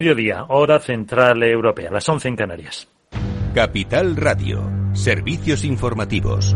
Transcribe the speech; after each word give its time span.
Mediodía, 0.00 0.44
hora 0.48 0.78
central 0.78 1.42
europea, 1.42 1.90
las 1.90 2.08
11 2.08 2.28
en 2.28 2.36
Canarias. 2.36 2.86
Capital 3.52 4.14
Radio, 4.14 4.70
servicios 4.92 5.64
informativos. 5.64 6.54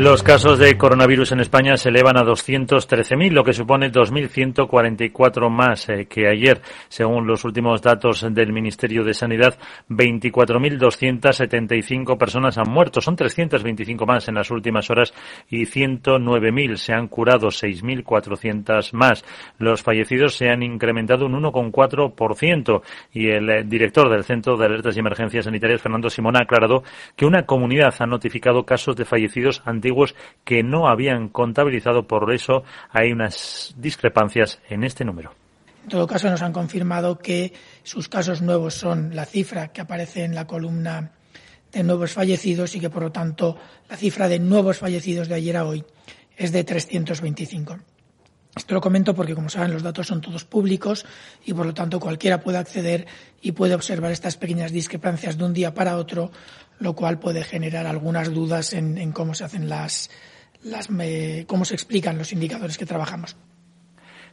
Los 0.00 0.22
casos 0.22 0.58
de 0.58 0.78
coronavirus 0.78 1.32
en 1.32 1.40
España 1.40 1.76
se 1.76 1.90
elevan 1.90 2.16
a 2.16 2.22
213.000, 2.22 3.32
lo 3.32 3.44
que 3.44 3.52
supone 3.52 3.92
2.144 3.92 5.50
más 5.50 5.90
eh, 5.90 6.06
que 6.06 6.26
ayer. 6.26 6.62
Según 6.88 7.26
los 7.26 7.44
últimos 7.44 7.82
datos 7.82 8.26
del 8.30 8.50
Ministerio 8.50 9.04
de 9.04 9.12
Sanidad, 9.12 9.58
24.275 9.90 12.16
personas 12.16 12.56
han 12.56 12.70
muerto. 12.70 13.02
Son 13.02 13.14
325 13.14 14.06
más 14.06 14.26
en 14.28 14.36
las 14.36 14.50
últimas 14.50 14.88
horas 14.88 15.12
y 15.50 15.66
109.000 15.66 16.76
se 16.76 16.94
han 16.94 17.06
curado, 17.06 17.48
6.400 17.48 18.94
más. 18.94 19.22
Los 19.58 19.82
fallecidos 19.82 20.34
se 20.34 20.48
han 20.48 20.62
incrementado 20.62 21.26
un 21.26 21.34
1,4% 21.42 22.80
y 23.12 23.28
el 23.28 23.50
eh, 23.50 23.64
director 23.66 24.08
del 24.08 24.24
Centro 24.24 24.56
de 24.56 24.64
Alertas 24.64 24.96
y 24.96 25.00
Emergencias 25.00 25.44
Sanitarias, 25.44 25.82
Fernando 25.82 26.08
Simón, 26.08 26.38
ha 26.38 26.44
aclarado 26.44 26.84
que 27.14 27.26
una 27.26 27.44
comunidad 27.44 27.94
ha 27.98 28.06
notificado 28.06 28.64
casos 28.64 28.96
de 28.96 29.04
fallecidos 29.04 29.60
antiguos 29.90 30.14
que 30.44 30.62
no 30.62 30.88
habían 30.88 31.28
contabilizado, 31.28 32.06
por 32.06 32.32
eso 32.32 32.62
hay 32.90 33.12
unas 33.12 33.74
discrepancias 33.76 34.60
en 34.68 34.84
este 34.84 35.04
número. 35.04 35.34
En 35.82 35.88
todo 35.88 36.06
caso, 36.06 36.30
nos 36.30 36.42
han 36.42 36.52
confirmado 36.52 37.18
que 37.18 37.52
sus 37.82 38.08
casos 38.08 38.42
nuevos 38.42 38.74
son 38.74 39.16
la 39.16 39.24
cifra 39.24 39.68
que 39.68 39.80
aparece 39.80 40.24
en 40.24 40.34
la 40.34 40.46
columna 40.46 41.10
de 41.72 41.82
nuevos 41.82 42.12
fallecidos 42.12 42.74
y 42.76 42.80
que, 42.80 42.90
por 42.90 43.02
lo 43.02 43.12
tanto, 43.12 43.56
la 43.88 43.96
cifra 43.96 44.28
de 44.28 44.38
nuevos 44.38 44.78
fallecidos 44.78 45.28
de 45.28 45.34
ayer 45.34 45.56
a 45.56 45.64
hoy 45.64 45.84
es 46.36 46.52
de 46.52 46.64
325. 46.64 47.78
Esto 48.56 48.74
lo 48.74 48.80
comento 48.80 49.14
porque, 49.14 49.34
como 49.34 49.48
saben, 49.48 49.72
los 49.72 49.82
datos 49.82 50.08
son 50.08 50.20
todos 50.20 50.44
públicos 50.44 51.06
y, 51.44 51.54
por 51.54 51.66
lo 51.66 51.74
tanto, 51.74 52.00
cualquiera 52.00 52.40
puede 52.40 52.58
acceder 52.58 53.06
y 53.40 53.52
puede 53.52 53.74
observar 53.74 54.10
estas 54.10 54.36
pequeñas 54.36 54.72
discrepancias 54.72 55.38
de 55.38 55.44
un 55.44 55.54
día 55.54 55.72
para 55.72 55.96
otro, 55.96 56.32
lo 56.78 56.94
cual 56.94 57.20
puede 57.20 57.44
generar 57.44 57.86
algunas 57.86 58.32
dudas 58.32 58.72
en, 58.72 59.12
cómo 59.12 59.34
se 59.34 59.44
hacen 59.44 59.68
las, 59.68 60.10
las 60.62 60.88
cómo 61.46 61.64
se 61.64 61.74
explican 61.74 62.18
los 62.18 62.32
indicadores 62.32 62.76
que 62.76 62.86
trabajamos. 62.86 63.36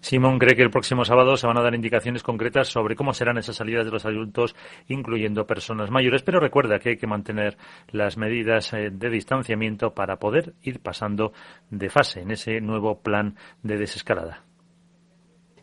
Simón 0.01 0.39
cree 0.39 0.55
que 0.55 0.63
el 0.63 0.69
próximo 0.69 1.05
sábado 1.05 1.37
se 1.37 1.47
van 1.47 1.57
a 1.57 1.61
dar 1.61 1.75
indicaciones 1.75 2.23
concretas 2.23 2.67
sobre 2.67 2.95
cómo 2.95 3.13
serán 3.13 3.37
esas 3.37 3.55
salidas 3.57 3.85
de 3.85 3.91
los 3.91 4.05
adultos, 4.05 4.55
incluyendo 4.87 5.47
personas 5.47 5.89
mayores, 5.89 6.23
pero 6.23 6.39
recuerda 6.39 6.79
que 6.79 6.89
hay 6.89 6.97
que 6.97 7.07
mantener 7.07 7.57
las 7.91 8.17
medidas 8.17 8.73
eh, 8.73 8.89
de 8.91 9.09
distanciamiento 9.09 9.93
para 9.93 10.17
poder 10.17 10.53
ir 10.61 10.79
pasando 10.79 11.33
de 11.69 11.89
fase 11.89 12.21
en 12.21 12.31
ese 12.31 12.61
nuevo 12.61 12.99
plan 12.99 13.35
de 13.63 13.77
desescalada. 13.77 14.43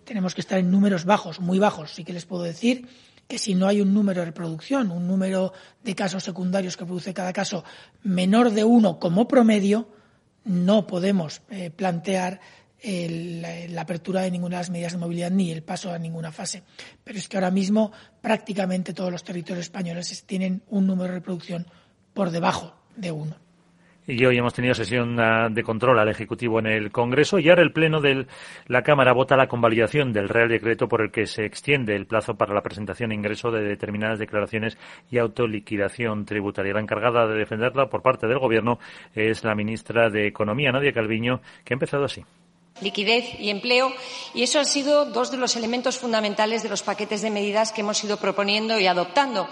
Tenemos 0.04 0.34
que 0.34 0.42
estar 0.42 0.58
en 0.58 0.70
números 0.70 1.04
bajos, 1.04 1.40
muy 1.40 1.58
bajos, 1.58 1.92
sí 1.92 2.04
que 2.04 2.12
les 2.12 2.26
puedo 2.26 2.42
decir 2.42 2.86
que 3.26 3.38
si 3.38 3.54
no 3.54 3.66
hay 3.66 3.80
un 3.80 3.94
número 3.94 4.20
de 4.20 4.26
reproducción, 4.26 4.90
un 4.90 5.06
número 5.06 5.52
de 5.82 5.94
casos 5.94 6.24
secundarios 6.24 6.76
que 6.76 6.84
produce 6.84 7.14
cada 7.14 7.32
caso 7.32 7.64
menor 8.02 8.50
de 8.50 8.64
uno 8.64 8.98
como 8.98 9.26
promedio, 9.26 9.88
no 10.44 10.86
podemos 10.86 11.42
eh, 11.48 11.70
plantear 11.70 12.40
la, 12.84 13.80
apertura 13.80 14.22
de 14.22 14.30
ninguna 14.30 14.56
de 14.56 14.60
las 14.60 14.70
medidas 14.70 14.92
de 14.92 14.98
movilidad 14.98 15.30
ni 15.30 15.50
el 15.50 15.62
paso 15.62 15.92
a 15.92 15.98
ninguna 15.98 16.32
fase. 16.32 16.62
Pero 17.02 17.18
es 17.18 17.28
que 17.28 17.36
ahora 17.36 17.50
mismo 17.50 17.92
prácticamente 18.20 18.92
todos 18.92 19.10
los 19.10 19.24
territorios 19.24 19.66
españoles 19.66 20.24
tienen 20.26 20.62
un 20.68 20.86
número 20.86 21.08
de 21.08 21.18
reproducción 21.18 21.66
por 22.12 22.30
debajo 22.30 22.74
de 22.96 23.10
uno. 23.10 23.36
Y 24.06 24.22
hoy 24.26 24.36
hemos 24.36 24.52
tenido 24.52 24.74
sesión 24.74 25.18
ah, 25.18 25.48
de 25.50 25.62
control 25.62 25.98
al 25.98 26.10
Ejecutivo 26.10 26.58
en 26.58 26.66
el 26.66 26.92
Congreso 26.92 27.38
y 27.38 27.48
ahora 27.48 27.62
el 27.62 27.72
Pleno 27.72 28.02
de 28.02 28.26
la 28.66 28.82
Cámara 28.82 29.14
vota 29.14 29.34
la 29.34 29.46
convalidación 29.46 30.12
del 30.12 30.28
Real 30.28 30.50
Decreto 30.50 30.88
por 30.88 31.00
el 31.00 31.10
que 31.10 31.26
se 31.26 31.46
extiende 31.46 31.96
el 31.96 32.06
plazo 32.06 32.34
para 32.34 32.52
la 32.52 32.60
presentación 32.60 33.12
e 33.12 33.14
ingreso 33.14 33.50
de 33.50 33.62
determinadas 33.62 34.18
declaraciones 34.18 34.76
y 35.10 35.16
autoliquidación 35.16 36.26
tributaria. 36.26 36.74
La 36.74 36.80
encargada 36.80 37.26
de 37.26 37.38
defenderla 37.38 37.88
por 37.88 38.02
parte 38.02 38.26
del 38.26 38.38
Gobierno 38.38 38.78
es 39.14 39.42
la 39.42 39.54
ministra 39.54 40.10
de 40.10 40.26
Economía, 40.26 40.70
Nadia 40.70 40.92
Calviño, 40.92 41.40
que 41.64 41.72
ha 41.72 41.76
empezado 41.76 42.04
así 42.04 42.22
liquidez 42.84 43.40
y 43.40 43.50
empleo 43.50 43.92
y 44.34 44.42
eso 44.44 44.60
han 44.60 44.66
sido 44.66 45.06
dos 45.06 45.30
de 45.30 45.38
los 45.38 45.56
elementos 45.56 45.98
fundamentales 45.98 46.62
de 46.62 46.68
los 46.68 46.82
paquetes 46.82 47.22
de 47.22 47.30
medidas 47.30 47.72
que 47.72 47.80
hemos 47.80 48.02
ido 48.04 48.18
proponiendo 48.18 48.78
y 48.78 48.86
adoptando 48.86 49.48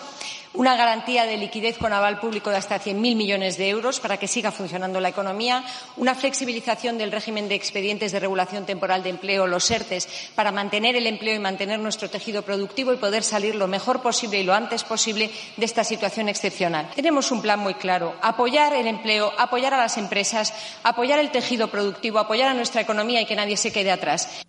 una 0.55 0.77
garantía 0.77 1.25
de 1.25 1.37
liquidez 1.37 1.79
con 1.79 1.93
aval 1.93 2.21
público 2.21 2.51
de 2.51 2.57
hasta 2.57 2.81
100.000 2.81 3.17
millones 3.17 3.57
de 3.57 3.69
euros 3.69 4.01
para 4.01 4.19
que 4.19 4.29
siga 4.29 4.53
funcionando 4.53 5.01
la 5.01 5.09
economía, 5.09 5.65
una 5.97 6.15
flexibilización 6.15 6.99
del 6.99 7.13
régimen 7.13 7.49
de 7.49 7.55
expedientes 7.55 8.13
de 8.13 8.21
regulación 8.21 8.67
temporal 8.67 9.03
de 9.03 9.11
empleo, 9.11 9.47
los 9.47 9.71
ERTES, 9.71 10.33
para 10.35 10.53
mantener 10.53 10.97
el 10.97 11.07
empleo 11.07 11.35
y 11.35 11.39
mantener 11.39 11.79
nuestro 11.81 12.11
tejido 12.11 12.43
productivo 12.43 12.93
y 12.93 12.97
poder 12.97 13.23
salir 13.23 13.55
lo 13.55 13.67
mejor 13.67 14.03
posible 14.03 14.41
y 14.41 14.45
lo 14.45 14.55
antes 14.55 14.85
posible 14.85 15.31
de 15.57 15.65
esta 15.65 15.85
situación 15.85 16.29
excepcional. 16.29 16.91
Tenemos 16.95 17.31
un 17.31 17.43
plan 17.43 17.59
muy 17.59 17.75
claro 17.75 18.15
apoyar 18.21 18.75
el 18.75 18.87
empleo, 18.87 19.33
apoyar 19.39 19.75
a 19.75 19.79
las 19.79 19.97
empresas, 19.97 20.53
apoyar 20.83 21.19
el 21.19 21.31
tejido 21.31 21.69
productivo, 21.69 22.19
apoyar 22.19 22.49
a 22.49 22.55
nuestra 22.55 22.81
economía 22.81 23.21
y 23.21 23.27
que 23.27 23.37
nadie 23.37 23.57
se 23.57 23.73
quede 23.73 23.91
atrás 23.91 24.43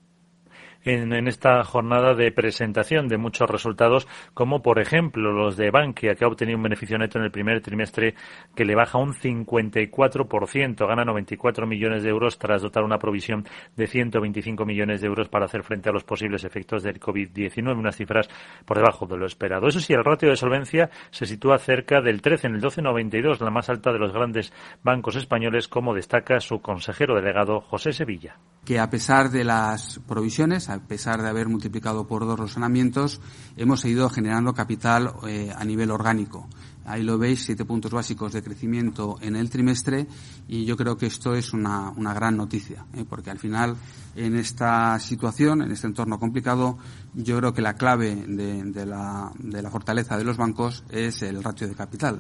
en, 0.86 1.28
esta 1.28 1.64
jornada 1.64 2.14
de 2.14 2.32
presentación 2.32 3.08
de 3.08 3.18
muchos 3.18 3.50
resultados, 3.50 4.08
como 4.34 4.62
por 4.62 4.80
ejemplo 4.80 5.32
los 5.32 5.58
de 5.58 5.72
Bankia, 5.72 6.16
que 6.16 6.26
ha 6.26 6.28
obtenido 6.28 6.58
un 6.58 6.64
beneficio 6.64 6.98
neto 6.98 7.18
en 7.18 7.26
el 7.26 7.32
primer 7.32 7.62
trimestre 7.62 8.16
que 8.56 8.66
le 8.66 8.76
baja 8.76 8.98
un 8.98 9.14
54%, 9.14 10.88
gana 10.88 11.06
94 11.06 11.68
millones 11.68 12.04
de 12.04 12.10
euros 12.10 12.38
tras 12.38 12.62
dotar 12.62 12.84
una 12.84 12.98
provisión 12.98 13.46
de 13.76 13.88
125 13.88 14.66
millones 14.66 15.02
de 15.02 15.08
euros 15.08 15.30
para 15.30 15.46
hacer 15.46 15.64
frente 15.64 15.90
a 15.90 15.94
los 15.94 16.04
posibles 16.04 16.44
efectos 16.44 16.84
del 16.84 17.00
COVID-19, 17.00 17.78
unas 17.78 17.96
cifras 17.96 18.28
por 18.66 18.78
debajo 18.78 19.06
de 19.06 19.18
lo 19.18 19.26
esperado. 19.26 19.68
Eso 19.68 19.80
sí, 19.80 19.94
el 19.94 20.04
ratio 20.04 20.30
de 20.30 20.36
solvencia 20.36 20.90
se 21.12 21.26
sitúa 21.26 21.58
cerca 21.58 22.02
del 22.02 22.22
13, 22.22 22.48
en 22.48 22.56
el 22.56 22.62
12,92, 22.62 23.40
la 23.40 23.52
más 23.52 23.70
alta 23.70 23.92
de 23.92 24.00
los 24.00 24.14
grandes 24.14 24.54
bancos 24.84 25.16
españoles, 25.16 25.68
como 25.68 25.94
destaca 25.94 26.40
su 26.40 26.62
consejero 26.62 27.16
delegado 27.16 27.62
José 27.62 27.94
Sevilla. 27.94 28.38
Que 28.66 28.80
a 28.80 28.90
pesar 28.90 29.30
de 29.30 29.44
las 29.44 30.00
provisiones, 30.08 30.70
a 30.74 30.80
pesar 30.80 31.22
de 31.22 31.30
haber 31.30 31.48
multiplicado 31.48 32.08
por 32.08 32.26
dos 32.26 32.40
los 32.40 32.54
sanamientos, 32.54 33.22
hemos 33.56 33.82
seguido 33.82 34.10
generando 34.10 34.54
capital 34.54 35.14
eh, 35.28 35.52
a 35.56 35.64
nivel 35.64 35.92
orgánico. 35.92 36.48
Ahí 36.86 37.04
lo 37.04 37.18
veis, 37.18 37.46
siete 37.46 37.64
puntos 37.64 37.92
básicos 37.92 38.34
de 38.34 38.44
crecimiento 38.44 39.18
en 39.22 39.38
el 39.38 39.50
trimestre 39.50 40.08
y 40.48 40.66
yo 40.66 40.76
creo 40.76 40.98
que 40.98 41.06
esto 41.06 41.34
es 41.34 41.54
una, 41.54 41.94
gran 42.14 42.36
noticia, 42.36 42.86
¿eh? 42.94 43.06
porque 43.08 43.32
al 43.32 43.40
final 43.40 43.78
en 44.16 44.36
esta 44.36 45.00
situación, 45.00 45.62
en 45.62 45.72
este 45.72 45.88
entorno 45.88 46.20
complicado, 46.20 46.78
yo 47.14 47.38
creo 47.38 47.54
que 47.54 47.62
la 47.62 47.76
clave 47.76 48.16
de, 48.16 48.86
la, 48.86 49.32
de 49.40 49.62
la 49.62 49.70
fortaleza 49.70 50.18
de 50.18 50.26
los 50.26 50.36
bancos 50.36 50.84
es 50.90 51.22
el 51.22 51.42
ratio 51.42 51.68
de 51.68 51.76
capital. 51.76 52.20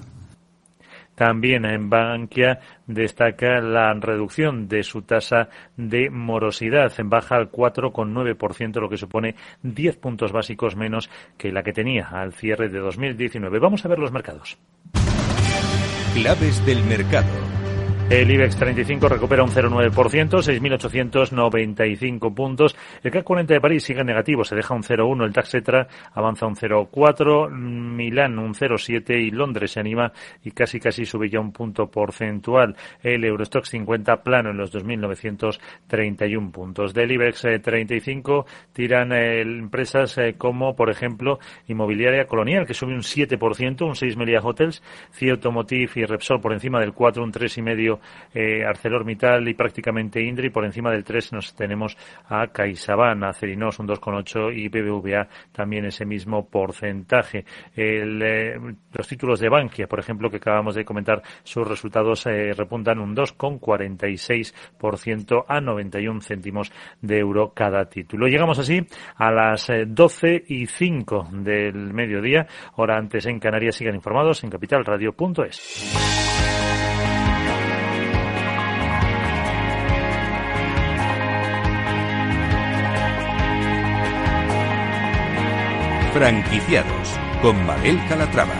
También 1.15 1.65
en 1.65 1.89
Bankia 1.89 2.59
destaca 2.87 3.59
la 3.61 3.93
reducción 3.93 4.67
de 4.67 4.83
su 4.83 5.03
tasa 5.03 5.49
de 5.77 6.09
morosidad. 6.09 6.91
Baja 7.03 7.35
al 7.35 7.51
4,9%, 7.51 8.79
lo 8.79 8.89
que 8.89 8.97
supone 8.97 9.35
10 9.61 9.97
puntos 9.97 10.31
básicos 10.31 10.75
menos 10.75 11.09
que 11.37 11.51
la 11.51 11.63
que 11.63 11.73
tenía 11.73 12.07
al 12.07 12.33
cierre 12.33 12.69
de 12.69 12.79
2019. 12.79 13.59
Vamos 13.59 13.85
a 13.85 13.87
ver 13.89 13.99
los 13.99 14.11
mercados. 14.11 14.57
Claves 16.13 16.65
del 16.65 16.83
mercado. 16.83 17.62
El 18.13 18.29
IBEX 18.29 18.57
35 18.57 19.09
recupera 19.09 19.41
un 19.41 19.49
0,9%, 19.49 20.29
6.895 20.29 22.35
puntos. 22.35 22.75
El 23.01 23.09
CAC 23.09 23.23
40 23.23 23.55
de 23.55 23.59
París 23.59 23.83
sigue 23.83 24.03
negativo, 24.03 24.43
se 24.43 24.55
deja 24.55 24.75
un 24.75 24.83
0,1. 24.83 25.25
El 25.25 25.33
Taxetra 25.33 25.87
avanza 26.13 26.45
un 26.45 26.55
0,4. 26.55 27.49
Milán 27.49 28.37
un 28.37 28.53
0,7 28.53 29.19
y 29.19 29.31
Londres 29.31 29.71
se 29.71 29.79
anima 29.79 30.13
y 30.43 30.51
casi 30.51 30.79
casi 30.79 31.05
sube 31.05 31.27
ya 31.27 31.39
un 31.39 31.51
punto 31.51 31.89
porcentual. 31.89 32.75
El 33.01 33.25
Eurostock 33.25 33.65
50 33.65 34.21
plano 34.21 34.51
en 34.51 34.57
los 34.57 34.71
2.931 34.71 36.51
puntos. 36.51 36.93
Del 36.93 37.13
IBEX 37.13 37.47
35 37.63 38.45
tiran 38.73 39.11
eh, 39.11 39.41
empresas 39.41 40.19
eh, 40.19 40.35
como, 40.37 40.75
por 40.75 40.91
ejemplo, 40.91 41.39
Inmobiliaria 41.67 42.27
Colonial, 42.27 42.67
que 42.67 42.75
sube 42.75 42.93
un 42.93 43.01
7%, 43.01 43.81
un 43.81 43.95
6 43.95 44.17
Media 44.17 44.39
Hotels, 44.39 44.83
CIE 45.13 45.31
Automotive 45.31 45.91
y 45.95 46.05
Repsol 46.05 46.39
por 46.39 46.53
encima 46.53 46.79
del 46.79 46.93
4, 46.93 47.23
un 47.23 47.31
3,5 47.31 48.02
eh, 48.33 48.65
ArcelorMittal 48.65 49.47
y 49.47 49.53
prácticamente 49.53 50.21
Indri. 50.21 50.49
Por 50.49 50.65
encima 50.65 50.91
del 50.91 51.03
3 51.03 51.33
nos 51.33 51.53
tenemos 51.55 51.95
a 52.29 52.47
CaixaBank, 52.47 53.23
Acerinos 53.23 53.77
un 53.79 53.87
2,8 53.87 54.55
y 54.55 54.69
BBVA 54.69 55.27
también 55.51 55.85
ese 55.85 56.05
mismo 56.05 56.47
porcentaje. 56.47 57.45
Eh, 57.75 58.55
los 58.91 59.07
títulos 59.07 59.39
de 59.39 59.49
Bankia, 59.49 59.87
por 59.87 59.99
ejemplo, 59.99 60.29
que 60.29 60.37
acabamos 60.37 60.75
de 60.75 60.85
comentar, 60.85 61.23
sus 61.43 61.67
resultados 61.67 62.25
eh, 62.25 62.53
repuntan 62.53 62.99
un 62.99 63.15
2,46% 63.15 65.45
a 65.47 65.61
91 65.61 66.21
céntimos 66.21 66.71
de 67.01 67.19
euro 67.19 67.53
cada 67.53 67.85
título. 67.85 68.27
Llegamos 68.27 68.59
así 68.59 68.85
a 69.15 69.31
las 69.31 69.71
12 69.87 70.43
y 70.47 70.67
5 70.67 71.29
del 71.31 71.93
mediodía. 71.93 72.47
Hora 72.75 72.97
antes 72.97 73.25
en 73.25 73.39
Canarias. 73.39 73.75
Sigan 73.75 73.95
informados 73.95 74.43
en 74.43 74.49
capitalradio.es. 74.49 76.22
Franquiciados 86.13 87.09
con 87.41 87.65
Mabel 87.65 87.99
Calatrava. 88.07 88.53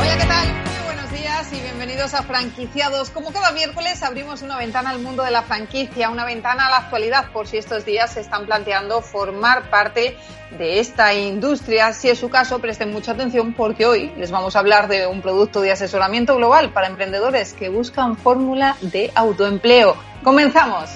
Hola, 0.00 0.16
¿qué 0.16 0.24
tal? 0.24 0.48
Muy 0.48 0.84
buenos 0.86 1.12
días 1.12 1.52
y 1.52 1.60
bienvenidos 1.60 2.14
a 2.14 2.22
Franquiciados. 2.22 3.10
Como 3.10 3.32
cada 3.32 3.52
miércoles 3.52 4.02
abrimos 4.02 4.40
una 4.40 4.56
ventana 4.56 4.88
al 4.88 5.00
mundo 5.00 5.22
de 5.24 5.30
la 5.30 5.42
franquicia, 5.42 6.08
una 6.08 6.24
ventana 6.24 6.68
a 6.68 6.70
la 6.70 6.76
actualidad 6.78 7.30
por 7.32 7.48
si 7.48 7.58
estos 7.58 7.84
días 7.84 8.14
se 8.14 8.20
están 8.20 8.46
planteando 8.46 9.02
formar 9.02 9.68
parte 9.68 10.16
de 10.56 10.80
esta 10.80 11.12
industria. 11.12 11.92
Si 11.92 12.08
es 12.08 12.18
su 12.18 12.30
caso, 12.30 12.60
presten 12.60 12.90
mucha 12.92 13.12
atención 13.12 13.52
porque 13.52 13.84
hoy 13.84 14.10
les 14.16 14.30
vamos 14.30 14.56
a 14.56 14.60
hablar 14.60 14.88
de 14.88 15.06
un 15.06 15.20
producto 15.20 15.60
de 15.60 15.72
asesoramiento 15.72 16.34
global 16.36 16.70
para 16.70 16.86
emprendedores 16.86 17.52
que 17.52 17.68
buscan 17.68 18.16
fórmula 18.16 18.74
de 18.80 19.12
autoempleo. 19.14 19.96
Comenzamos. 20.24 20.88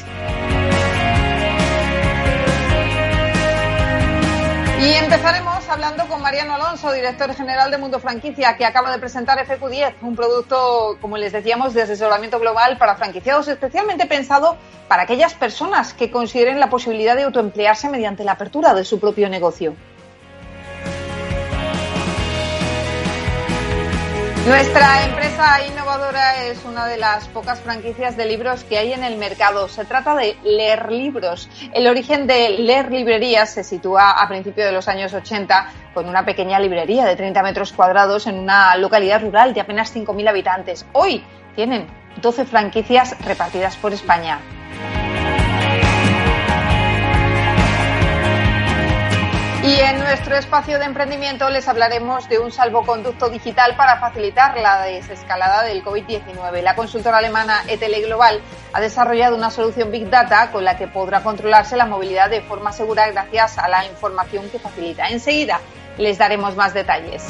Y 4.83 4.95
empezaremos 4.95 5.69
hablando 5.69 6.09
con 6.09 6.23
Mariano 6.23 6.55
Alonso, 6.55 6.91
director 6.91 7.35
general 7.35 7.71
de 7.71 7.77
Mundo 7.77 8.01
Franquicia, 8.01 8.57
que 8.57 8.65
acaba 8.65 8.91
de 8.91 8.99
presentar 8.99 9.39
FQ10, 9.47 9.97
un 10.01 10.17
producto, 10.17 10.97
como 11.03 11.19
les 11.19 11.35
decíamos, 11.35 11.75
de 11.75 11.83
asesoramiento 11.83 12.41
global 12.41 12.79
para 12.79 12.97
franquiciados, 12.97 13.47
especialmente 13.49 14.07
pensado 14.07 14.57
para 14.89 15.03
aquellas 15.03 15.35
personas 15.35 15.93
que 15.93 16.11
consideren 16.11 16.59
la 16.59 16.71
posibilidad 16.71 17.15
de 17.15 17.25
autoemplearse 17.25 17.91
mediante 17.91 18.25
la 18.25 18.33
apertura 18.33 18.73
de 18.73 18.87
su 18.87 18.99
propio 18.99 19.29
negocio. 19.29 19.77
Nuestra 24.47 25.05
empresa 25.05 25.67
innovadora 25.67 26.47
es 26.47 26.65
una 26.65 26.87
de 26.87 26.97
las 26.97 27.29
pocas 27.29 27.61
franquicias 27.61 28.17
de 28.17 28.25
libros 28.25 28.65
que 28.65 28.79
hay 28.79 28.95
en 28.95 29.05
el 29.05 29.19
mercado. 29.19 29.69
Se 29.69 29.85
trata 29.85 30.15
de 30.17 30.37
Leer 30.43 30.91
Libros. 30.91 31.49
El 31.75 31.87
origen 31.87 32.27
de 32.27 32.49
Leer 32.59 32.91
Librerías 32.91 33.53
se 33.53 33.63
sitúa 33.63 34.13
a 34.13 34.29
principios 34.29 34.67
de 34.67 34.73
los 34.73 34.89
años 34.89 35.13
80 35.13 35.73
con 35.93 36.09
una 36.09 36.25
pequeña 36.25 36.59
librería 36.59 37.05
de 37.05 37.17
30 37.17 37.43
metros 37.43 37.73
cuadrados 37.73 38.27
en 38.27 38.39
una 38.39 38.75
localidad 38.77 39.21
rural 39.21 39.53
de 39.53 39.61
apenas 39.61 39.95
5.000 39.95 40.29
habitantes. 40.29 40.87
Hoy 40.95 41.23
tienen 41.55 41.87
12 42.23 42.47
franquicias 42.47 43.17
repartidas 43.23 43.77
por 43.77 43.93
España. 43.93 44.41
Y 49.71 49.79
en 49.79 50.01
nuestro 50.01 50.35
espacio 50.37 50.81
de 50.81 50.85
emprendimiento 50.85 51.49
les 51.49 51.69
hablaremos 51.69 52.29
de 52.29 52.41
un 52.41 52.51
salvoconducto 52.51 53.31
digital 53.31 53.77
para 53.77 54.01
facilitar 54.01 54.59
la 54.59 54.83
desescalada 54.83 55.63
del 55.63 55.85
COVID-19. 55.85 56.61
La 56.61 56.75
consultora 56.75 57.19
alemana 57.19 57.63
ETL 57.69 58.05
Global 58.07 58.41
ha 58.73 58.81
desarrollado 58.81 59.37
una 59.37 59.53
solución 59.53 59.93
Big 59.93 60.11
Data 60.11 60.51
con 60.51 60.65
la 60.65 60.77
que 60.77 60.89
podrá 60.89 61.23
controlarse 61.23 61.77
la 61.77 61.87
movilidad 61.87 62.29
de 62.31 62.41
forma 62.41 62.73
segura 62.73 63.09
gracias 63.13 63.59
a 63.59 63.69
la 63.69 63.87
información 63.87 64.51
que 64.51 64.59
facilita. 64.59 65.07
Enseguida 65.07 65.61
les 65.99 66.19
daremos 66.19 66.57
más 66.57 66.75
detalles. 66.75 67.25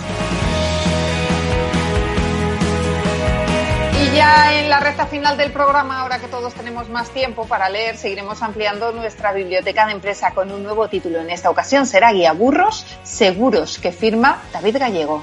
Ya 4.15 4.59
en 4.59 4.69
la 4.69 4.81
recta 4.81 5.07
final 5.07 5.37
del 5.37 5.53
programa, 5.53 6.01
ahora 6.01 6.19
que 6.19 6.27
todos 6.27 6.53
tenemos 6.55 6.89
más 6.89 7.11
tiempo 7.11 7.47
para 7.47 7.69
leer, 7.69 7.97
seguiremos 7.97 8.43
ampliando 8.43 8.91
nuestra 8.91 9.33
biblioteca 9.33 9.87
de 9.87 9.93
empresa 9.93 10.33
con 10.33 10.51
un 10.51 10.65
nuevo 10.65 10.89
título. 10.89 11.21
En 11.21 11.31
esta 11.31 11.49
ocasión 11.49 11.87
será 11.87 12.13
Guía 12.13 12.33
Burros 12.33 12.85
Seguros, 13.05 13.79
que 13.79 13.93
firma 13.93 14.43
David 14.53 14.79
Gallego. 14.79 15.23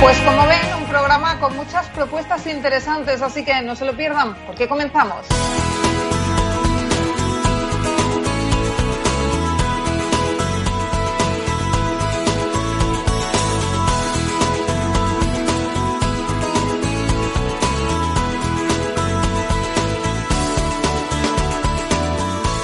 Pues 0.00 0.18
como 0.20 0.46
ven, 0.46 0.74
un 0.78 0.84
programa 0.88 1.40
con 1.40 1.56
muchas 1.56 1.86
propuestas 1.88 2.46
interesantes, 2.46 3.22
así 3.22 3.44
que 3.44 3.62
no 3.62 3.74
se 3.76 3.84
lo 3.86 3.96
pierdan, 3.96 4.34
porque 4.46 4.68
comenzamos. 4.68 5.26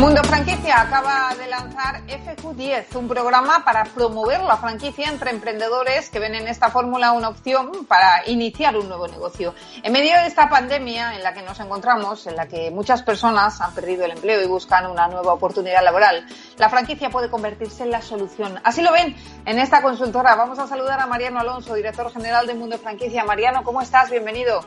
Mundo 0.00 0.24
Franquicia 0.24 0.80
acaba 0.80 1.34
de 1.36 1.46
lanzar 1.46 2.00
FQ10, 2.06 2.96
un 2.96 3.06
programa 3.06 3.62
para 3.66 3.84
promover 3.84 4.40
la 4.40 4.56
franquicia 4.56 5.10
entre 5.10 5.30
emprendedores 5.30 6.08
que 6.08 6.18
ven 6.18 6.34
en 6.34 6.48
esta 6.48 6.70
fórmula 6.70 7.12
una 7.12 7.28
opción 7.28 7.84
para 7.86 8.26
iniciar 8.26 8.78
un 8.78 8.88
nuevo 8.88 9.06
negocio. 9.08 9.54
En 9.82 9.92
medio 9.92 10.16
de 10.16 10.26
esta 10.26 10.48
pandemia 10.48 11.16
en 11.16 11.22
la 11.22 11.34
que 11.34 11.42
nos 11.42 11.60
encontramos, 11.60 12.26
en 12.26 12.36
la 12.36 12.48
que 12.48 12.70
muchas 12.70 13.02
personas 13.02 13.60
han 13.60 13.74
perdido 13.74 14.06
el 14.06 14.12
empleo 14.12 14.42
y 14.42 14.46
buscan 14.46 14.90
una 14.90 15.06
nueva 15.06 15.34
oportunidad 15.34 15.84
laboral, 15.84 16.24
la 16.56 16.70
franquicia 16.70 17.10
puede 17.10 17.28
convertirse 17.28 17.82
en 17.82 17.90
la 17.90 18.00
solución. 18.00 18.58
Así 18.64 18.80
lo 18.80 18.92
ven 18.92 19.14
en 19.44 19.58
esta 19.58 19.82
consultora. 19.82 20.34
Vamos 20.34 20.58
a 20.58 20.66
saludar 20.66 20.98
a 20.98 21.06
Mariano 21.06 21.40
Alonso, 21.40 21.74
director 21.74 22.10
general 22.10 22.46
de 22.46 22.54
Mundo 22.54 22.78
Franquicia. 22.78 23.22
Mariano, 23.24 23.62
¿cómo 23.64 23.82
estás? 23.82 24.10
Bienvenido. 24.10 24.64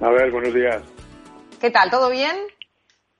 A 0.00 0.08
ver, 0.08 0.32
buenos 0.32 0.52
días. 0.52 0.82
¿Qué 1.60 1.70
tal? 1.70 1.88
¿Todo 1.88 2.10
bien? 2.10 2.36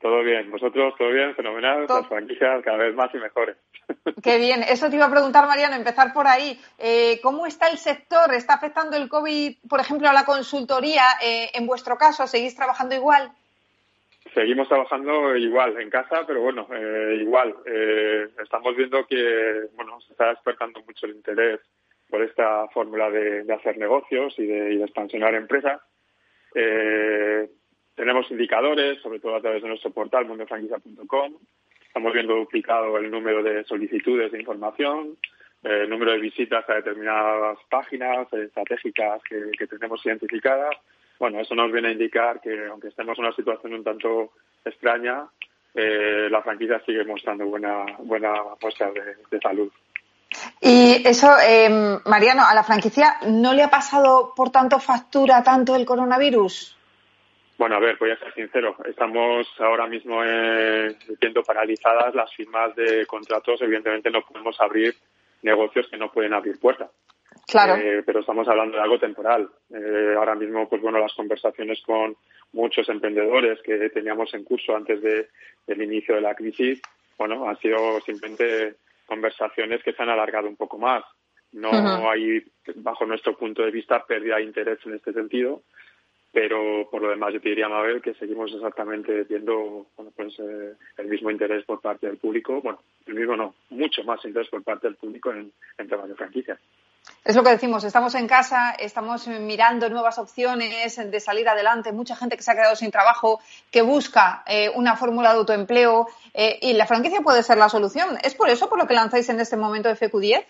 Todo 0.00 0.22
bien, 0.22 0.50
vosotros, 0.50 0.94
todo 0.96 1.10
bien, 1.10 1.34
fenomenal, 1.34 1.84
las 1.86 2.08
franquicias 2.08 2.62
cada 2.64 2.78
vez 2.78 2.94
más 2.94 3.14
y 3.14 3.18
mejores. 3.18 3.56
Qué 4.22 4.38
bien, 4.38 4.62
eso 4.62 4.88
te 4.88 4.96
iba 4.96 5.04
a 5.04 5.10
preguntar, 5.10 5.46
Mariano, 5.46 5.76
empezar 5.76 6.14
por 6.14 6.26
ahí. 6.26 6.58
Eh, 6.78 7.20
¿Cómo 7.22 7.44
está 7.44 7.68
el 7.68 7.76
sector? 7.76 8.32
¿Está 8.32 8.54
afectando 8.54 8.96
el 8.96 9.10
COVID, 9.10 9.56
por 9.68 9.78
ejemplo, 9.80 10.08
a 10.08 10.14
la 10.14 10.24
consultoría? 10.24 11.02
Eh, 11.22 11.50
en 11.52 11.66
vuestro 11.66 11.98
caso, 11.98 12.26
¿seguís 12.26 12.56
trabajando 12.56 12.94
igual? 12.94 13.30
Seguimos 14.32 14.68
trabajando 14.68 15.36
igual 15.36 15.78
en 15.78 15.90
casa, 15.90 16.24
pero 16.26 16.40
bueno, 16.40 16.66
eh, 16.72 17.18
igual. 17.20 17.54
estamos 18.42 18.74
viendo 18.74 19.04
que, 19.06 19.66
bueno, 19.74 20.00
se 20.00 20.12
está 20.12 20.30
despertando 20.30 20.80
mucho 20.80 21.04
el 21.04 21.16
interés 21.16 21.60
por 22.08 22.22
esta 22.22 22.68
fórmula 22.68 23.10
de, 23.10 23.44
hacer 23.52 23.76
negocios 23.76 24.34
y 24.38 24.46
de, 24.46 24.74
y 24.74 24.76
de 24.78 24.84
expansionar 24.84 25.34
empresas. 25.34 25.80
Eh, 26.54 27.48
tenemos 28.00 28.30
indicadores, 28.30 28.98
sobre 29.02 29.20
todo 29.20 29.36
a 29.36 29.42
través 29.42 29.62
de 29.62 29.68
nuestro 29.68 29.90
portal 29.90 30.24
mundofranquicia.com. 30.24 31.34
Estamos 31.86 32.12
viendo 32.14 32.34
duplicado 32.34 32.96
el 32.96 33.10
número 33.10 33.42
de 33.42 33.62
solicitudes 33.64 34.32
de 34.32 34.40
información, 34.40 35.18
el 35.62 35.90
número 35.90 36.12
de 36.12 36.18
visitas 36.18 36.64
a 36.66 36.76
determinadas 36.76 37.58
páginas 37.68 38.32
estratégicas 38.32 39.20
que, 39.28 39.66
tenemos 39.66 40.00
identificadas. 40.06 40.70
Bueno, 41.18 41.40
eso 41.40 41.54
nos 41.54 41.70
viene 41.70 41.88
a 41.88 41.92
indicar 41.92 42.40
que, 42.40 42.68
aunque 42.68 42.88
estemos 42.88 43.18
en 43.18 43.24
una 43.26 43.36
situación 43.36 43.74
un 43.74 43.84
tanto 43.84 44.32
extraña, 44.64 45.26
eh, 45.74 46.28
la 46.30 46.42
franquicia 46.42 46.80
sigue 46.86 47.04
mostrando 47.04 47.44
buena, 47.44 47.84
buena 47.98 48.32
muestra 48.62 48.90
de, 48.92 49.40
salud. 49.42 49.70
Y 50.62 51.06
eso, 51.06 51.28
eh, 51.46 51.68
Mariano, 52.06 52.46
¿a 52.46 52.54
la 52.54 52.64
franquicia 52.64 53.18
no 53.28 53.52
le 53.52 53.62
ha 53.62 53.68
pasado, 53.68 54.32
por 54.34 54.48
tanto, 54.48 54.80
factura 54.80 55.42
tanto 55.42 55.76
el 55.76 55.84
coronavirus? 55.84 56.78
Bueno, 57.60 57.76
a 57.76 57.78
ver, 57.78 57.98
voy 58.00 58.10
a 58.10 58.16
ser 58.16 58.32
sincero. 58.32 58.74
Estamos 58.86 59.46
ahora 59.58 59.86
mismo 59.86 60.24
eh, 60.24 60.96
viendo 61.20 61.42
paralizadas 61.42 62.14
las 62.14 62.34
firmas 62.34 62.74
de 62.74 63.04
contratos. 63.04 63.60
Evidentemente 63.60 64.10
no 64.10 64.22
podemos 64.22 64.58
abrir 64.62 64.94
negocios 65.42 65.86
que 65.90 65.98
no 65.98 66.10
pueden 66.10 66.32
abrir 66.32 66.58
puertas. 66.58 66.90
Claro. 67.46 67.76
Eh, 67.76 68.02
pero 68.02 68.20
estamos 68.20 68.48
hablando 68.48 68.78
de 68.78 68.82
algo 68.82 68.98
temporal. 68.98 69.50
Eh, 69.74 70.14
ahora 70.16 70.36
mismo, 70.36 70.70
pues 70.70 70.80
bueno, 70.80 71.00
las 71.00 71.12
conversaciones 71.12 71.82
con 71.82 72.16
muchos 72.54 72.88
emprendedores 72.88 73.60
que 73.60 73.90
teníamos 73.90 74.32
en 74.32 74.44
curso 74.44 74.74
antes 74.74 75.02
de, 75.02 75.28
del 75.66 75.82
inicio 75.82 76.14
de 76.14 76.22
la 76.22 76.34
crisis, 76.34 76.80
bueno, 77.18 77.46
han 77.46 77.58
sido 77.58 78.00
simplemente 78.00 78.76
conversaciones 79.04 79.82
que 79.82 79.92
se 79.92 80.02
han 80.02 80.08
alargado 80.08 80.48
un 80.48 80.56
poco 80.56 80.78
más. 80.78 81.04
No 81.52 81.70
hay, 82.08 82.42
bajo 82.76 83.04
nuestro 83.04 83.36
punto 83.36 83.62
de 83.62 83.70
vista, 83.70 84.06
pérdida 84.06 84.36
de 84.36 84.44
interés 84.44 84.78
en 84.86 84.94
este 84.94 85.12
sentido 85.12 85.60
pero 86.32 86.88
por 86.90 87.02
lo 87.02 87.10
demás 87.10 87.32
yo 87.32 87.40
te 87.40 87.48
diría, 87.48 87.68
Mabel, 87.68 88.00
que 88.00 88.14
seguimos 88.14 88.52
exactamente 88.52 89.24
viendo 89.24 89.86
pues, 90.16 90.38
eh, 90.38 90.74
el 90.98 91.06
mismo 91.06 91.30
interés 91.30 91.64
por 91.64 91.80
parte 91.80 92.06
del 92.06 92.18
público, 92.18 92.60
bueno, 92.60 92.80
el 93.06 93.14
mismo 93.14 93.36
no, 93.36 93.54
mucho 93.70 94.04
más 94.04 94.24
interés 94.24 94.48
por 94.48 94.62
parte 94.62 94.86
del 94.86 94.96
público 94.96 95.32
en, 95.32 95.52
en 95.78 95.88
temas 95.88 96.08
de 96.08 96.14
franquicias. 96.14 96.58
Es 97.24 97.36
lo 97.36 97.42
que 97.42 97.50
decimos, 97.50 97.84
estamos 97.84 98.14
en 98.14 98.26
casa, 98.26 98.70
estamos 98.72 99.26
mirando 99.28 99.88
nuevas 99.90 100.18
opciones 100.18 100.96
de 100.96 101.20
salir 101.20 101.48
adelante, 101.48 101.92
mucha 101.92 102.16
gente 102.16 102.36
que 102.36 102.42
se 102.42 102.50
ha 102.50 102.54
quedado 102.54 102.76
sin 102.76 102.90
trabajo, 102.90 103.40
que 103.70 103.82
busca 103.82 104.42
eh, 104.46 104.70
una 104.74 104.96
fórmula 104.96 105.32
de 105.32 105.38
autoempleo 105.38 106.06
eh, 106.32 106.58
y 106.62 106.72
la 106.72 106.86
franquicia 106.86 107.20
puede 107.20 107.42
ser 107.42 107.58
la 107.58 107.68
solución. 107.68 108.16
¿Es 108.22 108.34
por 108.34 108.48
eso 108.48 108.68
por 108.68 108.78
lo 108.78 108.86
que 108.86 108.94
lanzáis 108.94 109.28
en 109.28 109.38
este 109.38 109.56
momento 109.56 109.90
FQ10? 109.90 110.44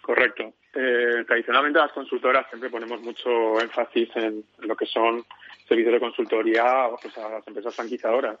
Correcto. 0.00 0.54
Eh, 0.74 1.24
tradicionalmente 1.26 1.78
las 1.78 1.92
consultoras 1.92 2.46
siempre 2.48 2.70
ponemos 2.70 3.00
mucho 3.00 3.60
énfasis 3.60 4.08
en 4.14 4.44
lo 4.60 4.76
que 4.76 4.86
son 4.86 5.24
servicios 5.68 5.94
de 5.94 6.00
consultoría 6.00 6.88
pues, 7.00 7.16
a 7.18 7.28
las 7.28 7.46
empresas 7.46 7.74
franquiciadoras. 7.74 8.38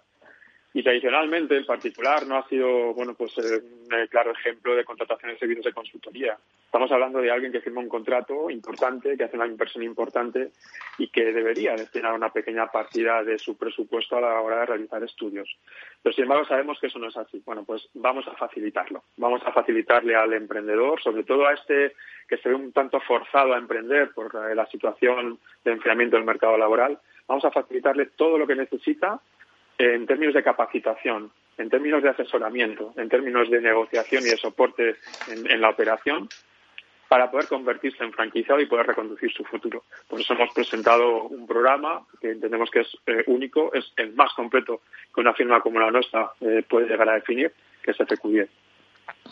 Y 0.72 0.84
tradicionalmente, 0.84 1.56
en 1.56 1.66
particular, 1.66 2.24
no 2.26 2.36
ha 2.36 2.48
sido 2.48 2.94
bueno 2.94 3.14
pues 3.14 3.36
eh, 3.38 3.60
un 3.60 3.92
eh, 3.92 4.06
claro 4.08 4.30
ejemplo 4.30 4.76
de 4.76 4.84
contratación 4.84 5.32
de 5.32 5.38
servicios 5.38 5.64
de 5.64 5.72
consultoría. 5.72 6.38
Estamos 6.64 6.92
hablando 6.92 7.20
de 7.20 7.30
alguien 7.30 7.50
que 7.50 7.60
firma 7.60 7.80
un 7.80 7.88
contrato 7.88 8.48
importante, 8.48 9.16
que 9.16 9.24
hace 9.24 9.36
una 9.36 9.48
inversión 9.48 9.82
importante 9.82 10.52
y 10.96 11.08
que 11.08 11.32
debería 11.32 11.74
destinar 11.74 12.14
una 12.14 12.30
pequeña 12.30 12.68
partida 12.70 13.24
de 13.24 13.36
su 13.38 13.56
presupuesto 13.56 14.16
a 14.16 14.20
la 14.20 14.40
hora 14.40 14.60
de 14.60 14.66
realizar 14.66 15.02
estudios. 15.02 15.48
Pero, 16.02 16.14
sin 16.14 16.24
embargo, 16.24 16.44
sabemos 16.44 16.78
que 16.78 16.86
eso 16.86 17.00
no 17.00 17.08
es 17.08 17.16
así. 17.16 17.42
Bueno, 17.44 17.64
pues 17.64 17.88
vamos 17.94 18.28
a 18.28 18.36
facilitarlo. 18.36 19.02
Vamos 19.16 19.42
a 19.44 19.52
facilitarle 19.52 20.14
al 20.14 20.32
emprendedor, 20.34 21.02
sobre 21.02 21.24
todo 21.24 21.48
a 21.48 21.54
este 21.54 21.94
que 22.28 22.36
se 22.36 22.48
ve 22.48 22.54
un 22.54 22.70
tanto 22.70 23.00
forzado 23.00 23.54
a 23.54 23.58
emprender 23.58 24.12
por 24.12 24.32
eh, 24.36 24.54
la 24.54 24.66
situación 24.66 25.40
de 25.64 25.72
enfriamiento 25.72 26.14
del 26.14 26.24
mercado 26.24 26.56
laboral, 26.56 27.00
vamos 27.26 27.44
a 27.44 27.50
facilitarle 27.50 28.06
todo 28.06 28.38
lo 28.38 28.46
que 28.46 28.54
necesita 28.54 29.20
en 29.80 30.06
términos 30.06 30.34
de 30.34 30.42
capacitación, 30.42 31.30
en 31.56 31.70
términos 31.70 32.02
de 32.02 32.10
asesoramiento, 32.10 32.92
en 32.98 33.08
términos 33.08 33.48
de 33.48 33.62
negociación 33.62 34.22
y 34.22 34.30
de 34.30 34.36
soporte 34.36 34.96
en, 35.28 35.60
la 35.60 35.70
operación, 35.70 36.28
para 37.08 37.30
poder 37.30 37.48
convertirse 37.48 38.04
en 38.04 38.12
franquiciado 38.12 38.60
y 38.60 38.66
poder 38.66 38.86
reconducir 38.86 39.32
su 39.32 39.42
futuro. 39.42 39.84
Por 40.06 40.20
eso 40.20 40.34
hemos 40.34 40.52
presentado 40.52 41.24
un 41.24 41.46
programa 41.46 42.02
que 42.20 42.30
entendemos 42.30 42.70
que 42.70 42.80
es 42.80 42.88
eh, 43.06 43.24
único, 43.26 43.72
es 43.72 43.90
el 43.96 44.12
más 44.12 44.32
completo 44.34 44.82
que 45.14 45.20
una 45.22 45.32
firma 45.32 45.60
como 45.60 45.80
la 45.80 45.90
nuestra 45.90 46.30
eh, 46.40 46.62
puede 46.68 46.86
llegar 46.86 47.08
a 47.08 47.14
definir, 47.14 47.50
que 47.82 47.92
es 47.92 47.98
FQ10. 47.98 48.48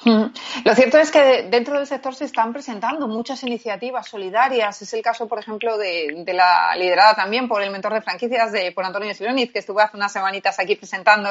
Mm. 0.04 0.24
Lo 0.64 0.74
cierto 0.74 0.98
es 0.98 1.10
que 1.10 1.44
dentro 1.50 1.76
del 1.76 1.86
sector 1.86 2.14
se 2.14 2.24
están 2.24 2.52
presentando 2.52 3.08
muchas 3.08 3.42
iniciativas 3.42 4.08
solidarias. 4.08 4.80
Es 4.80 4.92
el 4.94 5.02
caso, 5.02 5.26
por 5.26 5.38
ejemplo, 5.38 5.76
de, 5.76 6.24
la 6.32 6.74
liderada 6.76 7.14
también 7.14 7.48
por 7.48 7.62
el 7.62 7.70
mentor 7.70 7.94
de 7.94 8.02
franquicias, 8.02 8.52
de 8.52 8.72
por 8.72 8.84
Antonio 8.84 9.12
Siloniz, 9.14 9.52
que 9.52 9.58
estuvo 9.58 9.80
hace 9.80 9.96
unas 9.96 10.12
semanitas 10.12 10.58
aquí 10.58 10.76
presentando 10.76 11.30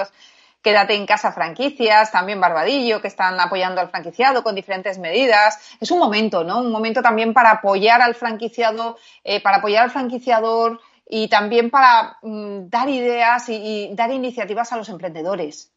Quédate 0.61 0.95
en 0.95 1.05
casa 1.05 1.31
franquicias, 1.31 2.11
también 2.11 2.41
Barbadillo, 2.41 2.99
que 2.99 3.07
están 3.07 3.39
apoyando 3.39 3.79
al 3.79 3.89
franquiciado 3.89 4.43
con 4.43 4.55
diferentes 4.55 4.97
medidas. 4.97 5.59
Es 5.79 5.91
un 5.91 5.99
momento, 5.99 6.43
¿no? 6.43 6.59
Un 6.59 6.71
momento 6.71 7.01
también 7.01 7.33
para 7.33 7.51
apoyar 7.51 8.01
al 8.01 8.15
franquiciado, 8.15 8.97
eh, 9.23 9.39
para 9.41 9.57
apoyar 9.57 9.83
al 9.83 9.91
franquiciador 9.91 10.81
y 11.07 11.29
también 11.29 11.69
para 11.69 12.17
mm, 12.21 12.69
dar 12.69 12.89
ideas 12.89 13.47
y 13.49 13.91
dar 13.93 14.11
iniciativas 14.11 14.73
a 14.73 14.77
los 14.77 14.89
emprendedores. 14.89 15.71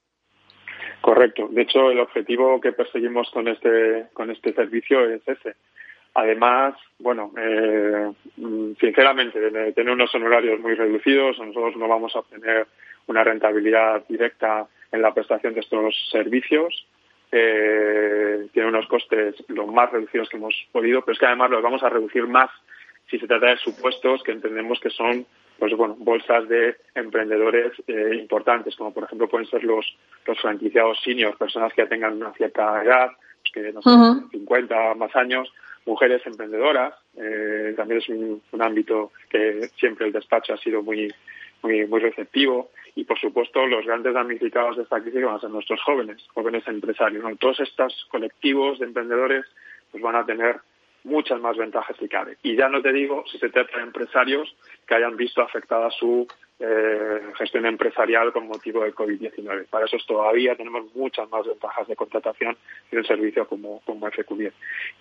Correcto. 1.00 1.49
De 1.50 1.62
hecho, 1.62 1.90
el 1.90 2.00
objetivo 2.00 2.61
que 2.61 2.73
perseguimos 2.73 3.30
con 3.30 3.49
este, 3.49 4.07
con 4.12 4.30
este 4.30 4.52
servicio 4.52 5.09
es 5.09 5.26
ese. 5.26 5.54
Además, 6.14 6.75
bueno, 6.99 7.33
eh, 7.38 8.11
sinceramente, 8.80 9.38
de 9.38 9.73
tener 9.73 9.92
unos 9.92 10.14
honorarios 10.14 10.61
muy 10.61 10.75
reducidos, 10.75 11.38
nosotros 11.38 11.76
no 11.76 11.88
vamos 11.88 12.14
a 12.14 12.19
obtener 12.19 12.66
una 13.07 13.25
rentabilidad 13.25 14.04
directa 14.09 14.66
en 14.92 15.02
la 15.02 15.14
prestación 15.14 15.54
de 15.54 15.61
estos 15.61 15.95
servicios. 16.11 16.87
Eh, 17.33 18.49
tiene 18.52 18.69
unos 18.69 18.87
costes 18.88 19.37
lo 19.49 19.69
más 19.69 19.92
reducidos 19.92 20.28
que 20.28 20.37
hemos 20.37 20.54
podido, 20.73 21.02
pero 21.02 21.12
es 21.12 21.19
que 21.19 21.26
además 21.26 21.50
los 21.50 21.62
vamos 21.62 21.83
a 21.83 21.88
reducir 21.88 22.26
más 22.26 22.50
si 23.09 23.19
se 23.19 23.26
trata 23.26 23.47
de 23.47 23.57
supuestos 23.59 24.23
que 24.25 24.33
entendemos 24.33 24.80
que 24.80 24.90
son 24.90 25.26
pues 25.61 25.76
bueno, 25.76 25.95
bolsas 25.99 26.49
de 26.49 26.76
emprendedores 26.95 27.73
eh, 27.87 28.17
importantes, 28.19 28.75
como 28.75 28.93
por 28.95 29.05
ejemplo 29.05 29.29
pueden 29.29 29.47
ser 29.47 29.62
los, 29.62 29.87
los 30.26 30.40
franquiciados 30.40 30.99
seniors, 31.05 31.37
personas 31.37 31.73
que 31.75 31.83
ya 31.83 31.88
tengan 31.88 32.14
una 32.14 32.33
cierta 32.33 32.83
edad, 32.83 33.11
pues 33.43 33.52
que 33.52 33.73
no 33.73 33.83
sé, 33.83 34.26
50 34.31 34.95
más 34.95 35.14
años, 35.14 35.52
mujeres 35.85 36.23
emprendedoras, 36.25 36.95
eh, 37.14 37.75
también 37.76 38.00
es 38.00 38.09
un, 38.09 38.43
ámbito 38.62 39.12
que 39.29 39.69
siempre 39.79 40.07
el 40.07 40.12
despacho 40.12 40.55
ha 40.55 40.57
sido 40.57 40.83
muy, 40.83 41.12
muy, 41.62 41.87
muy 41.87 42.00
receptivo, 42.00 42.71
y 42.95 43.05
por 43.05 43.19
supuesto 43.19 43.67
los 43.67 43.85
grandes 43.85 44.14
damnificados 44.14 44.79
de 44.79 44.85
esta 44.85 45.00
crisis 45.00 45.23
van 45.23 45.37
a 45.37 45.40
ser 45.40 45.50
nuestros 45.50 45.81
jóvenes, 45.83 46.26
jóvenes 46.33 46.67
empresarios. 46.67 47.23
Todos 47.38 47.61
estos 47.61 48.07
colectivos 48.11 48.79
de 48.79 48.87
emprendedores 48.87 49.45
pues 49.90 50.02
van 50.02 50.17
a 50.17 50.25
tener 50.25 50.61
muchas 51.04 51.40
más 51.40 51.57
ventajas 51.57 51.97
si 51.99 52.09
cabe. 52.09 52.37
Y 52.42 52.57
ya 52.57 52.69
no 52.69 52.83
te 52.83 52.92
digo 52.92 53.25
si 53.30 53.38
se 53.38 53.49
trata 53.49 53.76
de 53.76 53.85
empresarios 53.85 54.54
que 54.87 54.95
hayan 54.95 55.16
visto 55.16 55.42
afectada 55.42 55.90
su 55.90 56.26
eh, 56.59 57.21
gestión 57.38 57.64
empresarial 57.66 58.33
con 58.33 58.47
motivo 58.47 58.83
del 58.83 58.95
COVID-19. 58.95 59.66
Para 59.69 59.87
eso 59.87 59.97
todavía 60.07 60.54
tenemos 60.57 60.95
muchas 60.95 61.28
más 61.30 61.47
ventajas 61.47 61.88
de 61.88 61.97
contratación 61.97 62.57
y 62.92 62.97
un 62.97 63.04
servicio 63.04 63.47
como, 63.47 63.80
como 63.80 64.07
FQ10. 64.09 64.52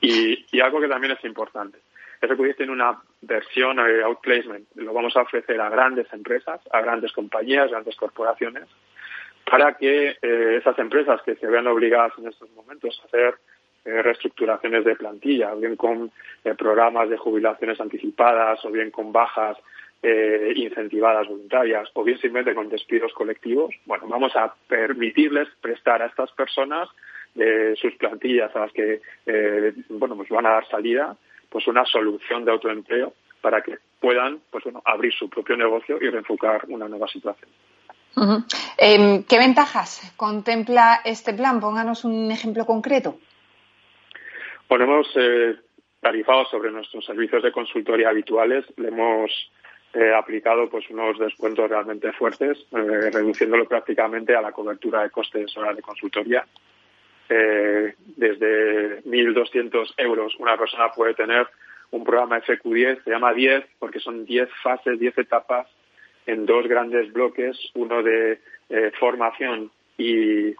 Y, 0.01 0.61
algo 0.61 0.79
que 0.79 0.87
también 0.87 1.13
es 1.13 1.23
importante. 1.25 1.79
FQ10 2.21 2.57
tiene 2.57 2.71
una 2.71 3.01
versión 3.21 3.77
de 3.77 4.03
outplacement. 4.03 4.67
Lo 4.75 4.93
vamos 4.93 5.15
a 5.17 5.21
ofrecer 5.21 5.59
a 5.59 5.69
grandes 5.69 6.11
empresas, 6.13 6.61
a 6.71 6.81
grandes 6.81 7.11
compañías, 7.11 7.69
grandes 7.69 7.95
corporaciones, 7.95 8.65
para 9.49 9.73
que 9.75 10.17
eh, 10.21 10.57
esas 10.57 10.77
empresas 10.79 11.21
que 11.23 11.35
se 11.35 11.47
vean 11.47 11.67
obligadas 11.67 12.13
en 12.17 12.27
estos 12.27 12.49
momentos 12.51 12.99
a 13.01 13.07
hacer 13.07 13.35
eh, 13.85 14.01
reestructuraciones 14.01 14.83
de 14.83 14.95
plantilla, 14.95 15.53
bien 15.55 15.75
con 15.75 16.11
eh, 16.43 16.53
programas 16.55 17.09
de 17.09 17.17
jubilaciones 17.17 17.79
anticipadas 17.79 18.63
o 18.65 18.71
bien 18.71 18.91
con 18.91 19.11
bajas 19.11 19.57
eh, 20.03 20.53
incentivadas 20.55 21.27
voluntarias 21.27 21.89
o 21.93 22.03
bien 22.03 22.17
simplemente 22.19 22.55
con 22.55 22.69
despidos 22.69 23.13
colectivos, 23.13 23.73
bueno, 23.85 24.07
vamos 24.07 24.35
a 24.35 24.53
permitirles 24.67 25.47
prestar 25.61 26.01
a 26.01 26.07
estas 26.07 26.31
personas 26.31 26.89
de 27.35 27.75
sus 27.75 27.95
plantillas 27.95 28.55
a 28.55 28.61
las 28.61 28.71
que 28.73 29.01
bueno 29.89 30.15
pues 30.15 30.29
van 30.29 30.47
a 30.47 30.51
dar 30.51 30.67
salida 30.67 31.15
pues 31.49 31.67
una 31.67 31.85
solución 31.85 32.43
de 32.43 32.51
autoempleo 32.51 33.13
para 33.39 33.61
que 33.61 33.77
puedan 33.99 34.39
pues 34.49 34.63
bueno 34.63 34.81
abrir 34.83 35.13
su 35.13 35.29
propio 35.29 35.55
negocio 35.55 35.97
y 36.01 36.09
reenfocar 36.09 36.65
una 36.67 36.87
nueva 36.87 37.07
situación. 37.07 37.49
Em, 38.77 39.23
¿Qué 39.23 39.37
ventajas 39.37 40.13
contempla 40.17 41.01
este 41.05 41.33
plan? 41.33 41.59
Pónganos 41.59 42.03
un 42.03 42.31
ejemplo 42.31 42.65
concreto. 42.65 43.19
Bueno, 44.69 44.85
hemos 44.85 45.11
eh, 45.15 45.55
tarifado 45.99 46.45
sobre 46.45 46.69
nuestros 46.69 47.03
servicios 47.03 47.41
de 47.41 47.51
consultoría 47.51 48.09
habituales, 48.09 48.63
le 48.77 48.89
hemos 48.89 49.31
eh, 49.95 50.13
aplicado 50.13 50.69
pues 50.69 50.87
unos 50.91 51.17
descuentos 51.17 51.67
realmente 51.67 52.11
fuertes, 52.11 52.55
eh, 52.71 53.09
reduciéndolo 53.11 53.67
prácticamente 53.67 54.35
a 54.35 54.41
la 54.41 54.51
cobertura 54.51 55.01
de 55.01 55.09
costes 55.09 55.57
horas 55.57 55.75
de 55.75 55.81
consultoría. 55.81 56.45
Eh, 57.27 57.95
desde 58.15 59.01
1.200 59.05 59.93
euros 59.97 60.35
una 60.37 60.55
persona 60.55 60.91
puede 60.91 61.15
tener 61.15 61.47
un 61.89 62.03
programa 62.03 62.39
FQ10, 62.39 63.03
se 63.03 63.09
llama 63.09 63.33
10 63.33 63.65
porque 63.79 63.99
son 63.99 64.23
10 64.23 64.49
fases, 64.61 64.99
10 64.99 65.17
etapas 65.17 65.67
en 66.27 66.45
dos 66.45 66.67
grandes 66.67 67.11
bloques, 67.11 67.57
uno 67.73 68.03
de 68.03 68.39
formación 68.99 69.71
y 69.97 70.53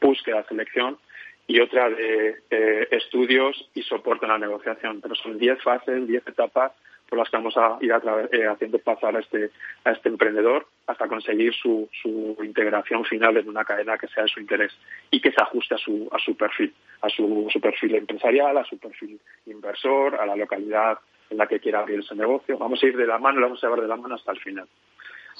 búsqueda, 0.00 0.46
selección, 0.46 0.98
y 1.46 1.60
otra 1.60 1.90
de 1.90 2.42
eh, 2.50 2.88
estudios 2.90 3.68
y 3.74 3.82
soporte 3.82 4.24
en 4.26 4.32
la 4.32 4.38
negociación. 4.38 5.00
Pero 5.00 5.14
son 5.14 5.38
10 5.38 5.62
fases, 5.62 6.06
10 6.06 6.26
etapas 6.26 6.72
por 7.08 7.18
las 7.18 7.28
que 7.28 7.36
vamos 7.36 7.56
a 7.56 7.78
ir 7.80 7.92
eh, 8.32 8.46
haciendo 8.46 8.78
pasar 8.78 9.16
a 9.16 9.20
este, 9.20 9.50
a 9.84 9.92
este 9.92 10.08
emprendedor 10.08 10.66
hasta 10.86 11.06
conseguir 11.06 11.54
su, 11.54 11.88
su 12.02 12.36
integración 12.42 13.04
final 13.04 13.36
en 13.36 13.48
una 13.48 13.64
cadena 13.64 13.98
que 13.98 14.08
sea 14.08 14.24
de 14.24 14.30
su 14.30 14.40
interés 14.40 14.72
y 15.10 15.20
que 15.20 15.30
se 15.30 15.42
ajuste 15.42 15.74
a 15.74 15.78
su, 15.78 16.08
a 16.10 16.18
su 16.18 16.36
perfil, 16.36 16.74
a 17.02 17.08
su, 17.08 17.46
su 17.52 17.60
perfil 17.60 17.94
empresarial, 17.96 18.56
a 18.56 18.64
su 18.64 18.78
perfil 18.78 19.20
inversor, 19.46 20.16
a 20.16 20.26
la 20.26 20.36
localidad 20.36 20.98
en 21.30 21.38
la 21.38 21.46
que 21.46 21.60
quiera 21.60 21.80
abrir 21.80 22.00
ese 22.00 22.14
negocio. 22.14 22.58
Vamos 22.58 22.82
a 22.82 22.86
ir 22.86 22.96
de 22.96 23.06
la 23.06 23.18
mano, 23.18 23.40
lo 23.40 23.46
vamos 23.46 23.62
a 23.62 23.66
llevar 23.66 23.82
de 23.82 23.88
la 23.88 23.96
mano 23.96 24.14
hasta 24.14 24.32
el 24.32 24.40
final. 24.40 24.66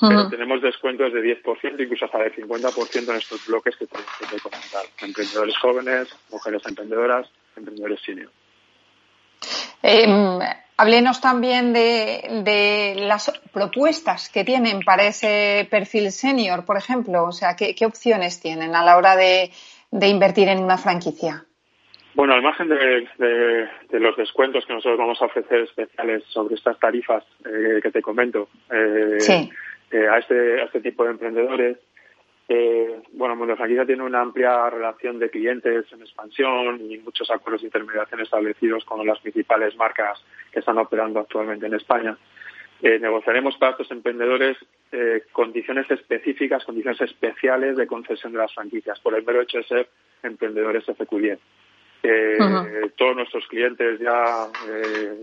Pero 0.01 0.29
tenemos 0.29 0.61
descuentos 0.61 1.13
de 1.13 1.21
10%, 1.21 1.81
incluso 1.81 2.05
hasta 2.07 2.19
de 2.19 2.35
50% 2.35 3.11
en 3.11 3.17
estos 3.17 3.47
bloques 3.47 3.77
que 3.77 3.87
te, 3.87 3.97
he 3.97 4.41
comentado. 4.41 4.85
Emprendedores 5.01 5.57
jóvenes, 5.59 6.09
mujeres 6.31 6.63
emprendedoras, 6.67 7.31
emprendedores 7.57 8.01
senior. 8.01 8.31
Eh, 9.83 10.07
háblenos 10.77 11.21
también 11.21 11.73
de, 11.73 12.95
las 12.97 13.31
propuestas 13.53 14.31
que 14.31 14.45
tienen 14.45 14.81
para 14.81 15.07
ese 15.07 15.69
perfil 15.71 16.11
senior, 16.11 16.65
por 16.65 16.77
ejemplo. 16.77 17.25
O 17.25 17.33
sea, 17.33 17.55
¿qué, 17.55 17.87
opciones 17.87 18.41
tienen 18.41 18.75
a 18.75 18.85
la 18.85 18.97
hora 18.97 19.15
de, 19.17 19.51
invertir 19.93 20.49
en 20.49 20.63
una 20.63 20.77
franquicia? 20.77 21.45
Bueno, 22.15 22.35
al 22.35 22.43
margen 22.43 22.69
de, 22.69 23.69
los 23.93 24.17
descuentos 24.17 24.65
que 24.67 24.73
nosotros 24.73 24.99
vamos 24.99 25.21
a 25.23 25.27
ofrecer 25.27 25.61
especiales 25.61 26.25
sobre 26.29 26.57
estas 26.57 26.79
tarifas 26.81 27.25
eh, 27.45 27.81
que 27.81 27.91
te 27.91 28.03
comento, 28.03 28.49
eh, 28.73 29.21
sí. 29.21 29.51
Eh, 29.95 30.09
a, 30.09 30.19
este, 30.19 30.61
a 30.61 30.65
este 30.65 30.81
tipo 30.81 31.05
de 31.05 31.13
emprendedores. 31.13 31.79
Eh, 32.49 33.01
bueno, 33.13 33.37
Mundo 33.37 33.55
Franquicia 33.55 33.87
tiene 33.87 34.03
una 34.03 34.23
amplia 34.23 34.69
relación 34.69 35.21
de 35.21 35.31
clientes 35.31 35.87
en 35.93 36.01
expansión 36.01 36.81
y 36.91 36.99
muchos 36.99 37.31
acuerdos 37.31 37.61
de 37.61 37.69
intermediación 37.69 38.21
establecidos 38.21 38.85
con 38.85 39.07
las 39.07 39.21
principales 39.21 39.77
marcas 39.77 40.21
que 40.51 40.59
están 40.59 40.79
operando 40.79 41.21
actualmente 41.21 41.67
en 41.67 41.75
España. 41.75 42.19
Eh, 42.83 42.99
negociaremos 42.99 43.57
para 43.57 43.71
estos 43.71 43.93
emprendedores 43.93 44.57
eh, 44.91 45.23
condiciones 45.31 45.89
específicas, 45.89 46.65
condiciones 46.65 47.01
especiales 47.01 47.77
de 47.77 47.87
concesión 47.87 48.33
de 48.33 48.39
las 48.39 48.53
franquicias 48.53 48.99
por 48.99 49.15
el 49.15 49.25
mero 49.25 49.43
hecho 49.43 49.59
de 49.59 49.65
ser 49.65 49.89
emprendedores 50.25 50.85
FQ10. 50.89 51.39
Todos 52.97 53.17
nuestros 53.17 53.47
clientes 53.49 53.99
ya 53.99 54.49
eh, 54.69 55.19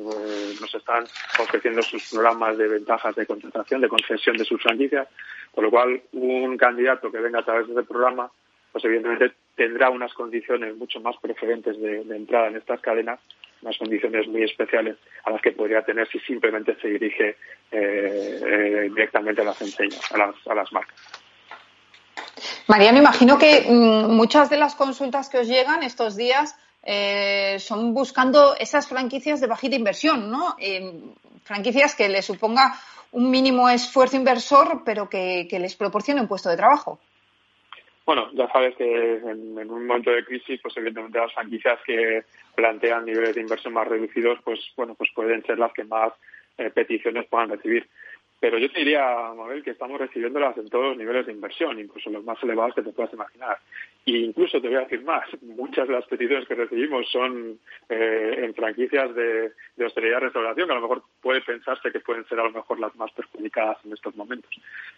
nos 0.59 0.73
están 0.73 1.03
ofreciendo 1.39 1.81
sus 1.83 2.09
programas 2.09 2.57
de 2.57 2.67
ventajas 2.67 3.15
de 3.15 3.25
contratación, 3.25 3.81
de 3.81 3.87
concesión 3.87 4.35
de 4.35 4.45
sus 4.45 4.61
franquicias, 4.61 5.07
con 5.53 5.65
lo 5.65 5.69
cual 5.69 6.01
un 6.13 6.57
candidato 6.57 7.11
que 7.11 7.19
venga 7.19 7.39
a 7.39 7.45
través 7.45 7.67
de 7.67 7.73
ese 7.73 7.83
programa, 7.83 8.31
pues 8.71 8.83
evidentemente 8.85 9.33
tendrá 9.55 9.89
unas 9.89 10.13
condiciones 10.13 10.75
mucho 10.75 10.99
más 11.01 11.15
preferentes 11.17 11.79
de, 11.79 12.01
entrada 12.15 12.47
en 12.47 12.55
estas 12.55 12.81
cadenas, 12.81 13.19
unas 13.61 13.77
condiciones 13.77 14.27
muy 14.27 14.43
especiales 14.43 14.97
a 15.23 15.31
las 15.31 15.41
que 15.41 15.51
podría 15.51 15.83
tener 15.83 16.07
si 16.07 16.19
simplemente 16.21 16.75
se 16.81 16.87
dirige 16.87 17.35
eh, 17.71 18.41
eh, 18.43 18.89
directamente 18.89 19.41
a 19.41 19.45
las 19.45 19.61
enseñas, 19.61 20.11
a 20.11 20.17
las, 20.17 20.35
a 20.47 20.55
las 20.55 20.71
marcas. 20.73 20.97
Mariano, 22.67 22.97
imagino 22.97 23.37
que 23.37 23.65
mm, 23.69 24.11
muchas 24.15 24.49
de 24.49 24.57
las 24.57 24.75
consultas 24.75 25.29
que 25.29 25.39
os 25.39 25.47
llegan 25.47 25.83
estos 25.83 26.15
días 26.15 26.55
eh, 26.83 27.57
son 27.59 27.93
buscando 27.93 28.55
esas 28.57 28.87
franquicias 28.87 29.39
de 29.39 29.47
bajita 29.47 29.75
inversión, 29.75 30.31
¿no? 30.31 30.55
Eh, 30.59 30.99
franquicias 31.43 31.95
que 31.95 32.09
les 32.09 32.25
suponga 32.25 32.73
un 33.11 33.29
mínimo 33.29 33.69
esfuerzo 33.69 34.15
inversor, 34.15 34.83
pero 34.85 35.09
que, 35.09 35.47
les 35.51 35.75
proporcione 35.75 36.21
un 36.21 36.27
puesto 36.27 36.49
de 36.49 36.57
trabajo. 36.57 36.99
Bueno, 38.05 38.29
ya 38.33 38.51
sabes 38.51 38.75
que 38.75 39.17
en, 39.17 39.69
un 39.69 39.85
momento 39.85 40.11
de 40.11 40.25
crisis, 40.25 40.59
pues 40.61 40.75
evidentemente 40.77 41.19
las 41.19 41.33
franquicias 41.33 41.79
que 41.85 42.23
plantean 42.55 43.05
niveles 43.05 43.35
de 43.35 43.41
inversión 43.41 43.73
más 43.73 43.87
reducidos, 43.87 44.39
pues 44.43 44.59
bueno, 44.75 44.95
pues 44.95 45.11
pueden 45.13 45.43
ser 45.43 45.59
las 45.59 45.71
que 45.73 45.83
más 45.83 46.11
eh, 46.57 46.69
peticiones 46.71 47.27
puedan 47.27 47.49
recibir. 47.49 47.87
Pero 48.41 48.57
yo 48.57 48.71
te 48.71 48.79
diría, 48.79 49.31
Mabel, 49.37 49.63
que 49.63 49.69
estamos 49.69 49.99
recibiéndolas 49.99 50.57
en 50.57 50.67
todos 50.67 50.85
los 50.85 50.97
niveles 50.97 51.27
de 51.27 51.31
inversión, 51.31 51.79
incluso 51.79 52.09
los 52.09 52.23
más 52.23 52.41
elevados 52.41 52.73
que 52.73 52.81
te 52.81 52.91
puedas 52.91 53.13
imaginar. 53.13 53.59
E 54.03 54.13
incluso 54.13 54.59
te 54.59 54.67
voy 54.67 54.77
a 54.77 54.81
decir 54.81 55.03
más, 55.03 55.25
muchas 55.43 55.87
de 55.87 55.93
las 55.93 56.07
peticiones 56.07 56.47
que 56.47 56.55
recibimos 56.55 57.07
son 57.11 57.59
eh, 57.87 58.35
en 58.39 58.55
franquicias 58.55 59.13
de, 59.13 59.51
de 59.75 59.85
hostelería 59.85 60.17
y 60.17 60.21
restauración, 60.21 60.65
que 60.65 60.71
a 60.71 60.75
lo 60.75 60.81
mejor 60.81 61.03
puede 61.21 61.41
pensarse 61.41 61.91
que 61.91 61.99
pueden 61.99 62.25
ser 62.25 62.39
a 62.39 62.45
lo 62.45 62.51
mejor 62.51 62.79
las 62.79 62.95
más 62.95 63.11
perjudicadas 63.11 63.77
en 63.85 63.93
estos 63.93 64.15
momentos. 64.15 64.49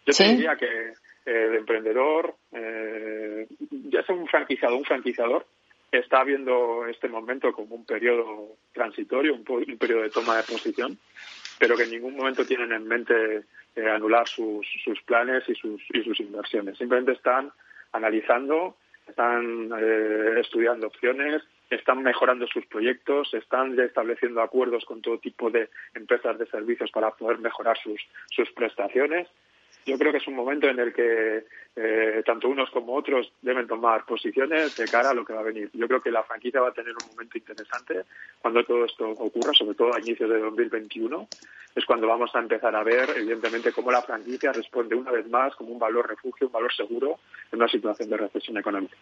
Yo 0.05 0.13
te 0.13 0.23
diría 0.23 0.55
que 0.55 0.65
eh, 0.65 0.93
el 1.25 1.55
emprendedor, 1.55 2.35
eh, 2.53 3.45
ya 3.89 4.03
sea 4.03 4.15
un 4.15 4.27
franquiciado 4.27 4.77
un 4.77 4.85
franquiciador, 4.85 5.45
está 5.91 6.23
viendo 6.23 6.87
este 6.87 7.09
momento 7.09 7.51
como 7.51 7.75
un 7.75 7.85
periodo 7.85 8.55
transitorio, 8.71 9.33
un, 9.33 9.43
un 9.45 9.77
periodo 9.77 10.03
de 10.03 10.11
toma 10.11 10.37
de 10.37 10.43
posición 10.43 10.97
pero 11.63 11.77
que 11.77 11.83
en 11.83 11.91
ningún 11.91 12.17
momento 12.17 12.45
tienen 12.45 12.73
en 12.73 12.85
mente 12.85 13.43
eh, 13.75 13.89
anular 13.89 14.27
sus, 14.27 14.67
sus 14.83 15.01
planes 15.03 15.47
y 15.47 15.55
sus, 15.55 15.81
y 15.93 16.03
sus 16.03 16.19
inversiones. 16.19 16.77
Simplemente 16.77 17.13
están 17.13 17.53
analizando, 17.93 18.75
están 19.07 19.71
eh, 19.79 20.41
estudiando 20.41 20.87
opciones, 20.87 21.41
están 21.69 22.03
mejorando 22.03 22.47
sus 22.47 22.65
proyectos, 22.65 23.33
están 23.33 23.79
estableciendo 23.79 24.41
acuerdos 24.41 24.83
con 24.83 25.01
todo 25.01 25.19
tipo 25.19 25.49
de 25.49 25.69
empresas 25.95 26.37
de 26.37 26.47
servicios 26.47 26.91
para 26.91 27.11
poder 27.11 27.39
mejorar 27.39 27.77
sus, 27.81 28.01
sus 28.29 28.51
prestaciones 28.51 29.29
yo 29.85 29.97
creo 29.97 30.11
que 30.11 30.17
es 30.17 30.27
un 30.27 30.35
momento 30.35 30.67
en 30.67 30.79
el 30.79 30.93
que 30.93 31.45
eh, 31.75 32.23
tanto 32.25 32.49
unos 32.49 32.69
como 32.69 32.93
otros 32.95 33.31
deben 33.41 33.67
tomar 33.67 34.05
posiciones 34.05 34.75
de 34.77 34.85
cara 34.85 35.09
a 35.09 35.13
lo 35.13 35.25
que 35.25 35.33
va 35.33 35.39
a 35.39 35.43
venir. 35.43 35.69
Yo 35.73 35.87
creo 35.87 36.01
que 36.01 36.11
la 36.11 36.23
franquicia 36.23 36.61
va 36.61 36.69
a 36.69 36.73
tener 36.73 36.93
un 36.93 37.09
momento 37.09 37.37
interesante 37.37 38.03
cuando 38.41 38.63
todo 38.63 38.85
esto 38.85 39.09
ocurra, 39.09 39.53
sobre 39.53 39.75
todo 39.75 39.93
a 39.93 39.99
inicios 39.99 40.29
de 40.29 40.39
2021. 40.39 41.27
Es 41.75 41.85
cuando 41.85 42.07
vamos 42.07 42.33
a 42.35 42.39
empezar 42.39 42.75
a 42.75 42.83
ver, 42.83 43.09
evidentemente, 43.15 43.71
cómo 43.71 43.91
la 43.91 44.01
franquicia 44.01 44.53
responde 44.53 44.95
una 44.95 45.11
vez 45.11 45.27
más 45.29 45.55
como 45.55 45.71
un 45.71 45.79
valor 45.79 46.07
refugio, 46.07 46.47
un 46.47 46.53
valor 46.53 46.73
seguro 46.73 47.19
en 47.51 47.59
una 47.59 47.67
situación 47.67 48.09
de 48.09 48.17
recesión 48.17 48.57
económica. 48.57 48.95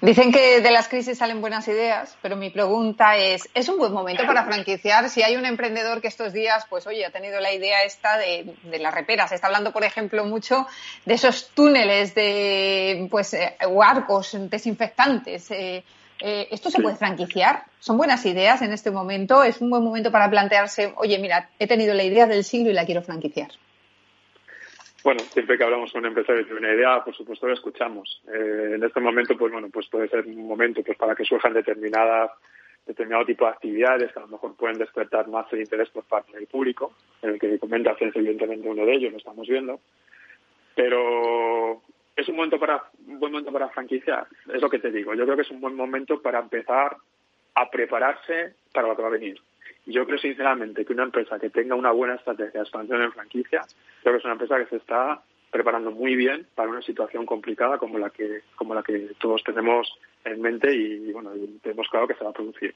Dicen 0.00 0.30
que 0.30 0.60
de 0.60 0.70
las 0.70 0.86
crisis 0.86 1.18
salen 1.18 1.40
buenas 1.40 1.66
ideas, 1.66 2.16
pero 2.22 2.36
mi 2.36 2.50
pregunta 2.50 3.16
es, 3.16 3.48
¿es 3.54 3.68
un 3.68 3.76
buen 3.76 3.92
momento 3.92 4.24
para 4.24 4.44
franquiciar? 4.44 5.10
Si 5.10 5.22
hay 5.22 5.34
un 5.36 5.44
emprendedor 5.44 6.00
que 6.00 6.06
estos 6.06 6.32
días, 6.32 6.64
pues 6.70 6.86
oye, 6.86 7.04
ha 7.04 7.10
tenido 7.10 7.40
la 7.40 7.52
idea 7.52 7.82
esta 7.82 8.18
de, 8.18 8.54
de 8.62 8.78
las 8.78 8.94
reperas, 8.94 9.30
se 9.30 9.34
está 9.34 9.48
hablando, 9.48 9.72
por 9.72 9.82
ejemplo, 9.82 10.24
mucho 10.24 10.66
de 11.04 11.14
esos 11.14 11.50
túneles 11.54 12.14
de, 12.14 13.08
pues, 13.10 13.34
eh, 13.34 13.56
arcos 13.82 14.36
desinfectantes. 14.48 15.50
Eh, 15.50 15.84
eh, 16.20 16.46
¿Esto 16.52 16.70
se 16.70 16.80
puede 16.80 16.94
franquiciar? 16.94 17.64
¿Son 17.80 17.96
buenas 17.96 18.24
ideas 18.26 18.62
en 18.62 18.72
este 18.72 18.92
momento? 18.92 19.42
¿Es 19.42 19.60
un 19.60 19.70
buen 19.70 19.82
momento 19.82 20.12
para 20.12 20.30
plantearse, 20.30 20.92
oye, 20.96 21.18
mira, 21.18 21.50
he 21.58 21.66
tenido 21.66 21.94
la 21.94 22.04
idea 22.04 22.26
del 22.26 22.44
siglo 22.44 22.70
y 22.70 22.74
la 22.74 22.86
quiero 22.86 23.02
franquiciar? 23.02 23.50
Bueno, 25.04 25.20
siempre 25.32 25.58
que 25.58 25.64
hablamos 25.64 25.90
con 25.90 26.00
un 26.00 26.06
empresario 26.06 26.44
de 26.44 26.54
una 26.54 26.72
idea, 26.72 27.02
por 27.02 27.14
supuesto 27.14 27.46
lo 27.48 27.54
escuchamos. 27.54 28.22
Eh, 28.32 28.74
en 28.76 28.84
este 28.84 29.00
momento, 29.00 29.36
pues 29.36 29.52
bueno, 29.52 29.68
pues 29.68 29.88
puede 29.88 30.08
ser 30.08 30.24
un 30.26 30.46
momento 30.46 30.82
pues 30.82 30.96
para 30.96 31.14
que 31.14 31.24
surjan 31.24 31.52
determinadas 31.52 32.30
determinado 32.86 33.24
tipo 33.24 33.44
de 33.44 33.52
actividades 33.52 34.12
que 34.12 34.18
a 34.18 34.22
lo 34.22 34.28
mejor 34.28 34.56
pueden 34.56 34.78
despertar 34.78 35.28
más 35.28 35.52
el 35.52 35.60
interés 35.60 35.88
por 35.90 36.04
parte 36.04 36.32
del 36.32 36.46
público, 36.46 36.92
en 37.22 37.30
el 37.30 37.40
que 37.40 37.58
comentas 37.58 37.96
es 38.00 38.14
evidentemente 38.14 38.68
uno 38.68 38.84
de 38.84 38.94
ellos, 38.94 39.12
lo 39.12 39.18
estamos 39.18 39.46
viendo. 39.46 39.80
Pero 40.74 41.82
es 42.16 42.28
un 42.28 42.36
momento 42.36 42.58
para 42.58 42.82
un 43.06 43.20
buen 43.20 43.32
momento 43.32 43.52
para 43.52 43.68
franquiciar, 43.68 44.26
es 44.52 44.60
lo 44.60 44.70
que 44.70 44.78
te 44.78 44.90
digo. 44.90 45.14
Yo 45.14 45.24
creo 45.24 45.36
que 45.36 45.42
es 45.42 45.50
un 45.50 45.60
buen 45.60 45.76
momento 45.76 46.20
para 46.20 46.40
empezar 46.40 46.96
a 47.54 47.70
prepararse 47.70 48.54
para 48.72 48.88
lo 48.88 48.96
que 48.96 49.02
va 49.02 49.08
a 49.08 49.12
venir. 49.12 49.40
Yo 49.86 50.06
creo 50.06 50.18
sinceramente 50.18 50.84
que 50.84 50.92
una 50.92 51.02
empresa 51.04 51.38
que 51.38 51.50
tenga 51.50 51.74
una 51.74 51.90
buena 51.90 52.14
estrategia 52.14 52.60
de 52.60 52.60
expansión 52.60 53.02
en 53.02 53.12
franquicia, 53.12 53.62
creo 54.02 54.14
que 54.14 54.18
es 54.18 54.24
una 54.24 54.34
empresa 54.34 54.58
que 54.58 54.66
se 54.66 54.76
está 54.76 55.22
preparando 55.50 55.90
muy 55.90 56.16
bien 56.16 56.46
para 56.54 56.70
una 56.70 56.82
situación 56.82 57.26
complicada 57.26 57.78
como 57.78 57.98
la 57.98 58.10
que 58.10 58.40
como 58.56 58.74
la 58.74 58.82
que 58.82 59.10
todos 59.20 59.44
tenemos 59.44 59.92
en 60.24 60.40
mente 60.40 60.72
y 60.74 61.12
bueno, 61.12 61.30
tenemos 61.62 61.88
claro 61.88 62.08
que 62.08 62.14
se 62.14 62.24
va 62.24 62.30
a 62.30 62.34
producir. 62.34 62.74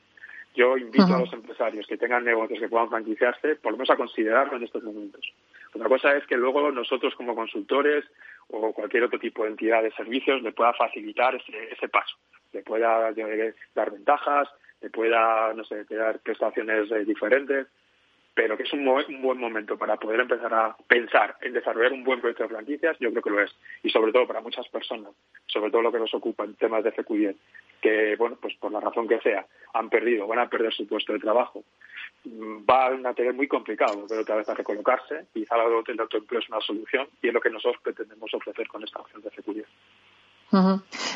Yo 0.55 0.77
invito 0.77 1.15
a 1.15 1.21
los 1.21 1.33
empresarios 1.33 1.87
que 1.87 1.99
tengan 1.99 2.25
negocios 2.25 2.59
que 2.59 2.69
puedan 2.69 2.89
franquiciarse, 2.89 3.57
por 3.57 3.73
lo 3.73 3.79
menos 3.79 3.91
a 3.91 3.97
considerarlo 3.97 4.57
en 4.57 4.65
estos 4.65 4.83
momentos. 4.83 5.33
Otra 5.75 5.89
cosa 5.89 6.17
es 6.17 6.27
que 6.27 6.37
luego 6.37 6.71
nosotros 6.73 7.15
como 7.15 7.35
consultores 7.35 8.05
o 8.49 8.73
cualquier 8.73 9.05
otro 9.05 9.19
tipo 9.19 9.45
de 9.45 9.51
entidad 9.51 9.83
de 9.83 9.93
servicios 9.93 10.43
le 10.43 10.53
pueda 10.53 10.73
facilitar 10.73 11.35
ese, 11.35 11.73
ese 11.73 11.89
paso, 11.89 12.17
le 12.53 12.63
pueda 12.63 13.13
dar 13.75 13.91
ventajas, 13.91 14.49
te 14.81 14.91
pueda, 14.91 15.53
no 15.55 15.65
sé, 15.65 15.85
dar 15.91 16.19
prestaciones 16.21 16.91
eh, 16.91 17.05
diferentes, 17.05 17.67
pero 18.37 18.55
que 18.55 18.65
es 18.65 18.73
un, 18.75 18.85
buen 18.85 19.41
momento 19.41 19.79
para 19.79 19.97
poder 19.97 20.21
empezar 20.21 20.53
a 20.53 20.77
pensar 20.87 21.37
en 21.41 21.55
desarrollar 21.55 21.95
un 21.95 22.05
buen 22.05 22.21
proyecto 22.21 22.43
de 22.43 22.51
franquicias, 22.51 22.95
yo 23.01 23.11
creo 23.11 23.23
que 23.23 23.31
lo 23.31 23.41
es. 23.41 23.51
Y 23.83 23.89
sobre 23.89 24.13
todo 24.13 24.27
para 24.27 24.43
muchas 24.43 24.69
personas, 24.69 25.15
sobre 25.47 25.71
todo 25.71 25.81
lo 25.81 25.91
que 25.91 25.99
nos 25.99 26.13
ocupa 26.13 26.45
en 26.45 26.55
temas 26.55 26.85
de 26.85 26.93
FQ10, 26.93 27.35
que, 27.81 28.15
bueno, 28.17 28.37
pues 28.39 28.55
por 28.57 28.71
la 28.71 28.81
razón 28.81 29.09
que 29.09 29.21
sea, 29.21 29.47
han 29.73 29.89
perdido, 29.89 30.27
van 30.27 30.41
a 30.41 30.51
perder 30.51 30.71
su 30.75 30.87
puesto 30.87 31.15
de 31.15 31.19
trabajo, 31.19 31.65
mm, 32.25 32.67
van 32.67 33.07
a 33.07 33.15
tener 33.15 33.33
muy 33.33 33.49
complicado 33.49 34.05
pero 34.07 34.21
otra 34.21 34.37
vez 34.37 34.49
a 34.51 34.55
recolocarse, 34.55 35.29
quizá 35.33 35.57
del 35.57 36.01
autoempleo 36.01 36.41
es 36.41 36.49
una 36.51 36.61
solución 36.61 37.09
y 37.23 37.29
es 37.29 37.33
lo 37.33 37.41
que 37.41 37.49
nosotros 37.49 37.81
pretendemos 37.83 38.35
ofrecer 38.35 38.69
con 38.69 38.85
esta 38.85 39.01
opción 39.01 39.23
de 39.23 39.31
FQ10. 39.31 39.65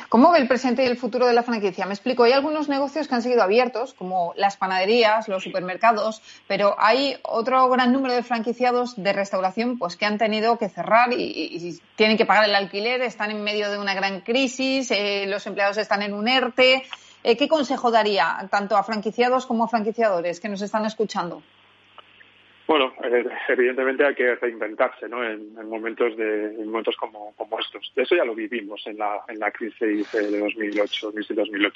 ¿Cómo 0.09 0.33
ve 0.33 0.38
el 0.40 0.49
presente 0.49 0.83
y 0.83 0.87
el 0.87 0.97
futuro 0.97 1.27
de 1.27 1.33
la 1.33 1.45
franquicia? 1.45 1.87
Me 1.87 1.95
explico, 1.95 2.25
hay 2.25 2.33
algunos 2.33 2.69
negocios 2.69 3.07
que 3.07 3.14
han 3.14 3.23
seguido 3.23 3.43
abiertos, 3.43 3.95
como 3.95 4.33
las 4.37 4.57
panaderías, 4.57 5.29
los 5.29 5.45
supermercados, 5.45 6.21
pero 6.49 6.75
hay 6.79 7.16
otro 7.23 7.69
gran 7.69 7.93
número 7.93 8.14
de 8.14 8.25
franquiciados 8.25 9.01
de 9.01 9.12
restauración 9.12 9.79
pues 9.79 9.97
que 9.97 10.07
han 10.07 10.19
tenido 10.19 10.59
que 10.59 10.69
cerrar 10.69 11.12
y, 11.12 11.81
tienen 11.95 12.16
que 12.16 12.27
pagar 12.27 12.45
el 12.45 12.55
alquiler, 12.55 13.03
están 13.03 13.31
en 13.31 13.45
medio 13.45 13.71
de 13.71 13.79
una 13.79 13.95
gran 13.95 14.21
crisis, 14.23 14.90
eh, 14.90 15.27
los 15.29 15.47
empleados 15.47 15.77
están 15.77 16.03
en 16.03 16.14
un 16.14 16.27
ERTE. 16.27 16.83
Eh, 17.23 17.37
¿Qué 17.37 17.49
consejo 17.49 17.90
daría 17.90 18.49
tanto 18.51 18.77
a 18.77 18.83
franquiciados 18.83 19.47
como 19.47 19.64
a 19.64 19.69
franquiciadores 19.69 20.40
que 20.40 20.49
nos 20.49 20.62
están 20.62 20.87
escuchando? 20.87 21.43
Bueno, 22.70 22.92
eh, 23.02 23.24
evidentemente 23.48 24.06
hay 24.06 24.14
que 24.14 24.37
reinventarse, 24.37 25.09
¿no? 25.09 25.24
En, 25.24 25.54
momentos 25.68 26.16
de 26.16 26.54
momentos 26.64 26.94
como, 26.94 27.35
como 27.35 27.59
estos. 27.59 27.92
Eso 27.96 28.14
ya 28.14 28.24
lo 28.24 28.33
vivimos 28.33 28.80
en 28.87 28.96
la 28.96 29.24
en 29.26 29.40
la 29.40 29.50
crisis 29.50 30.12
de 30.12 30.38
2008, 30.38 31.12
2007-2008, 31.12 31.72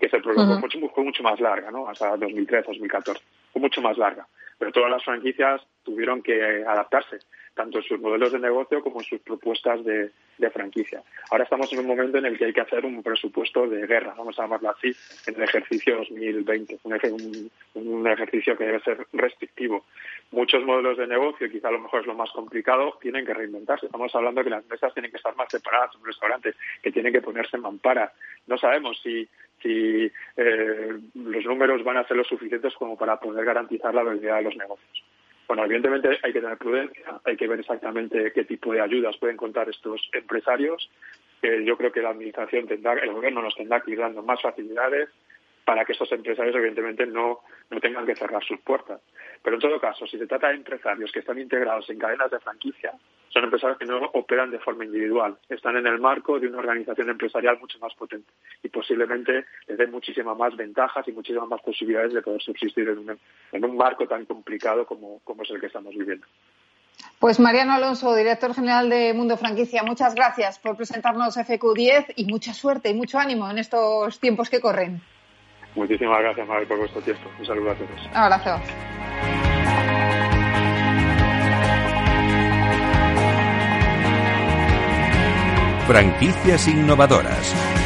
que 0.00 0.08
se 0.08 0.20
prolongó 0.20 0.60
mucho, 0.60 0.78
fue 0.90 1.02
mucho 1.02 1.24
más 1.24 1.40
larga, 1.40 1.72
¿no? 1.72 1.88
Hasta 1.88 2.16
2013, 2.16 2.68
2014. 2.68 3.20
Fue 3.52 3.60
mucho 3.60 3.82
más 3.82 3.98
larga. 3.98 4.28
Pero 4.60 4.70
todas 4.70 4.92
las 4.92 5.02
franquicias 5.02 5.60
tuvieron 5.82 6.22
que 6.22 6.64
adaptarse 6.64 7.18
tanto 7.58 7.78
en 7.78 7.84
sus 7.84 8.00
modelos 8.00 8.30
de 8.30 8.38
negocio 8.38 8.80
como 8.80 9.00
en 9.00 9.04
sus 9.04 9.20
propuestas 9.20 9.84
de, 9.84 10.12
franquicia. 10.52 11.02
Ahora 11.30 11.42
estamos 11.42 11.70
en 11.72 11.80
un 11.80 11.86
momento 11.88 12.16
en 12.18 12.26
el 12.26 12.38
que 12.38 12.44
hay 12.44 12.52
que 12.52 12.60
hacer 12.60 12.86
un 12.86 13.02
presupuesto 13.02 13.66
de 13.66 13.84
guerra, 13.86 14.14
vamos 14.16 14.38
a 14.38 14.42
llamarlo 14.42 14.70
así, 14.70 14.92
en 15.26 15.34
el 15.34 15.42
ejercicio 15.42 15.96
2020, 15.96 16.78
un, 16.84 17.50
un, 17.74 18.06
ejercicio 18.06 18.56
que 18.56 18.64
debe 18.64 18.80
ser 18.80 19.04
restrictivo. 19.12 19.84
Muchos 20.30 20.64
modelos 20.64 20.96
de 20.96 21.08
negocio, 21.08 21.50
quizá 21.50 21.68
a 21.68 21.72
lo 21.72 21.80
mejor 21.80 22.02
es 22.02 22.06
lo 22.06 22.14
más 22.14 22.30
complicado, 22.30 22.96
tienen 23.02 23.26
que 23.26 23.34
reinventarse. 23.34 23.86
Estamos 23.86 24.14
hablando 24.14 24.40
de 24.40 24.44
que 24.44 24.50
las 24.50 24.66
mesas 24.66 24.94
tienen 24.94 25.10
que 25.10 25.16
estar 25.16 25.34
más 25.34 25.48
separadas 25.50 25.90
en 25.96 26.04
restaurantes, 26.04 26.54
que 26.80 26.92
tienen 26.92 27.12
que 27.12 27.20
ponerse 27.20 27.56
en 27.56 27.62
mampara. 27.62 28.12
No 28.46 28.56
sabemos 28.56 29.00
si 29.02 29.28
si 29.60 30.08
eh, 30.36 30.98
los 31.14 31.44
números 31.44 31.82
van 31.82 31.96
a 31.96 32.06
ser 32.06 32.16
lo 32.16 32.22
suficientes 32.22 32.74
como 32.74 32.96
para 32.96 33.18
poder 33.18 33.44
garantizar 33.44 33.92
la 33.92 34.04
viabilidad 34.04 34.36
de 34.36 34.42
los 34.42 34.56
negocios. 34.56 35.04
Bueno, 35.48 35.64
evidentemente 35.64 36.10
hay 36.22 36.32
que 36.32 36.42
tener 36.42 36.58
prudencia, 36.58 37.20
hay 37.24 37.36
que 37.36 37.48
ver 37.48 37.60
exactamente 37.60 38.32
qué 38.32 38.44
tipo 38.44 38.70
de 38.70 38.82
ayudas 38.82 39.16
pueden 39.16 39.38
contar 39.38 39.66
estos 39.70 40.10
empresarios 40.12 40.90
que 41.40 41.64
yo 41.64 41.76
creo 41.78 41.90
que 41.90 42.02
la 42.02 42.10
administración 42.10 42.66
tendrá, 42.66 42.92
el 42.92 43.12
gobierno 43.12 43.40
nos 43.40 43.54
tendrá 43.54 43.80
que 43.80 43.92
ir 43.92 43.98
dando 43.98 44.22
más 44.22 44.42
facilidades 44.42 45.08
para 45.68 45.84
que 45.84 45.92
estos 45.92 46.10
empresarios 46.12 46.56
evidentemente 46.56 47.04
no, 47.04 47.40
no 47.68 47.78
tengan 47.78 48.06
que 48.06 48.16
cerrar 48.16 48.42
sus 48.42 48.58
puertas. 48.60 49.02
Pero 49.42 49.56
en 49.56 49.60
todo 49.60 49.78
caso, 49.78 50.06
si 50.06 50.16
se 50.16 50.26
trata 50.26 50.48
de 50.48 50.54
empresarios 50.54 51.12
que 51.12 51.18
están 51.18 51.38
integrados 51.38 51.90
en 51.90 51.98
cadenas 51.98 52.30
de 52.30 52.40
franquicia, 52.40 52.94
son 53.28 53.44
empresarios 53.44 53.78
que 53.78 53.84
no 53.84 53.98
operan 54.14 54.50
de 54.50 54.60
forma 54.60 54.86
individual, 54.86 55.36
están 55.46 55.76
en 55.76 55.86
el 55.86 55.98
marco 55.98 56.40
de 56.40 56.46
una 56.46 56.60
organización 56.60 57.10
empresarial 57.10 57.58
mucho 57.58 57.78
más 57.80 57.92
potente 57.96 58.32
y 58.62 58.70
posiblemente 58.70 59.44
les 59.66 59.76
dé 59.76 59.86
muchísimas 59.88 60.38
más 60.38 60.56
ventajas 60.56 61.06
y 61.06 61.12
muchísimas 61.12 61.50
más 61.50 61.60
posibilidades 61.60 62.14
de 62.14 62.22
poder 62.22 62.40
subsistir 62.40 62.88
en 62.88 63.00
un, 63.00 63.18
en 63.52 63.64
un 63.66 63.76
marco 63.76 64.08
tan 64.08 64.24
complicado 64.24 64.86
como, 64.86 65.20
como 65.22 65.42
es 65.42 65.50
el 65.50 65.60
que 65.60 65.66
estamos 65.66 65.94
viviendo. 65.94 66.26
Pues 67.18 67.38
Mariano 67.38 67.74
Alonso, 67.74 68.14
director 68.14 68.54
general 68.54 68.88
de 68.88 69.12
Mundo 69.12 69.36
Franquicia, 69.36 69.82
muchas 69.82 70.14
gracias 70.14 70.58
por 70.58 70.78
presentarnos 70.78 71.36
FQ10 71.36 72.14
y 72.16 72.24
mucha 72.24 72.54
suerte 72.54 72.88
y 72.88 72.94
mucho 72.94 73.18
ánimo 73.18 73.50
en 73.50 73.58
estos 73.58 74.18
tiempos 74.18 74.48
que 74.48 74.62
corren. 74.62 75.02
Muchísimas 75.74 76.20
gracias, 76.20 76.46
Mabel, 76.46 76.66
por 76.66 76.78
vuestro 76.78 77.00
tiempo. 77.02 77.30
Un 77.38 77.46
saludo 77.46 77.70
a 77.70 77.74
todos. 77.74 78.06
Un 78.06 78.16
abrazo. 78.16 78.60
Franquicias 85.86 86.68
innovadoras. 86.68 87.77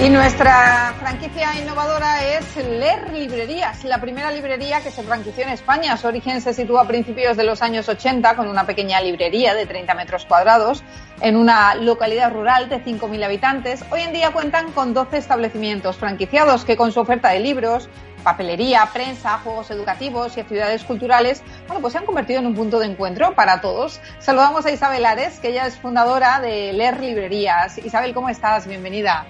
Y 0.00 0.10
nuestra 0.10 0.92
franquicia 0.98 1.56
innovadora 1.56 2.24
es 2.24 2.56
Leer 2.56 3.12
Librerías, 3.12 3.84
la 3.84 4.00
primera 4.00 4.32
librería 4.32 4.80
que 4.80 4.90
se 4.90 5.04
franquició 5.04 5.44
en 5.44 5.50
España. 5.50 5.96
Su 5.96 6.08
origen 6.08 6.40
se 6.40 6.52
sitúa 6.52 6.82
a 6.82 6.86
principios 6.86 7.36
de 7.36 7.44
los 7.44 7.62
años 7.62 7.88
80 7.88 8.34
con 8.34 8.48
una 8.48 8.66
pequeña 8.66 9.00
librería 9.00 9.54
de 9.54 9.66
30 9.66 9.94
metros 9.94 10.24
cuadrados 10.26 10.82
en 11.20 11.36
una 11.36 11.76
localidad 11.76 12.32
rural 12.32 12.68
de 12.68 12.84
5.000 12.84 13.24
habitantes. 13.24 13.84
Hoy 13.92 14.00
en 14.00 14.12
día 14.12 14.32
cuentan 14.32 14.72
con 14.72 14.94
12 14.94 15.16
establecimientos 15.16 15.96
franquiciados 15.96 16.64
que 16.64 16.76
con 16.76 16.90
su 16.90 16.98
oferta 16.98 17.28
de 17.28 17.38
libros, 17.38 17.88
papelería, 18.24 18.88
prensa, 18.92 19.38
juegos 19.44 19.70
educativos 19.70 20.36
y 20.36 20.40
actividades 20.40 20.82
culturales, 20.82 21.44
bueno, 21.68 21.80
pues 21.80 21.92
se 21.92 22.00
han 22.00 22.04
convertido 22.04 22.40
en 22.40 22.46
un 22.46 22.56
punto 22.56 22.80
de 22.80 22.86
encuentro 22.86 23.36
para 23.36 23.60
todos. 23.60 24.00
Saludamos 24.18 24.66
a 24.66 24.72
Isabel 24.72 25.06
Ares, 25.06 25.38
que 25.38 25.50
ella 25.50 25.68
es 25.68 25.78
fundadora 25.78 26.40
de 26.40 26.72
Leer 26.72 26.98
Librerías. 26.98 27.78
Isabel, 27.78 28.12
¿cómo 28.12 28.28
estás? 28.28 28.66
Bienvenida. 28.66 29.24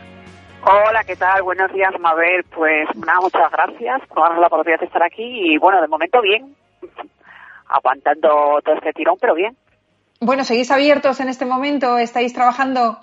Hola, 0.66 1.05
¿qué 1.05 1.14
tal? 1.14 1.42
Buenos 1.42 1.70
días, 1.74 1.92
Mabel. 2.00 2.42
Pues 2.44 2.88
nada, 2.96 3.20
muchas 3.20 3.50
gracias 3.53 4.00
por 4.09 4.22
darnos 4.22 4.40
la 4.40 4.46
oportunidad 4.46 4.81
de 4.81 4.87
estar 4.87 5.03
aquí 5.03 5.53
y 5.53 5.59
bueno, 5.59 5.83
de 5.83 5.88
momento 5.88 6.22
bien, 6.22 6.57
aguantando 7.68 8.61
todo 8.64 8.74
este 8.74 8.94
tirón, 8.94 9.16
pero 9.20 9.35
bien. 9.35 9.55
Bueno, 10.20 10.42
¿seguís 10.42 10.70
abiertos 10.70 11.20
en 11.20 11.29
este 11.29 11.44
momento? 11.44 11.98
¿Estáis 11.98 12.33
trabajando? 12.33 12.96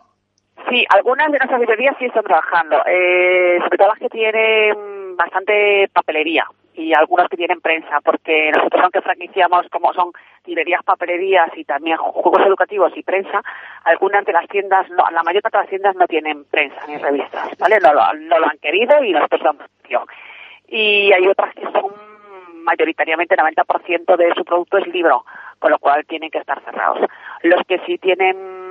Sí, 0.69 0.85
algunas 0.89 1.31
de 1.31 1.37
nuestras 1.37 1.59
librerías 1.59 1.95
sí 1.97 2.05
están 2.05 2.23
trabajando, 2.23 2.81
eh, 2.85 3.59
sobre 3.63 3.77
todo 3.77 3.87
las 3.87 3.99
que 3.99 4.09
tienen 4.09 5.15
bastante 5.15 5.89
papelería 5.91 6.45
y 6.73 6.93
algunas 6.93 7.27
que 7.27 7.37
tienen 7.37 7.59
prensa, 7.59 7.99
porque 8.01 8.51
nosotros 8.51 8.81
aunque 8.83 9.01
franquiciamos 9.01 9.67
como 9.69 9.93
son 9.93 10.11
librerías, 10.45 10.83
papelerías 10.83 11.49
y 11.55 11.65
también 11.65 11.97
juegos 11.97 12.45
educativos 12.45 12.91
y 12.95 13.03
prensa, 13.03 13.41
algunas 13.83 14.25
de 14.25 14.33
las 14.33 14.47
tiendas, 14.47 14.89
no, 14.91 15.03
la 15.11 15.23
mayor 15.23 15.41
parte 15.41 15.57
de 15.57 15.63
las 15.63 15.69
tiendas 15.69 15.95
no 15.95 16.07
tienen 16.07 16.45
prensa 16.45 16.79
ni 16.87 16.97
revistas, 16.97 17.57
¿vale? 17.57 17.79
No 17.79 17.93
lo, 17.93 18.13
no 18.13 18.39
lo 18.39 18.45
han 18.47 18.57
querido 18.59 19.03
y 19.03 19.11
nosotros 19.11 19.41
damos 19.43 19.65
opción. 19.81 20.03
Y 20.67 21.11
hay 21.11 21.27
otras 21.27 21.53
que 21.53 21.63
son 21.63 21.91
mayoritariamente 22.63 23.35
90% 23.35 24.15
de 24.15 24.33
su 24.35 24.45
producto 24.45 24.77
es 24.77 24.87
libro, 24.87 25.25
con 25.59 25.71
lo 25.71 25.79
cual 25.79 26.05
tienen 26.05 26.29
que 26.29 26.39
estar 26.39 26.63
cerrados. 26.63 26.99
Los 27.43 27.61
que 27.67 27.79
sí 27.85 27.97
tienen 27.97 28.70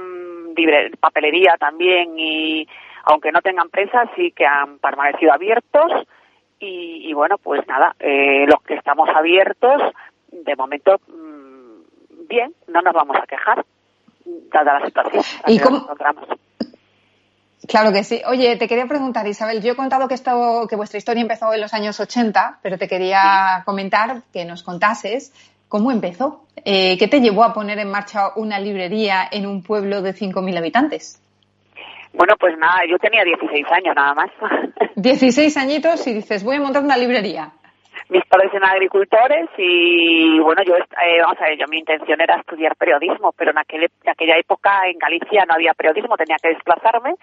libre, 0.60 0.90
papelería 0.98 1.56
también 1.58 2.18
y 2.18 2.66
aunque 3.04 3.32
no 3.32 3.40
tengan 3.40 3.70
prensa 3.70 4.04
sí 4.14 4.32
que 4.32 4.46
han 4.46 4.78
permanecido 4.78 5.32
abiertos. 5.32 6.06
Y, 6.58 7.08
y 7.08 7.14
bueno 7.14 7.38
pues 7.38 7.66
nada 7.66 7.96
eh, 7.98 8.44
los 8.46 8.62
que 8.62 8.74
estamos 8.74 9.08
abiertos 9.08 9.80
de 10.30 10.56
momento 10.56 11.00
mmm, 11.08 12.28
bien 12.28 12.52
no 12.68 12.82
nos 12.82 12.92
vamos 12.92 13.16
a 13.16 13.26
quejar 13.26 13.64
dada 14.52 14.78
la 14.78 14.86
situación. 14.86 15.24
¿Y 15.46 15.58
cómo, 15.58 15.86
Claro 17.68 17.92
que 17.92 18.04
sí. 18.04 18.20
Oye, 18.26 18.56
te 18.56 18.66
quería 18.66 18.86
preguntar, 18.86 19.26
Isabel, 19.28 19.62
yo 19.62 19.72
he 19.72 19.76
contado 19.76 20.08
que, 20.08 20.14
esto, 20.14 20.66
que 20.68 20.76
vuestra 20.76 20.98
historia 20.98 21.20
empezó 21.20 21.52
en 21.52 21.60
los 21.60 21.74
años 21.74 22.00
80, 22.00 22.58
pero 22.62 22.78
te 22.78 22.88
quería 22.88 23.62
comentar 23.64 24.22
que 24.32 24.44
nos 24.44 24.62
contases 24.62 25.32
cómo 25.70 25.90
empezó. 25.90 26.42
Eh, 26.66 26.98
¿Qué 26.98 27.08
te 27.08 27.20
llevó 27.20 27.44
a 27.44 27.54
poner 27.54 27.78
en 27.78 27.90
marcha 27.90 28.32
una 28.36 28.58
librería 28.58 29.26
en 29.30 29.46
un 29.46 29.62
pueblo 29.62 30.02
de 30.02 30.10
5.000 30.10 30.58
habitantes? 30.58 31.22
Bueno, 32.12 32.34
pues 32.38 32.58
nada, 32.58 32.80
yo 32.90 32.98
tenía 32.98 33.22
16 33.24 33.64
años 33.70 33.94
nada 33.94 34.12
más. 34.12 34.30
16 34.96 35.56
añitos 35.56 36.06
y 36.06 36.12
dices, 36.12 36.44
voy 36.44 36.56
a 36.56 36.60
montar 36.60 36.82
una 36.82 36.98
librería. 36.98 37.52
Mis 38.08 38.24
padres 38.26 38.52
eran 38.52 38.70
agricultores 38.70 39.48
y 39.56 40.40
bueno, 40.40 40.62
yo, 40.66 40.74
eh, 40.76 41.22
vamos 41.22 41.40
a 41.40 41.44
ver, 41.44 41.56
yo 41.56 41.66
mi 41.68 41.78
intención 41.78 42.20
era 42.20 42.40
estudiar 42.40 42.74
periodismo, 42.74 43.32
pero 43.32 43.52
en, 43.52 43.58
aquel, 43.58 43.84
en 43.84 44.10
aquella 44.10 44.36
época 44.36 44.88
en 44.88 44.98
Galicia 44.98 45.44
no 45.46 45.54
había 45.54 45.72
periodismo, 45.74 46.16
tenía 46.16 46.36
que 46.42 46.48
desplazarme 46.48 47.14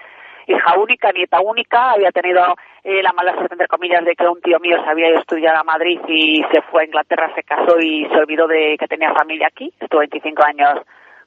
hija 0.48 0.80
única, 0.80 1.12
nieta 1.12 1.40
única, 1.42 1.92
había 1.92 2.12
tenido 2.12 2.56
eh, 2.84 3.04
la 3.04 3.12
mala 3.14 3.34
suerte, 3.34 3.54
entre 3.54 3.68
comillas, 3.68 4.04
de 4.06 4.16
que 4.16 4.28
un 4.28 4.42
tío 4.42 4.60
mío 4.60 4.82
se 4.84 4.90
había 4.90 5.08
a 5.08 5.20
estudiar 5.20 5.56
a 5.56 5.64
Madrid 5.64 6.00
y 6.08 6.44
se 6.52 6.62
fue 6.64 6.82
a 6.82 6.86
Inglaterra, 6.86 7.32
se 7.36 7.44
casó 7.44 7.80
y 7.80 8.06
se 8.06 8.16
olvidó 8.16 8.48
de 8.48 8.78
que 8.80 8.88
tenía 8.88 9.14
familia 9.14 9.48
aquí, 9.48 9.74
estuvo 9.80 10.00
25 10.00 10.44
años 10.44 10.80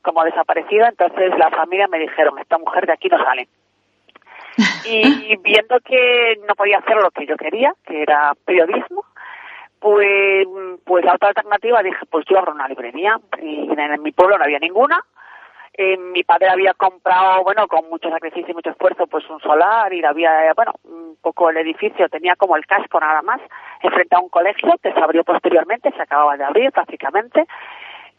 como 0.03 0.25
desaparecida, 0.25 0.89
entonces 0.89 1.31
la 1.39 1.51
familia 1.51 1.87
me 1.87 1.99
dijeron, 1.99 2.39
esta 2.39 2.59
mujer 2.59 2.87
de 2.87 2.95
aquí 2.95 3.09
no 3.09 3.23
sale. 3.23 3.49
y 4.87 5.37
viendo 5.43 5.79
que 5.81 6.41
no 6.49 6.55
podía 6.55 6.79
hacer 6.79 6.97
lo 6.97 7.11
que 7.11 7.27
yo 7.27 7.37
quería, 7.37 7.75
que 7.87 8.03
era 8.03 8.33
periodismo, 8.47 9.05
pues, 9.79 10.47
pues 10.85 11.05
la 11.05 11.15
otra 11.15 11.29
alternativa 11.29 11.83
dije, 11.83 12.07
pues 12.11 12.25
yo 12.29 12.39
abro 12.39 12.53
una 12.53 12.69
librería, 12.69 13.19
y 13.43 13.69
en 13.71 14.03
mi 14.03 14.13
pueblo 14.13 14.39
no 14.39 14.45
había 14.45 14.59
ninguna, 14.59 15.03
eh, 15.73 15.97
mi 15.97 16.25
padre 16.25 16.49
había 16.51 16.75
comprado, 16.75 17.43
bueno, 17.43 17.67
con 17.69 17.89
mucho 17.89 18.11
sacrificio 18.11 18.51
y 18.51 18.55
mucho 18.55 18.71
esfuerzo, 18.71 19.07
pues 19.07 19.29
un 19.31 19.41
solar 19.41 19.93
y 19.93 20.05
había, 20.05 20.53
bueno, 20.55 20.73
un 20.85 21.17
poco 21.21 21.51
el 21.51 21.57
edificio, 21.59 22.09
tenía 22.09 22.37
como 22.37 22.57
el 22.57 22.67
casco 22.67 22.99
nada 23.01 23.23
más, 23.23 23.41
enfrente 23.83 24.17
a 24.17 24.21
un 24.21 24.29
colegio 24.29 24.75
que 24.83 24.93
se 24.93 25.01
abrió 25.01 25.25
posteriormente, 25.25 25.93
se 25.93 26.03
acababa 26.03 26.37
de 26.37 26.45
abrir 26.45 26.73
prácticamente, 26.73 27.47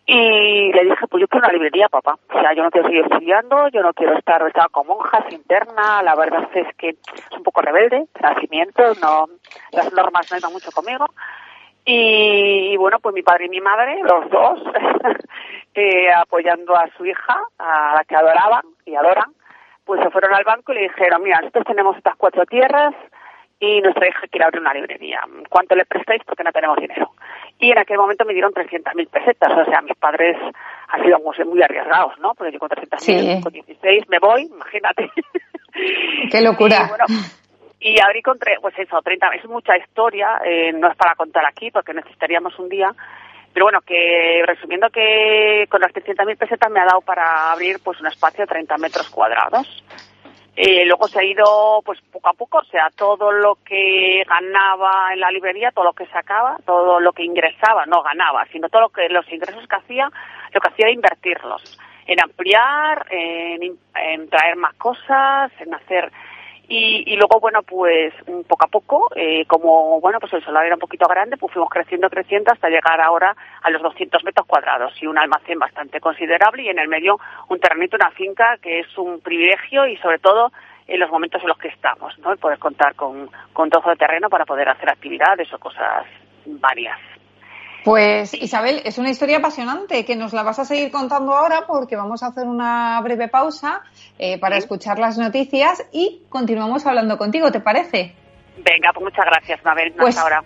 y 0.06 0.74
le 0.74 0.84
dije, 0.84 1.08
pues 1.08 1.22
yo 1.22 1.28
quiero 1.28 1.46
una 1.46 1.54
librería, 1.54 1.88
papá. 1.88 2.18
O 2.34 2.42
sea, 2.42 2.54
yo 2.54 2.64
no 2.64 2.72
quiero 2.72 2.88
seguir 2.88 3.04
estudiando, 3.04 3.68
yo 3.70 3.82
no 3.82 3.94
quiero 3.94 4.18
estar, 4.18 4.46
estaba 4.48 4.68
con 4.70 4.88
monjas, 4.88 5.32
interna, 5.32 6.02
la 6.04 6.16
verdad 6.16 6.50
es 6.54 6.68
que 6.76 6.90
es 6.90 7.38
un 7.38 7.44
poco 7.44 7.62
rebelde, 7.62 8.08
de 8.14 8.22
nacimiento, 8.22 8.82
no, 9.02 9.28
las 9.72 9.94
normas 9.94 10.30
no 10.32 10.38
iban 10.38 10.52
mucho 10.52 10.72
conmigo. 10.72 11.06
Y, 11.86 12.74
y, 12.74 12.78
bueno, 12.78 13.00
pues 13.00 13.16
mi 13.16 13.24
padre 13.24 13.46
y 13.46 13.50
mi 13.50 13.62
madre, 13.62 14.00
los 14.04 14.30
dos, 14.30 14.60
eh, 15.74 16.12
apoyando 16.12 16.76
a 16.76 16.88
su 16.96 17.06
hija, 17.06 17.40
a 17.58 17.96
la 17.98 18.04
que 18.04 18.16
adoraban 18.16 18.64
y 18.86 18.96
adoran, 18.96 19.34
pues 19.84 20.02
se 20.04 20.10
fueron 20.12 20.34
al 20.34 20.44
banco 20.44 20.72
y 20.72 20.76
le 20.76 20.82
dijeron, 20.84 21.24
mira, 21.24 21.40
nosotros 21.40 21.66
tenemos 21.66 21.98
estas 21.98 22.16
cuatro 22.18 22.46
tierras 22.46 22.94
y 23.60 23.80
nuestra 23.82 24.08
hija 24.08 24.28
quiere 24.30 24.46
abrir 24.46 24.62
una 24.62 24.74
librería. 24.74 25.22
¿Cuánto 25.50 25.76
le 25.76 25.86
prestáis? 25.86 26.24
Porque 26.26 26.44
no 26.44 26.52
tenemos 26.52 26.78
dinero. 26.78 27.12
Y 27.60 27.72
en 27.72 27.78
aquel 27.78 27.98
momento 27.98 28.26
me 28.26 28.34
dieron 28.34 28.52
300.000 28.54 29.08
pesetas. 29.08 29.52
O 29.52 29.66
sea, 29.66 29.82
mis 29.82 29.96
padres 29.98 30.36
han 30.88 31.04
sido 31.04 31.20
muy, 31.20 31.62
arriesgados, 31.62 32.18
¿no? 32.20 32.34
Porque 32.34 32.52
yo 32.52 32.60
con 32.60 32.70
300.000, 32.70 33.00
sí. 33.00 33.42
con 33.44 33.54
16 33.54 34.10
me 34.10 34.18
voy, 34.20 34.44
imagínate. 34.44 35.12
¡Qué 36.32 36.42
locura! 36.42 36.78
Y, 36.88 36.90
bueno, 36.90 37.06
y 37.82 38.00
abrí 38.00 38.22
con, 38.22 38.38
pues 38.62 38.78
eso, 38.78 39.02
30, 39.02 39.28
es 39.30 39.46
mucha 39.46 39.76
historia, 39.76 40.40
eh, 40.46 40.72
no 40.72 40.88
es 40.88 40.96
para 40.96 41.16
contar 41.16 41.44
aquí 41.48 41.72
porque 41.72 41.96
necesitaríamos 41.96 42.58
un 42.60 42.70
día, 42.70 42.94
pero 43.52 43.66
bueno, 43.66 43.82
que 43.82 44.44
resumiendo 44.46 44.90
que 44.92 45.66
con 45.68 45.82
las 45.82 45.92
300.000 45.92 46.38
pesetas 46.38 46.70
me 46.70 46.80
ha 46.80 46.86
dado 46.86 47.02
para 47.02 47.52
abrir 47.52 47.80
pues 47.84 48.00
un 48.00 48.06
espacio 48.06 48.44
de 48.44 48.48
30 48.48 48.78
metros 48.78 49.10
cuadrados. 49.10 49.84
Eh, 50.56 50.86
luego 50.86 51.08
se 51.08 51.20
ha 51.20 51.24
ido 51.24 51.82
pues 51.84 52.00
poco 52.12 52.30
a 52.30 52.34
poco, 52.34 52.60
o 52.60 52.66
sea, 52.66 52.90
todo 52.96 53.32
lo 53.32 53.58
que 53.66 54.24
ganaba 54.28 55.14
en 55.14 55.20
la 55.20 55.32
librería, 55.32 55.72
todo 55.72 55.86
lo 55.86 55.94
que 55.94 56.06
sacaba, 56.08 56.58
todo 56.66 57.00
lo 57.00 57.14
que 57.14 57.24
ingresaba, 57.24 57.88
no 57.88 58.04
ganaba, 58.04 58.46
sino 58.52 58.70
todo 58.70 58.82
lo 58.82 58.90
que 58.90 59.10
los 59.10 59.28
ingresos 59.32 59.68
que 59.68 59.76
hacía, 59.76 60.12
lo 60.54 60.62
que 60.62 60.68
hacía 60.68 60.86
era 60.86 60.92
invertirlos 60.92 61.80
en 62.06 62.20
ampliar, 62.20 63.06
en 63.10 64.30
traer 64.30 64.56
más 64.58 64.74
cosas, 64.74 65.52
en 65.60 65.74
hacer 65.74 66.12
y, 66.74 67.04
y, 67.06 67.18
luego, 67.18 67.42
bueno, 67.42 67.64
pues 67.64 68.14
poco 68.48 68.64
a 68.64 68.70
poco, 68.70 69.10
eh, 69.14 69.46
como, 69.46 70.00
bueno, 70.00 70.20
pues 70.22 70.32
el 70.32 70.44
solar 70.46 70.66
era 70.66 70.76
un 70.76 70.80
poquito 70.80 71.06
grande, 71.06 71.36
pues 71.36 71.52
fuimos 71.52 71.70
creciendo, 71.70 72.10
creciendo 72.10 72.50
hasta 72.54 72.70
llegar 72.70 73.02
ahora 73.02 73.36
a 73.62 73.70
los 73.70 73.82
200 73.82 74.24
metros 74.24 74.48
cuadrados 74.48 74.94
y 75.02 75.06
un 75.06 75.18
almacén 75.18 75.60
bastante 75.60 76.00
considerable 76.00 76.64
y 76.64 76.70
en 76.70 76.80
el 76.80 76.88
medio 76.88 77.20
un 77.50 77.60
terrenito, 77.60 77.98
una 77.98 78.12
finca 78.12 78.58
que 78.62 78.80
es 78.80 78.98
un 78.98 79.20
privilegio 79.20 79.86
y 79.86 79.98
sobre 79.98 80.20
todo 80.20 80.54
en 80.88 80.98
los 80.98 81.12
momentos 81.12 81.42
en 81.42 81.50
los 81.50 81.58
que 81.58 81.68
estamos, 81.68 82.18
¿no? 82.20 82.32
El 82.32 82.40
poder 82.40 82.58
contar 82.58 82.96
con, 82.96 83.30
con 83.52 83.70
trozo 83.70 83.90
de 83.90 83.98
terreno 83.98 84.30
para 84.30 84.46
poder 84.46 84.70
hacer 84.70 84.90
actividades 84.90 85.54
o 85.54 85.60
cosas 85.60 86.06
varias. 86.46 87.00
Pues 87.84 88.34
Isabel, 88.36 88.82
es 88.86 88.98
una 88.98 89.10
historia 89.10 89.38
apasionante 89.38 90.06
que 90.06 90.16
nos 90.16 90.34
la 90.34 90.44
vas 90.44 90.60
a 90.60 90.66
seguir 90.66 90.92
contando 90.92 91.34
ahora 91.34 91.66
porque 91.66 91.96
vamos 91.96 92.22
a 92.22 92.28
hacer 92.28 92.46
una 92.46 93.02
breve 93.02 93.28
pausa 93.28 93.82
eh, 94.20 94.40
para 94.40 94.58
escuchar 94.58 95.00
las 95.00 95.18
noticias 95.18 95.84
y 95.92 96.22
continuamos 96.30 96.86
hablando 96.86 97.18
contigo, 97.18 97.52
¿te 97.52 97.60
parece? 97.60 98.14
Venga, 98.58 98.92
pues 98.94 99.06
muchas 99.06 99.26
gracias, 99.26 99.64
Mabel. 99.64 99.94
Pues 99.98 100.18
ahora. 100.18 100.44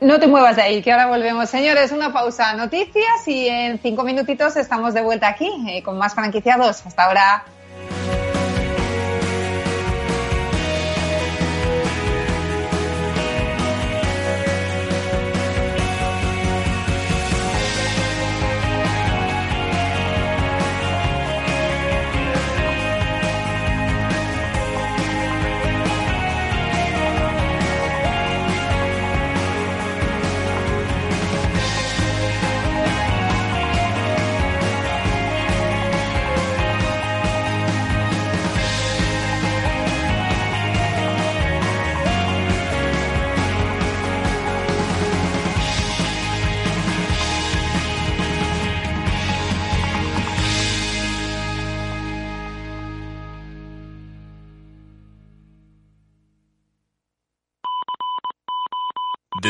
no 0.00 0.20
te 0.20 0.26
muevas 0.28 0.54
de 0.54 0.62
ahí, 0.62 0.82
que 0.82 0.92
ahora 0.92 1.06
volvemos. 1.06 1.48
Señores, 1.48 1.90
una 1.90 2.12
pausa, 2.12 2.54
noticias 2.54 3.26
y 3.26 3.48
en 3.48 3.78
cinco 3.78 4.04
minutitos 4.04 4.56
estamos 4.56 4.94
de 4.94 5.02
vuelta 5.02 5.28
aquí 5.28 5.50
eh, 5.68 5.82
con 5.82 5.98
más 5.98 6.14
franquiciados. 6.14 6.86
Hasta 6.86 7.04
ahora. 7.04 7.44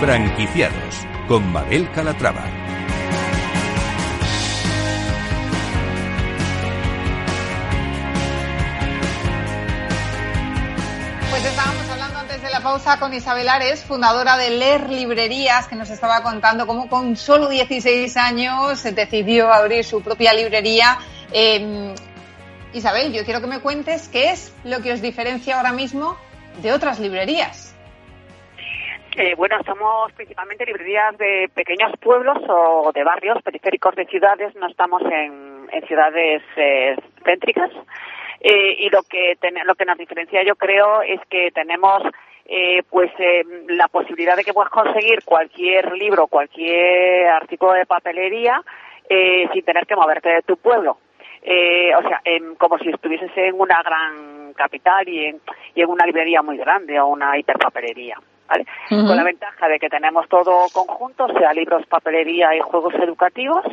Franquiciados 0.00 0.94
con 1.26 1.50
Mabel 1.52 1.90
Calatrava. 1.90 2.44
Pues 11.30 11.44
estábamos 11.44 11.90
hablando 11.90 12.18
antes 12.20 12.40
de 12.40 12.48
la 12.48 12.60
pausa 12.62 13.00
con 13.00 13.12
Isabel 13.12 13.48
Ares, 13.48 13.82
fundadora 13.82 14.36
de 14.36 14.50
Leer 14.50 14.88
Librerías, 14.88 15.66
que 15.66 15.74
nos 15.74 15.90
estaba 15.90 16.22
contando 16.22 16.68
cómo 16.68 16.88
con 16.88 17.16
solo 17.16 17.48
16 17.48 18.16
años 18.18 18.84
decidió 18.84 19.52
abrir 19.52 19.84
su 19.84 20.00
propia 20.00 20.32
librería. 20.32 20.96
Em, 21.32 21.92
Isabel, 22.72 23.12
yo 23.12 23.24
quiero 23.24 23.40
que 23.40 23.48
me 23.48 23.58
cuentes 23.58 24.06
qué 24.06 24.30
es 24.30 24.52
lo 24.62 24.80
que 24.80 24.92
os 24.92 25.02
diferencia 25.02 25.56
ahora 25.56 25.72
mismo 25.72 26.16
de 26.62 26.72
otras 26.72 27.00
librerías 27.00 27.67
bueno, 29.36 29.56
somos 29.64 30.12
principalmente 30.12 30.64
librerías 30.64 31.16
de 31.18 31.50
pequeños 31.52 31.90
pueblos 32.00 32.38
o 32.48 32.92
de 32.94 33.02
barrios 33.02 33.42
periféricos 33.42 33.96
de 33.96 34.06
ciudades, 34.06 34.54
no 34.54 34.68
estamos 34.68 35.02
en, 35.02 35.68
ciudades 35.86 36.42
eh, 36.56 36.96
céntricas. 37.24 37.70
Eh, 38.40 38.76
y 38.78 38.90
lo 38.90 39.02
que, 39.02 39.36
lo 39.64 39.74
que 39.74 39.84
nos 39.84 39.98
diferencia, 39.98 40.42
yo 40.44 40.54
creo, 40.54 41.02
es 41.02 41.20
que 41.28 41.50
tenemos 41.50 42.02
eh, 42.46 42.82
pues 42.88 43.10
la 43.68 43.88
posibilidad 43.88 44.36
de 44.36 44.44
que 44.44 44.52
puedas 44.52 44.70
conseguir 44.70 45.24
cualquier 45.24 45.92
libro, 45.92 46.28
cualquier 46.28 47.26
artículo 47.28 47.72
de 47.72 47.86
papelería 47.86 48.62
sin 49.08 49.64
tener 49.64 49.86
que 49.86 49.96
moverte 49.96 50.28
de 50.28 50.42
tu 50.42 50.58
pueblo. 50.58 50.92
o 50.92 52.02
sea, 52.02 52.22
como 52.58 52.78
si 52.78 52.90
estuvieses 52.90 53.30
en 53.36 53.58
una 53.58 53.82
gran 53.82 54.52
capital 54.52 55.08
y 55.08 55.24
en, 55.24 55.40
y 55.74 55.80
en 55.80 55.88
una 55.88 56.04
librería 56.04 56.42
muy 56.42 56.58
grande 56.58 57.00
o 57.00 57.06
una 57.06 57.38
hiperpapelería. 57.38 58.18
Con 58.88 59.16
la 59.16 59.24
ventaja 59.24 59.68
de 59.68 59.78
que 59.78 59.88
tenemos 59.88 60.28
todo 60.28 60.66
conjunto, 60.72 61.28
sea 61.38 61.52
libros, 61.52 61.86
papelería 61.86 62.54
y 62.56 62.60
juegos 62.60 62.94
educativos. 62.94 63.64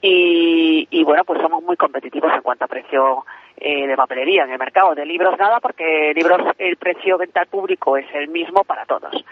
Y, 0.00 1.02
bueno, 1.04 1.24
pues 1.24 1.40
somos 1.40 1.62
muy 1.64 1.76
competitivos 1.76 2.32
en 2.32 2.42
cuanto 2.42 2.64
a 2.64 2.68
precio 2.68 3.24
eh, 3.56 3.86
de 3.86 3.96
papelería 3.96 4.44
en 4.44 4.52
el 4.52 4.58
mercado. 4.58 4.94
De 4.94 5.04
libros 5.04 5.36
nada, 5.38 5.58
porque 5.58 6.12
libros 6.14 6.40
el 6.58 6.76
precio 6.76 7.18
venta 7.18 7.40
al 7.40 7.48
público 7.48 7.96
es 7.96 8.06
el 8.14 8.28
mismo 8.28 8.62
para 8.62 8.84
todos. 8.86 9.24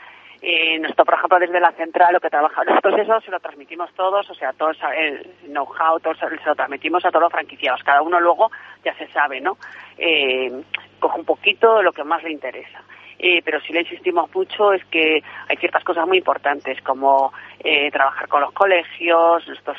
Eh, 0.46 0.78
nosotros, 0.78 1.06
por 1.06 1.14
ejemplo, 1.14 1.38
desde 1.38 1.58
la 1.58 1.72
central 1.72 2.12
lo 2.12 2.20
que 2.20 2.28
trabajamos, 2.28 2.66
nosotros 2.66 3.00
eso 3.00 3.18
se 3.22 3.30
lo 3.30 3.40
transmitimos 3.40 3.90
todos, 3.94 4.28
o 4.28 4.34
sea, 4.34 4.52
todo 4.52 4.72
el 4.94 5.26
know-how, 5.46 5.98
todo 6.00 6.14
se 6.16 6.26
lo 6.44 6.54
transmitimos 6.54 7.02
a 7.04 7.10
todos 7.10 7.22
los 7.22 7.32
franquiciados. 7.32 7.82
Cada 7.82 8.02
uno 8.02 8.20
luego 8.20 8.50
ya 8.84 8.94
se 8.94 9.06
sabe, 9.08 9.40
¿no? 9.40 9.56
Eh, 9.96 10.52
coge 11.00 11.18
un 11.18 11.24
poquito 11.24 11.78
de 11.78 11.82
lo 11.82 11.92
que 11.92 12.04
más 12.04 12.22
le 12.22 12.32
interesa. 12.32 12.82
Eh, 13.18 13.42
pero 13.44 13.61
sí 13.61 13.72
le 13.72 13.81
insistimos 13.81 14.29
mucho 14.35 14.72
es 14.72 14.85
que 14.87 15.22
hay 15.48 15.57
ciertas 15.57 15.85
cosas 15.85 16.07
muy 16.07 16.18
importantes 16.18 16.81
como 16.83 17.33
eh, 17.61 17.90
trabajar 17.90 18.29
con 18.29 18.40
los 18.40 18.53
colegios, 18.53 19.48
estos, 19.48 19.79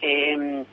eh, 0.00 0.64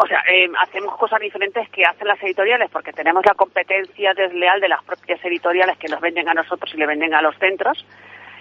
o 0.00 0.06
sea, 0.06 0.22
eh, 0.30 0.48
hacemos 0.60 0.96
cosas 0.96 1.20
diferentes 1.20 1.68
que 1.70 1.82
hacen 1.84 2.06
las 2.06 2.22
editoriales 2.22 2.70
porque 2.70 2.92
tenemos 2.92 3.24
la 3.26 3.34
competencia 3.34 4.14
desleal 4.14 4.60
de 4.60 4.68
las 4.68 4.82
propias 4.84 5.22
editoriales 5.24 5.76
que 5.76 5.88
nos 5.88 6.00
venden 6.00 6.28
a 6.28 6.34
nosotros 6.34 6.72
y 6.72 6.76
le 6.76 6.86
venden 6.86 7.14
a 7.14 7.22
los 7.22 7.36
centros, 7.38 7.84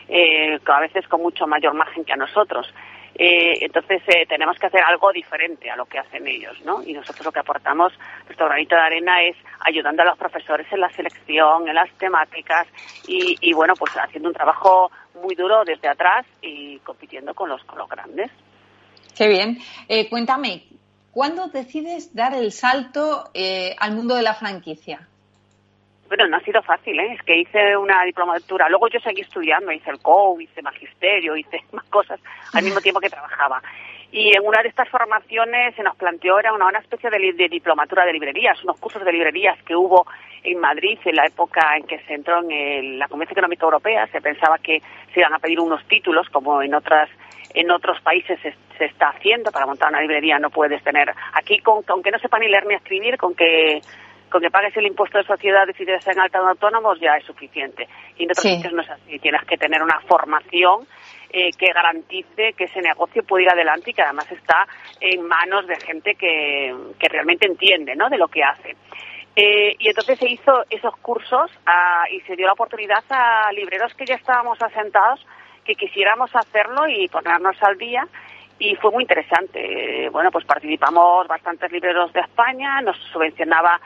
eh, 0.07 0.59
a 0.65 0.79
veces 0.79 1.07
con 1.07 1.21
mucho 1.21 1.47
mayor 1.47 1.73
margen 1.73 2.05
que 2.05 2.13
a 2.13 2.15
nosotros. 2.15 2.71
Eh, 3.15 3.65
entonces 3.65 4.01
eh, 4.07 4.25
tenemos 4.27 4.57
que 4.57 4.67
hacer 4.67 4.81
algo 4.81 5.11
diferente 5.11 5.69
a 5.69 5.75
lo 5.75 5.85
que 5.85 5.99
hacen 5.99 6.27
ellos, 6.27 6.59
¿no? 6.63 6.83
Y 6.83 6.93
nosotros 6.93 7.25
lo 7.25 7.31
que 7.31 7.39
aportamos, 7.39 7.93
nuestro 8.25 8.45
granito 8.47 8.75
de 8.75 8.81
arena 8.81 9.23
es 9.23 9.35
ayudando 9.59 10.03
a 10.03 10.05
los 10.05 10.17
profesores 10.17 10.67
en 10.71 10.81
la 10.81 10.89
selección, 10.91 11.67
en 11.67 11.75
las 11.75 11.91
temáticas 11.97 12.67
y, 13.07 13.53
bueno, 13.53 13.73
pues 13.75 13.93
haciendo 13.93 14.29
un 14.29 14.35
trabajo 14.35 14.91
muy 15.21 15.33
duro 15.35 15.63
desde 15.65 15.87
atrás 15.87 16.25
y 16.41 16.77
compitiendo 16.79 17.33
con 17.33 17.49
los, 17.49 17.63
con 17.63 17.79
los 17.79 17.89
grandes. 17.89 18.29
Qué 19.15 19.27
bien. 19.27 19.57
Eh, 19.87 20.09
cuéntame, 20.09 20.63
¿cuándo 21.11 21.47
decides 21.47 22.13
dar 22.13 22.35
el 22.35 22.51
salto 22.51 23.31
al 23.79 23.95
mundo 23.95 24.15
de 24.15 24.21
la 24.21 24.35
franquicia? 24.35 25.07
Bueno, 26.07 26.25
no 26.27 26.37
ha 26.37 26.41
sido 26.41 26.61
fácil, 26.61 26.97
¿eh? 26.99 27.13
Es 27.13 27.23
que 27.23 27.37
hice 27.37 27.75
una 27.75 28.03
diplomatura. 28.03 28.69
Luego 28.69 28.87
yo 28.87 28.99
seguí 29.01 29.21
estudiando, 29.21 29.71
hice 29.71 29.89
el 29.91 29.99
COU, 29.99 30.39
hice 30.39 30.61
magisterio, 30.61 31.35
hice 31.35 31.63
más 31.73 31.85
cosas 31.85 32.19
al 32.53 32.63
mismo 32.63 32.79
tiempo 32.79 32.99
que 32.99 33.09
trabajaba. 33.09 33.61
Y 34.09 34.29
en 34.29 34.45
una 34.45 34.61
de 34.63 34.69
estas 34.69 34.87
formaciones 34.87 35.75
se 35.75 35.83
nos 35.83 35.97
planteó, 35.97 36.39
era 36.39 36.53
una, 36.53 36.79
especie 36.79 37.09
de, 37.09 37.49
diplomatura 37.49 38.05
de 38.05 38.13
librerías, 38.13 38.63
unos 38.63 38.79
cursos 38.79 39.03
de 39.03 39.11
librerías 39.11 39.61
que 39.63 39.75
hubo 39.75 40.07
en 40.43 40.59
Madrid 40.61 40.97
en 41.03 41.15
la 41.17 41.25
época 41.25 41.75
en 41.75 41.85
que 41.85 41.99
se 41.99 42.13
entró 42.13 42.39
en 42.49 42.99
la 42.99 43.09
Convención 43.09 43.37
Económica 43.37 43.65
Europea. 43.65 44.07
Se 44.07 44.21
pensaba 44.21 44.59
que 44.59 44.81
se 45.13 45.19
iban 45.19 45.33
a 45.33 45.39
pedir 45.39 45.59
unos 45.59 45.85
títulos, 45.87 46.29
como 46.29 46.61
en 46.61 46.73
otras 46.73 47.09
en 47.53 47.71
otros 47.71 47.99
países 48.01 48.39
se, 48.41 48.53
se, 48.77 48.85
está 48.85 49.09
haciendo 49.09 49.51
para 49.51 49.65
montar 49.65 49.89
una 49.89 50.01
librería 50.01 50.37
no 50.37 50.49
puedes 50.49 50.83
tener 50.83 51.11
aquí 51.33 51.59
con 51.59 51.81
aunque 51.87 52.11
no 52.11 52.19
sepa 52.19 52.37
ni 52.37 52.49
leer 52.49 52.67
ni 52.67 52.75
escribir 52.75 53.17
con 53.17 53.33
que 53.33 53.81
con 54.29 54.41
que 54.41 54.49
pagues 54.49 54.75
el 54.77 54.87
impuesto 54.87 55.17
de 55.17 55.23
sociedad 55.23 55.65
y 55.67 55.85
de 55.85 56.01
ser 56.01 56.13
en 56.13 56.21
alta 56.21 56.41
de 56.41 56.49
autónomos 56.49 56.99
ya 56.99 57.15
es 57.17 57.25
suficiente. 57.25 57.87
Y 58.17 58.23
en 58.23 58.31
otros 58.31 58.43
sitios 58.43 58.73
no 58.73 58.81
es 58.81 58.89
así. 58.89 59.19
Tienes 59.19 59.43
que 59.45 59.57
tener 59.57 59.81
una 59.81 59.99
formación 60.01 60.87
eh, 61.29 61.51
que 61.57 61.73
garantice 61.73 62.53
que 62.53 62.65
ese 62.65 62.81
negocio 62.81 63.23
puede 63.23 63.43
ir 63.43 63.49
adelante 63.49 63.91
y 63.91 63.93
que 63.93 64.01
además 64.01 64.31
está 64.31 64.67
en 64.99 65.25
manos 65.27 65.67
de 65.67 65.75
gente 65.77 66.15
que, 66.15 66.73
que 66.99 67.09
realmente 67.09 67.47
entiende 67.47 67.95
¿no? 67.95 68.09
de 68.09 68.17
lo 68.17 68.27
que 68.27 68.43
hace. 68.43 68.75
Eh, 69.35 69.75
y 69.77 69.89
entonces 69.89 70.17
se 70.17 70.29
hizo 70.29 70.63
esos 70.69 70.95
cursos 70.97 71.51
ah, 71.65 72.05
y 72.11 72.21
se 72.21 72.35
dio 72.35 72.47
la 72.47 72.53
oportunidad 72.53 73.03
a 73.09 73.51
libreros 73.51 73.93
que 73.93 74.05
ya 74.05 74.15
estábamos 74.15 74.59
asentados 74.61 75.23
que 75.63 75.75
quisiéramos 75.75 76.33
hacerlo 76.33 76.87
y 76.87 77.07
ponernos 77.09 77.55
al 77.61 77.77
día 77.77 78.07
y 78.57 78.75
fue 78.77 78.89
muy 78.91 79.03
interesante. 79.03 80.09
Bueno, 80.09 80.31
pues 80.31 80.45
participamos 80.45 81.27
bastantes 81.27 81.71
libreros 81.71 82.11
de 82.13 82.21
España, 82.21 82.81
nos 82.81 82.97
subvencionaba 83.11 83.79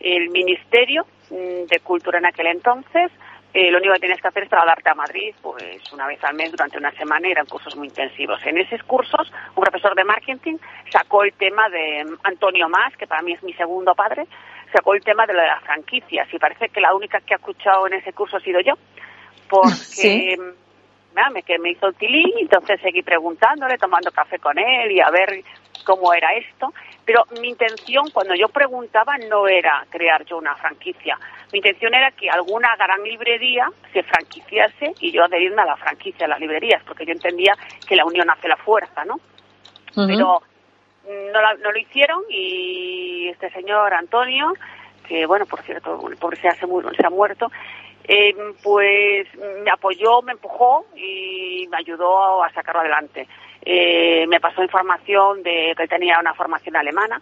el 0.00 0.30
Ministerio 0.30 1.06
mm, 1.30 1.66
de 1.68 1.80
Cultura 1.82 2.18
en 2.18 2.26
aquel 2.26 2.46
entonces. 2.46 3.10
Eh, 3.54 3.70
lo 3.70 3.78
único 3.78 3.94
que 3.94 4.00
tenías 4.00 4.20
que 4.20 4.28
hacer 4.28 4.42
es 4.42 4.50
trasladarte 4.50 4.90
a 4.90 4.94
Madrid, 4.94 5.34
pues 5.40 5.80
una 5.92 6.06
vez 6.06 6.22
al 6.22 6.34
mes 6.34 6.50
durante 6.50 6.76
una 6.76 6.92
semana 6.92 7.28
y 7.28 7.32
eran 7.32 7.46
cursos 7.46 7.74
muy 7.76 7.88
intensivos. 7.88 8.40
En 8.44 8.58
esos 8.58 8.82
cursos, 8.82 9.32
un 9.56 9.62
profesor 9.62 9.94
de 9.94 10.04
marketing 10.04 10.58
sacó 10.90 11.24
el 11.24 11.32
tema 11.32 11.68
de 11.70 12.04
Antonio 12.24 12.68
Más, 12.68 12.94
que 12.96 13.06
para 13.06 13.22
mí 13.22 13.32
es 13.32 13.42
mi 13.42 13.54
segundo 13.54 13.94
padre, 13.94 14.26
sacó 14.70 14.94
el 14.94 15.02
tema 15.02 15.26
de 15.26 15.32
lo 15.32 15.40
de 15.40 15.46
las 15.46 15.62
franquicias 15.62 16.28
y 16.32 16.38
parece 16.38 16.68
que 16.68 16.80
la 16.80 16.94
única 16.94 17.20
que 17.20 17.34
ha 17.34 17.38
escuchado 17.38 17.86
en 17.86 17.94
ese 17.94 18.12
curso 18.12 18.36
ha 18.36 18.40
sido 18.40 18.60
yo, 18.60 18.74
porque 19.48 20.36
me, 20.38 20.52
que 21.44 21.58
me 21.58 21.70
hizo 21.70 21.88
el 21.88 21.94
tilín, 21.94 22.32
entonces 22.38 22.80
seguí 22.80 23.02
preguntándole, 23.02 23.76
tomando 23.78 24.10
café 24.12 24.38
con 24.38 24.58
él 24.58 24.92
y 24.92 25.00
a 25.00 25.10
ver 25.10 25.42
cómo 25.84 26.12
era 26.12 26.32
esto. 26.34 26.72
Pero 27.04 27.24
mi 27.40 27.48
intención 27.48 28.10
cuando 28.10 28.34
yo 28.34 28.48
preguntaba 28.48 29.16
no 29.18 29.48
era 29.48 29.84
crear 29.90 30.24
yo 30.24 30.38
una 30.38 30.54
franquicia. 30.56 31.18
Mi 31.52 31.58
intención 31.58 31.94
era 31.94 32.10
que 32.12 32.28
alguna 32.28 32.76
gran 32.76 33.02
librería 33.02 33.68
se 33.92 34.02
franquiciase 34.02 34.94
y 35.00 35.10
yo 35.10 35.24
adherirme 35.24 35.62
a 35.62 35.66
la 35.66 35.76
franquicia 35.76 36.26
de 36.26 36.28
las 36.28 36.40
librerías, 36.40 36.82
porque 36.84 37.06
yo 37.06 37.12
entendía 37.12 37.54
que 37.86 37.96
la 37.96 38.04
unión 38.04 38.28
hace 38.30 38.48
la 38.48 38.56
fuerza, 38.56 39.04
¿no? 39.04 39.18
Pero 39.94 40.42
no, 41.32 41.40
no, 41.56 41.72
lo 41.72 41.78
hicieron 41.78 42.22
y 42.28 43.28
este 43.28 43.50
señor 43.50 43.94
Antonio, 43.94 44.52
que 45.08 45.26
bueno, 45.26 45.46
por 45.46 45.62
cierto, 45.62 46.06
el 46.08 46.16
pobre 46.18 46.36
se, 46.36 46.48
hace 46.48 46.66
muy, 46.66 46.84
se 46.94 47.04
ha 47.04 47.10
muerto, 47.10 47.50
eh, 48.10 48.34
pues 48.62 49.28
me 49.62 49.70
apoyó, 49.70 50.22
me 50.22 50.32
empujó 50.32 50.86
y 50.96 51.68
me 51.70 51.76
ayudó 51.76 52.42
a 52.42 52.50
sacarlo 52.52 52.80
adelante. 52.80 53.28
Eh, 53.62 54.26
me 54.28 54.40
pasó 54.40 54.62
información 54.62 55.42
de 55.42 55.74
que 55.76 55.86
tenía 55.86 56.18
una 56.18 56.32
formación 56.32 56.76
alemana, 56.76 57.20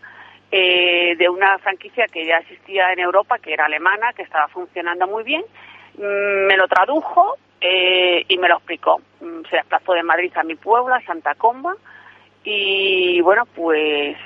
eh, 0.53 1.16
de 1.16 1.29
una 1.29 1.59
franquicia 1.59 2.07
que 2.07 2.25
ya 2.25 2.37
existía 2.38 2.92
en 2.92 3.01
Europa, 3.01 3.40
que 3.40 3.53
era 3.53 3.64
alemana, 3.64 4.12
que 4.12 4.22
estaba 4.22 4.46
funcionando 4.46 5.09
muy 5.09 5.25
bien. 5.25 5.42
Mm, 5.99 6.46
me 6.46 6.57
lo 6.57 6.68
tradujo 6.68 7.37
y 8.29 8.38
me 8.38 8.49
lo 8.49 8.59
explicó. 8.59 9.01
Mm, 9.20 9.42
se 9.51 9.57
desplazó 9.57 9.92
de 9.92 10.05
Madrid 10.05 10.31
a 10.37 10.44
mi 10.44 10.55
pueblo, 10.55 10.94
a 10.94 11.01
Santa 11.01 11.35
Comba, 11.35 11.75
y 12.44 13.20
bueno, 13.22 13.42
pues 13.57 14.16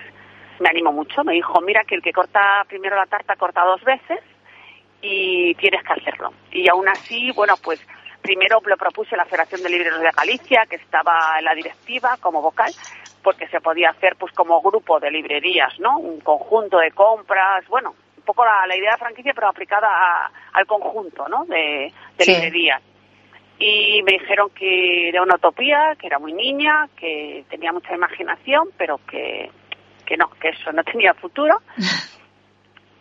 me 0.59 0.69
animó 0.69 0.93
mucho. 0.93 1.25
Me 1.25 1.33
dijo, 1.33 1.59
mira 1.63 1.85
que 1.85 1.95
el 1.95 2.03
que 2.03 2.13
corta 2.13 2.67
primero 2.69 2.97
la 2.97 3.07
tarta 3.07 3.37
corta 3.37 3.65
dos 3.65 3.83
veces 3.83 4.21
y 5.03 5.55
tienes 5.55 5.83
que 5.83 5.93
hacerlo. 5.93 6.33
Y 6.53 6.69
aún 6.69 6.89
así, 6.89 7.31
bueno, 7.33 7.55
pues 7.63 7.81
primero 8.21 8.61
lo 8.65 8.77
propuse 8.77 9.17
la 9.17 9.25
Federación 9.25 9.63
de 9.63 9.71
Libreros 9.71 10.01
de 10.01 10.11
Galicia, 10.11 10.67
que 10.69 10.77
estaba 10.77 11.37
en 11.39 11.45
la 11.45 11.55
directiva 11.55 12.17
como 12.21 12.43
vocal, 12.43 12.73
porque 13.23 13.49
se 13.49 13.61
podía 13.61 13.91
hacer 13.91 14.17
pues 14.17 14.33
como 14.33 14.61
grupo 14.61 15.01
de 15.01 15.11
librerías, 15.11 15.79
¿no? 15.79 15.99
Un 15.99 16.21
conjunto 16.21 16.79
de 16.79 16.91
compras, 16.93 17.67
bueno, 17.69 17.95
un 18.17 18.23
poco 18.25 18.45
la, 18.45 18.77
idea 18.77 18.93
de 18.93 18.99
franquicia, 18.99 19.33
pero 19.35 19.49
aplicada 19.49 20.31
al 20.53 20.67
conjunto, 20.67 21.29
¿no? 21.29 21.45
De, 21.47 21.93
librerías. 22.19 22.83
Y 23.59 24.03
me 24.05 24.13
dijeron 24.13 24.51
que 24.51 25.11
era 25.11 25.23
una 25.23 25.35
utopía, 25.35 25.95
que 25.99 26.07
era 26.07 26.19
muy 26.19 26.33
niña, 26.33 26.89
que 26.97 27.45
tenía 27.51 27.73
mucha 27.73 27.95
imaginación, 27.95 28.69
pero 28.79 28.99
que, 29.07 29.51
que 30.07 30.17
no, 30.17 30.31
que 30.41 30.49
eso 30.49 30.73
no 30.73 30.83
tenía 30.93 31.13
futuro. 31.15 31.61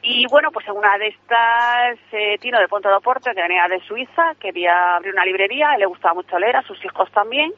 Y 0.01 0.25
bueno, 0.27 0.49
pues 0.51 0.65
en 0.67 0.77
una 0.77 0.97
de 0.97 1.07
estas, 1.07 1.99
eh, 2.13 2.37
Tino 2.39 2.59
de 2.59 2.69
Ponte 2.69 2.87
de 2.87 2.99
Porto, 3.01 3.31
que 3.33 3.41
venía 3.41 3.67
de 3.67 3.81
Suiza, 3.81 4.33
quería 4.39 4.95
abrir 4.95 5.13
una 5.13 5.25
librería, 5.25 5.77
le 5.77 5.85
gustaba 5.85 6.13
mucho 6.13 6.39
leer, 6.39 6.55
a 6.55 6.61
sus 6.61 6.83
hijos 6.85 7.11
también, 7.11 7.51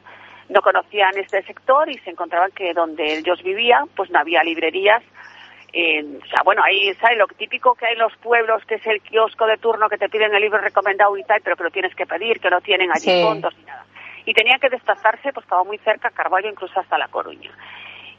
no 0.48 0.60
conocían 0.60 1.16
este 1.16 1.42
sector 1.44 1.88
y 1.88 1.98
se 1.98 2.10
encontraban 2.10 2.50
que 2.50 2.74
donde 2.74 3.18
ellos 3.18 3.42
vivían, 3.42 3.86
pues 3.94 4.10
no 4.10 4.18
había 4.18 4.42
librerías. 4.42 5.02
o 5.02 6.26
sea, 6.26 6.42
bueno, 6.44 6.62
ahí, 6.64 6.92
¿sabes? 6.94 7.16
Lo 7.16 7.28
típico 7.28 7.76
que 7.76 7.86
hay 7.86 7.92
en 7.92 8.00
los 8.00 8.16
pueblos, 8.16 8.64
que 8.66 8.74
es 8.74 8.86
el 8.86 9.00
kiosco 9.02 9.46
de 9.46 9.58
turno 9.58 9.88
que 9.88 9.98
te 9.98 10.08
piden 10.08 10.34
el 10.34 10.42
libro 10.42 10.58
recomendado 10.58 11.16
y 11.16 11.22
tal, 11.22 11.40
pero 11.44 11.56
que 11.56 11.64
lo 11.64 11.70
tienes 11.70 11.94
que 11.94 12.06
pedir, 12.06 12.40
que 12.40 12.50
no 12.50 12.60
tienen 12.60 12.90
allí 12.90 13.22
fondos 13.22 13.56
ni 13.56 13.64
nada. 13.64 13.86
Y 14.26 14.34
tenían 14.34 14.58
que 14.58 14.68
desplazarse, 14.68 15.32
pues 15.32 15.44
estaba 15.44 15.62
muy 15.62 15.78
cerca, 15.78 16.10
Carvalho, 16.10 16.48
incluso 16.48 16.78
hasta 16.78 16.98
La 16.98 17.08
Coruña. 17.08 17.50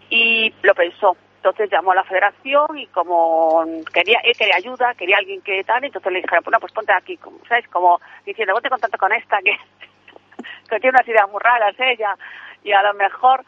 Y 0.10 0.54
lo 0.62 0.74
pensó, 0.74 1.16
entonces 1.44 1.70
llamó 1.70 1.92
a 1.92 1.96
la 1.96 2.06
federación 2.06 2.78
y 2.78 2.88
como 2.88 3.66
quería, 3.94 4.20
él 4.24 4.34
quería 4.38 4.56
ayuda, 4.56 4.94
quería 4.96 5.18
alguien 5.18 5.42
que 5.42 5.62
tal, 5.66 5.84
entonces 5.84 6.10
le 6.10 6.22
dijeron, 6.22 6.42
bueno, 6.46 6.58
pues 6.62 6.72
ponte 6.72 6.94
aquí, 6.94 7.18
como, 7.18 7.40
¿sabes? 7.50 7.68
Como 7.68 8.00
diciendo, 8.26 8.54
ponte 8.54 8.70
contacto 8.70 8.98
con 8.98 9.12
esta 9.12 9.40
que, 9.42 9.52
que 10.70 10.80
tiene 10.80 10.96
unas 10.96 11.08
ideas 11.08 11.30
muy 11.30 11.42
raras 11.42 11.76
ella 11.78 12.16
y 12.64 12.72
a 12.72 12.82
lo 12.82 12.94
mejor 12.94 13.44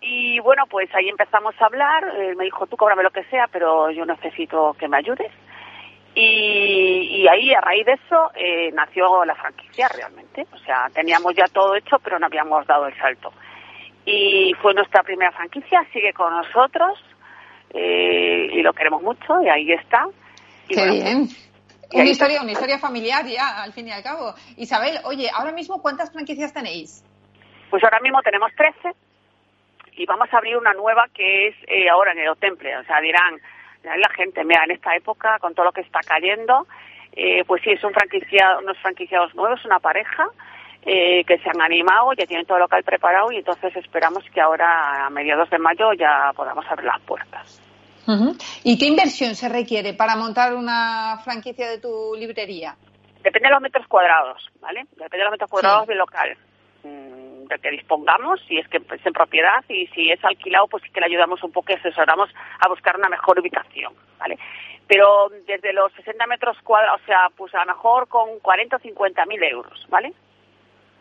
y 0.00 0.40
bueno, 0.40 0.64
pues 0.68 0.92
ahí 0.96 1.08
empezamos 1.08 1.54
a 1.60 1.66
hablar. 1.66 2.02
Eh, 2.16 2.34
me 2.34 2.42
dijo, 2.42 2.66
tú 2.66 2.76
cóbrame 2.76 3.04
lo 3.04 3.10
que 3.12 3.22
sea, 3.24 3.46
pero 3.46 3.88
yo 3.92 4.04
necesito 4.04 4.74
que 4.76 4.88
me 4.88 4.96
ayudes. 4.96 5.30
Y, 6.16 7.20
y 7.22 7.28
ahí, 7.28 7.54
a 7.54 7.60
raíz 7.60 7.86
de 7.86 7.92
eso, 7.92 8.32
eh, 8.34 8.72
nació 8.72 9.24
la 9.24 9.36
franquicia 9.36 9.86
realmente. 9.86 10.44
O 10.52 10.58
sea, 10.58 10.88
teníamos 10.92 11.36
ya 11.36 11.46
todo 11.46 11.76
hecho, 11.76 12.00
pero 12.00 12.18
no 12.18 12.26
habíamos 12.26 12.66
dado 12.66 12.88
el 12.88 12.98
salto. 12.98 13.32
Y 14.04 14.52
fue 14.60 14.74
nuestra 14.74 15.04
primera 15.04 15.30
franquicia, 15.30 15.86
sigue 15.92 16.12
con 16.12 16.34
nosotros. 16.34 16.98
Eh, 17.74 18.48
y 18.52 18.62
lo 18.62 18.72
queremos 18.72 19.02
mucho 19.02 19.42
y 19.42 19.48
ahí 19.48 19.72
está. 19.72 20.06
Qué 20.68 20.90
bien. 20.90 21.28
Una 21.94 22.04
historia, 22.04 22.42
una 22.42 22.52
historia 22.52 22.78
familiar 22.78 23.26
ya, 23.26 23.62
al 23.62 23.72
fin 23.72 23.88
y 23.88 23.92
al 23.92 24.02
cabo. 24.02 24.34
Isabel, 24.56 24.98
oye, 25.04 25.28
ahora 25.32 25.52
mismo, 25.52 25.82
¿cuántas 25.82 26.10
franquicias 26.10 26.52
tenéis? 26.52 27.04
Pues 27.70 27.84
ahora 27.84 28.00
mismo 28.00 28.20
tenemos 28.22 28.50
13 28.56 28.96
y 29.96 30.06
vamos 30.06 30.28
a 30.32 30.38
abrir 30.38 30.56
una 30.56 30.72
nueva 30.72 31.06
que 31.14 31.48
es 31.48 31.56
eh, 31.66 31.88
ahora 31.90 32.12
en 32.12 32.20
el 32.20 32.36
Temple. 32.36 32.76
O 32.78 32.84
sea, 32.84 33.00
dirán, 33.00 33.38
la 33.82 34.08
gente, 34.14 34.44
mira, 34.44 34.64
en 34.64 34.72
esta 34.72 34.94
época, 34.96 35.38
con 35.38 35.54
todo 35.54 35.66
lo 35.66 35.72
que 35.72 35.82
está 35.82 36.00
cayendo, 36.00 36.66
eh, 37.12 37.44
pues 37.46 37.62
sí, 37.62 37.70
es 37.70 37.84
un 37.84 37.92
franquicia, 37.92 38.58
unos 38.58 38.78
franquiciados 38.78 39.34
nuevos, 39.34 39.64
una 39.64 39.78
pareja, 39.78 40.28
eh, 40.84 41.24
que 41.24 41.38
se 41.38 41.48
han 41.48 41.60
animado, 41.60 42.12
ya 42.14 42.26
tienen 42.26 42.46
todo 42.46 42.56
el 42.56 42.62
local 42.62 42.82
preparado 42.82 43.30
y 43.30 43.36
entonces 43.36 43.74
esperamos 43.76 44.24
que 44.32 44.40
ahora 44.40 45.06
a 45.06 45.10
mediados 45.10 45.48
de 45.50 45.58
mayo 45.58 45.92
ya 45.92 46.32
podamos 46.34 46.64
abrir 46.68 46.86
las 46.86 47.00
puertas. 47.02 47.61
¿Y 48.64 48.78
qué 48.78 48.86
inversión 48.86 49.34
se 49.34 49.48
requiere 49.48 49.94
para 49.94 50.16
montar 50.16 50.54
una 50.54 51.18
franquicia 51.24 51.68
de 51.70 51.78
tu 51.78 52.14
librería? 52.16 52.76
Depende 53.22 53.48
de 53.48 53.54
los 53.54 53.62
metros 53.62 53.86
cuadrados, 53.86 54.50
¿vale? 54.60 54.86
Depende 54.92 55.18
de 55.18 55.24
los 55.24 55.30
metros 55.30 55.50
cuadrados 55.50 55.86
del 55.86 55.98
local 55.98 56.36
mm, 56.82 57.46
del 57.46 57.60
que 57.60 57.70
dispongamos, 57.70 58.40
si 58.48 58.58
es 58.58 58.66
que 58.68 58.78
es 58.78 59.06
en 59.06 59.12
propiedad 59.12 59.64
y 59.68 59.86
si 59.88 60.10
es 60.10 60.24
alquilado, 60.24 60.66
pues 60.66 60.82
sí 60.82 60.90
que 60.90 61.00
le 61.00 61.06
ayudamos 61.06 61.42
un 61.44 61.52
poco 61.52 61.72
y 61.72 61.76
asesoramos 61.76 62.30
a 62.58 62.68
buscar 62.68 62.96
una 62.96 63.08
mejor 63.08 63.38
ubicación, 63.38 63.94
¿vale? 64.18 64.38
Pero 64.88 65.30
desde 65.46 65.72
los 65.72 65.92
60 65.92 66.26
metros 66.26 66.56
cuadrados, 66.64 67.00
o 67.00 67.06
sea, 67.06 67.28
pues 67.36 67.54
a 67.54 67.64
lo 67.64 67.66
mejor 67.66 68.08
con 68.08 68.40
40 68.40 68.76
o 68.76 68.80
50 68.80 69.26
mil 69.26 69.42
euros, 69.44 69.86
¿vale? 69.88 70.12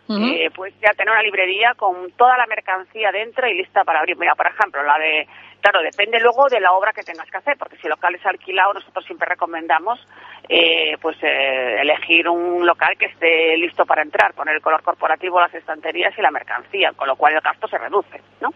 Eh, 0.10 0.50
pues 0.54 0.74
ya 0.82 0.92
tener 0.94 1.12
una 1.14 1.24
librería 1.24 1.74
con 1.76 2.12
toda 2.14 2.38
la 2.38 2.46
mercancía 2.46 3.12
dentro 3.12 3.48
y 3.48 3.54
lista 3.54 3.84
para 3.84 4.00
abrir. 4.00 4.18
Mira, 4.18 4.36
por 4.36 4.48
ejemplo, 4.48 4.84
la 4.84 4.98
de, 4.98 5.28
claro, 5.62 5.82
depende 5.82 6.20
luego 6.20 6.50
de 6.50 6.60
la 6.60 6.74
obra 6.74 6.92
que 6.92 7.04
tengas 7.04 7.30
que 7.30 7.38
hacer, 7.38 7.58
porque 7.58 7.78
si 7.78 7.84
el 7.84 7.92
local 7.92 8.16
es 8.16 8.26
alquilado, 8.26 8.74
nosotros 8.74 9.06
siempre 9.06 9.30
recomendamos 9.30 10.06
eh, 10.50 10.98
pues 11.02 11.18
eh, 11.22 11.78
elegir 11.80 12.28
un 12.28 12.66
local 12.66 12.98
que 12.98 13.06
esté 13.06 13.56
listo 13.58 13.86
para 13.86 14.02
entrar, 14.02 14.34
poner 14.34 14.56
el 14.56 14.62
color 14.62 14.84
corporativo, 14.84 15.40
las 15.40 15.54
estanterías 15.54 16.14
y 16.18 16.22
la 16.22 16.32
mercancía, 16.32 16.92
con 16.94 17.08
lo 17.08 17.16
cual 17.16 17.36
el 17.36 17.42
gasto 17.42 17.68
se 17.68 17.78
reduce, 17.78 18.22
¿no? 18.42 18.50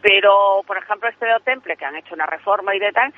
Pero, 0.00 0.62
por 0.66 0.78
ejemplo, 0.78 1.08
este 1.08 1.26
de 1.26 1.38
Temple, 1.44 1.76
que 1.76 1.84
han 1.84 1.94
hecho 1.94 2.14
una 2.14 2.26
reforma 2.26 2.74
y 2.74 2.80
de 2.80 2.90
tal, 2.90 3.12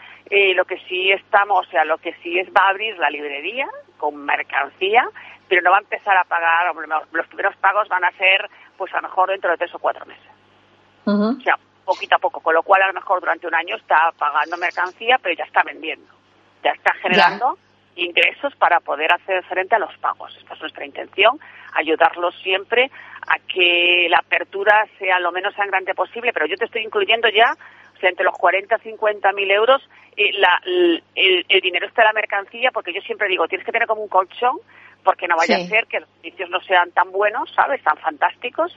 lo 0.54 0.66
que 0.66 0.76
sí 0.86 1.12
estamos, 1.12 1.66
o 1.66 1.70
sea, 1.70 1.82
lo 1.86 1.96
que 1.96 2.12
sí 2.22 2.38
es 2.38 2.48
va 2.48 2.66
a 2.66 2.70
abrir 2.70 2.98
la 2.98 3.08
librería 3.08 3.66
con 3.96 4.22
mercancía 4.22 5.08
pero 5.48 5.62
no 5.62 5.70
va 5.70 5.78
a 5.78 5.80
empezar 5.80 6.16
a 6.16 6.24
pagar, 6.24 6.74
los 7.12 7.26
primeros 7.26 7.56
pagos 7.56 7.88
van 7.88 8.04
a 8.04 8.10
ser 8.12 8.48
pues 8.76 8.92
a 8.92 8.96
lo 8.96 9.08
mejor 9.08 9.30
dentro 9.30 9.50
de 9.50 9.56
tres 9.56 9.74
o 9.74 9.78
cuatro 9.78 10.04
meses. 10.06 10.24
O 11.06 11.40
sea, 11.42 11.58
poquito 11.84 12.16
a 12.16 12.18
poco, 12.18 12.40
con 12.40 12.54
lo 12.54 12.62
cual 12.62 12.82
a 12.82 12.88
lo 12.88 12.94
mejor 12.94 13.20
durante 13.20 13.46
un 13.46 13.54
año 13.54 13.76
está 13.76 14.10
pagando 14.18 14.56
mercancía, 14.56 15.18
pero 15.22 15.34
ya 15.34 15.44
está 15.44 15.62
vendiendo, 15.62 16.12
ya 16.62 16.70
está 16.72 16.94
generando 16.94 17.58
ingresos 17.96 18.54
para 18.56 18.80
poder 18.80 19.12
hacer 19.12 19.44
frente 19.44 19.76
a 19.76 19.78
los 19.78 19.96
pagos. 19.98 20.36
Esta 20.36 20.54
es 20.54 20.60
nuestra 20.60 20.84
intención, 20.84 21.38
ayudarlos 21.74 22.34
siempre 22.42 22.90
a 23.26 23.38
que 23.46 24.08
la 24.10 24.18
apertura 24.18 24.86
sea 24.98 25.20
lo 25.20 25.30
menos 25.30 25.54
sangrante 25.54 25.94
posible, 25.94 26.32
pero 26.32 26.46
yo 26.46 26.56
te 26.56 26.64
estoy 26.64 26.82
incluyendo 26.82 27.28
ya 27.28 27.56
O 27.96 28.00
sea, 28.00 28.10
entre 28.10 28.24
los 28.24 28.36
40 28.36 28.76
y 28.76 28.90
50 28.90 29.32
mil 29.32 29.50
euros, 29.50 29.88
eh, 30.16 30.32
la, 30.38 30.60
el, 30.64 31.02
el, 31.14 31.60
dinero 31.60 31.86
está 31.86 32.02
en 32.02 32.06
la 32.06 32.12
mercancía, 32.12 32.70
porque 32.72 32.92
yo 32.92 33.00
siempre 33.02 33.28
digo, 33.28 33.46
tienes 33.46 33.64
que 33.64 33.72
tener 33.72 33.86
como 33.86 34.02
un 34.02 34.08
colchón, 34.08 34.58
porque 35.04 35.28
no 35.28 35.36
vaya 35.36 35.58
a 35.58 35.68
ser 35.68 35.86
que 35.86 36.00
los 36.00 36.08
servicios 36.16 36.50
no 36.50 36.60
sean 36.60 36.90
tan 36.92 37.12
buenos, 37.12 37.52
¿sabes? 37.54 37.82
Tan 37.82 37.96
fantásticos, 37.98 38.74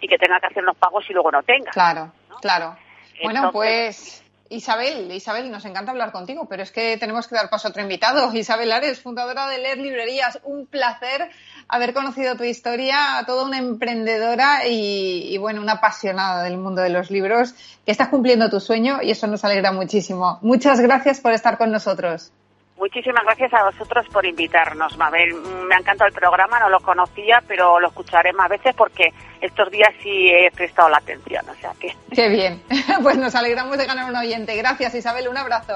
y 0.00 0.08
que 0.08 0.18
tenga 0.18 0.38
que 0.40 0.46
hacer 0.46 0.62
los 0.62 0.76
pagos 0.76 1.04
y 1.08 1.12
luego 1.12 1.30
no 1.30 1.42
tenga. 1.42 1.70
Claro, 1.70 2.12
claro. 2.40 2.76
Bueno, 3.22 3.50
pues 3.50 4.22
Isabel, 4.50 5.10
Isabel, 5.12 5.50
nos 5.50 5.64
encanta 5.64 5.90
hablar 5.90 6.12
contigo, 6.12 6.46
pero 6.48 6.62
es 6.62 6.72
que 6.72 6.96
tenemos 6.96 7.26
que 7.26 7.34
dar 7.34 7.50
paso 7.50 7.68
a 7.68 7.70
otro 7.70 7.82
invitado. 7.82 8.32
Isabel 8.34 8.72
Ares, 8.72 9.00
fundadora 9.00 9.48
de 9.48 9.58
Leer 9.58 9.78
Librerías. 9.78 10.40
Un 10.44 10.66
placer 10.66 11.30
haber 11.68 11.92
conocido 11.92 12.36
tu 12.36 12.44
historia, 12.44 13.22
toda 13.26 13.44
una 13.44 13.58
emprendedora 13.58 14.66
y, 14.66 15.36
bueno, 15.38 15.60
una 15.60 15.74
apasionada 15.74 16.44
del 16.44 16.56
mundo 16.56 16.80
de 16.80 16.90
los 16.90 17.10
libros, 17.10 17.52
que 17.84 17.92
estás 17.92 18.08
cumpliendo 18.08 18.48
tu 18.48 18.60
sueño 18.60 19.00
y 19.02 19.10
eso 19.10 19.26
nos 19.26 19.44
alegra 19.44 19.72
muchísimo. 19.72 20.38
Muchas 20.40 20.80
gracias 20.80 21.20
por 21.20 21.32
estar 21.32 21.58
con 21.58 21.70
nosotros. 21.70 22.32
Muchísimas 22.78 23.24
gracias 23.24 23.52
a 23.54 23.64
vosotros 23.64 24.06
por 24.12 24.24
invitarnos, 24.24 24.96
Mabel. 24.96 25.34
Me 25.66 25.74
ha 25.74 25.78
encantado 25.78 26.06
el 26.06 26.14
programa, 26.14 26.60
no 26.60 26.68
lo 26.68 26.78
conocía, 26.78 27.42
pero 27.46 27.80
lo 27.80 27.88
escucharé 27.88 28.32
más 28.32 28.48
veces 28.48 28.72
porque 28.76 29.12
estos 29.40 29.68
días 29.70 29.88
sí 30.00 30.28
he 30.28 30.48
prestado 30.52 30.88
la 30.88 30.98
atención, 30.98 31.44
o 31.48 31.54
sea 31.60 31.72
que... 31.80 31.92
Qué 32.14 32.28
bien, 32.28 32.62
pues 33.02 33.16
nos 33.16 33.34
alegramos 33.34 33.76
de 33.76 33.86
ganar 33.86 34.08
un 34.08 34.16
oyente. 34.16 34.56
Gracias, 34.56 34.94
Isabel, 34.94 35.28
un 35.28 35.36
abrazo. 35.36 35.74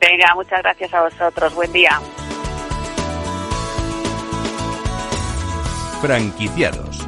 Venga, 0.00 0.32
muchas 0.36 0.62
gracias 0.62 0.94
a 0.94 1.02
vosotros, 1.02 1.54
buen 1.54 1.72
día. 1.72 2.00
Franquiciados 6.00 7.07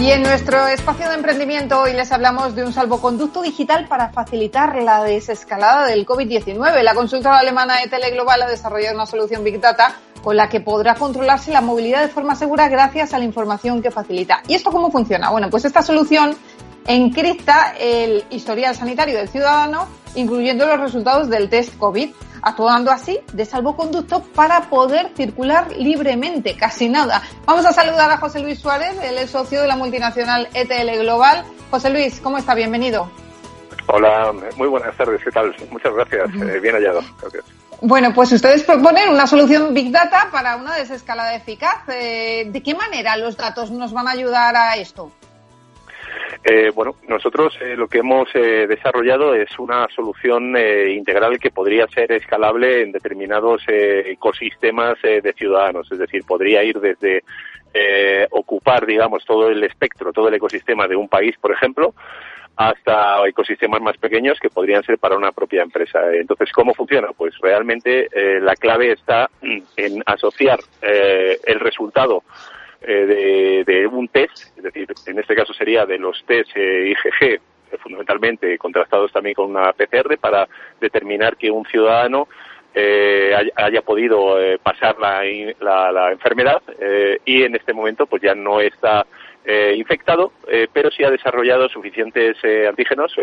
Y 0.00 0.12
en 0.12 0.22
nuestro 0.22 0.68
espacio 0.68 1.08
de 1.08 1.16
emprendimiento 1.16 1.80
hoy 1.80 1.92
les 1.92 2.12
hablamos 2.12 2.54
de 2.54 2.64
un 2.64 2.72
salvoconducto 2.72 3.42
digital 3.42 3.88
para 3.88 4.10
facilitar 4.10 4.76
la 4.76 5.02
desescalada 5.02 5.86
del 5.86 6.06
COVID-19. 6.06 6.82
La 6.82 6.94
consultora 6.94 7.40
alemana 7.40 7.82
ETL 7.82 8.12
Global 8.12 8.42
ha 8.42 8.46
desarrollado 8.46 8.94
una 8.94 9.06
solución 9.06 9.42
Big 9.42 9.60
Data 9.60 9.96
con 10.22 10.36
la 10.36 10.48
que 10.48 10.60
podrá 10.60 10.94
controlarse 10.94 11.50
la 11.50 11.62
movilidad 11.62 12.02
de 12.02 12.08
forma 12.08 12.36
segura 12.36 12.68
gracias 12.68 13.12
a 13.12 13.18
la 13.18 13.24
información 13.24 13.82
que 13.82 13.90
facilita. 13.90 14.40
¿Y 14.46 14.54
esto 14.54 14.70
cómo 14.70 14.92
funciona? 14.92 15.30
Bueno, 15.30 15.50
pues 15.50 15.64
esta 15.64 15.82
solución 15.82 16.36
encripta 16.88 17.74
el 17.78 18.24
historial 18.30 18.74
sanitario 18.74 19.18
del 19.18 19.28
ciudadano, 19.28 19.86
incluyendo 20.14 20.66
los 20.66 20.80
resultados 20.80 21.28
del 21.28 21.48
test 21.48 21.76
COVID 21.78 22.10
actuando 22.40 22.90
así 22.90 23.20
de 23.32 23.44
salvoconducto 23.44 24.22
para 24.22 24.70
poder 24.70 25.10
circular 25.14 25.70
libremente, 25.76 26.56
casi 26.56 26.88
nada. 26.88 27.22
Vamos 27.44 27.66
a 27.66 27.72
saludar 27.72 28.10
a 28.10 28.16
José 28.16 28.40
Luis 28.40 28.58
Suárez, 28.58 28.96
él 29.02 29.18
es 29.18 29.30
socio 29.30 29.60
de 29.60 29.68
la 29.68 29.76
multinacional 29.76 30.48
ETL 30.54 30.98
Global. 31.00 31.44
José 31.70 31.90
Luis, 31.90 32.20
¿cómo 32.20 32.38
está? 32.38 32.54
Bienvenido. 32.54 33.10
Hola, 33.88 34.32
muy 34.56 34.68
buenas 34.68 34.96
tardes, 34.96 35.20
¿qué 35.22 35.30
tal? 35.30 35.54
Muchas 35.70 35.92
gracias, 35.92 36.28
eh, 36.42 36.60
bien 36.60 36.74
hallado. 36.74 37.00
Bueno, 37.80 38.12
pues 38.14 38.32
ustedes 38.32 38.62
proponen 38.62 39.10
una 39.10 39.26
solución 39.26 39.74
Big 39.74 39.90
Data 39.92 40.28
para 40.32 40.56
una 40.56 40.74
desescalada 40.74 41.34
eficaz. 41.34 41.88
Eh, 41.88 42.48
¿De 42.50 42.62
qué 42.62 42.74
manera 42.74 43.16
los 43.16 43.36
datos 43.36 43.70
nos 43.70 43.92
van 43.92 44.08
a 44.08 44.12
ayudar 44.12 44.56
a 44.56 44.76
esto? 44.76 45.12
Eh, 46.44 46.70
bueno, 46.74 46.96
nosotros 47.08 47.56
eh, 47.60 47.76
lo 47.76 47.88
que 47.88 47.98
hemos 47.98 48.28
eh, 48.34 48.66
desarrollado 48.68 49.34
es 49.34 49.58
una 49.58 49.86
solución 49.94 50.56
integral 50.56 51.38
que 51.38 51.50
podría 51.50 51.86
ser 51.88 52.12
escalable 52.12 52.82
en 52.82 52.92
determinados 52.92 53.62
ecosistemas 53.68 55.00
de 55.02 55.34
ciudadanos, 55.36 55.90
es 55.90 55.98
decir, 55.98 56.22
podría 56.24 56.62
ir 56.62 56.80
desde 56.80 57.22
ocupar, 58.30 58.86
digamos, 58.86 59.24
todo 59.24 59.48
el 59.48 59.62
espectro, 59.62 60.12
todo 60.12 60.28
el 60.28 60.34
ecosistema 60.34 60.88
de 60.88 60.96
un 60.96 61.08
país, 61.08 61.36
por 61.40 61.52
ejemplo, 61.52 61.94
hasta 62.56 63.26
ecosistemas 63.28 63.80
más 63.80 63.96
pequeños 63.98 64.38
que 64.40 64.50
podrían 64.50 64.82
ser 64.82 64.98
para 64.98 65.16
una 65.16 65.32
propia 65.32 65.62
empresa. 65.62 66.00
Entonces, 66.12 66.50
¿cómo 66.52 66.74
funciona? 66.74 67.08
Pues 67.16 67.34
realmente 67.40 68.08
la 68.40 68.56
clave 68.56 68.92
está 68.92 69.30
en 69.76 70.02
asociar 70.06 70.58
el 70.82 71.60
resultado 71.60 72.24
eh, 72.80 73.64
de, 73.66 73.86
un 73.88 74.06
test, 74.08 74.56
es 74.56 74.62
decir, 74.62 74.88
en 75.06 75.18
este 75.18 75.34
caso 75.34 75.52
sería 75.52 75.84
de 75.84 75.98
los 75.98 76.24
test 76.24 76.50
eh, 76.54 76.90
IgG, 76.90 77.24
eh, 77.24 77.40
fundamentalmente 77.82 78.56
contrastados 78.56 79.12
también 79.12 79.34
con 79.34 79.50
una 79.50 79.72
PCR, 79.72 80.16
para 80.18 80.46
determinar 80.80 81.36
que 81.36 81.50
un 81.50 81.64
ciudadano 81.66 82.28
haya, 83.56 83.82
podido 83.82 84.36
pasar 84.62 84.96
la, 85.00 85.24
la, 85.90 86.12
enfermedad 86.12 86.62
y 87.24 87.42
en 87.42 87.56
este 87.56 87.72
momento 87.72 88.06
pues 88.06 88.22
ya 88.22 88.36
no 88.36 88.60
está 88.60 89.04
infectado, 89.74 90.32
pero 90.72 90.88
sí 90.92 91.02
ha 91.02 91.10
desarrollado 91.10 91.68
suficientes 91.68 92.36
antígenos 92.68 93.16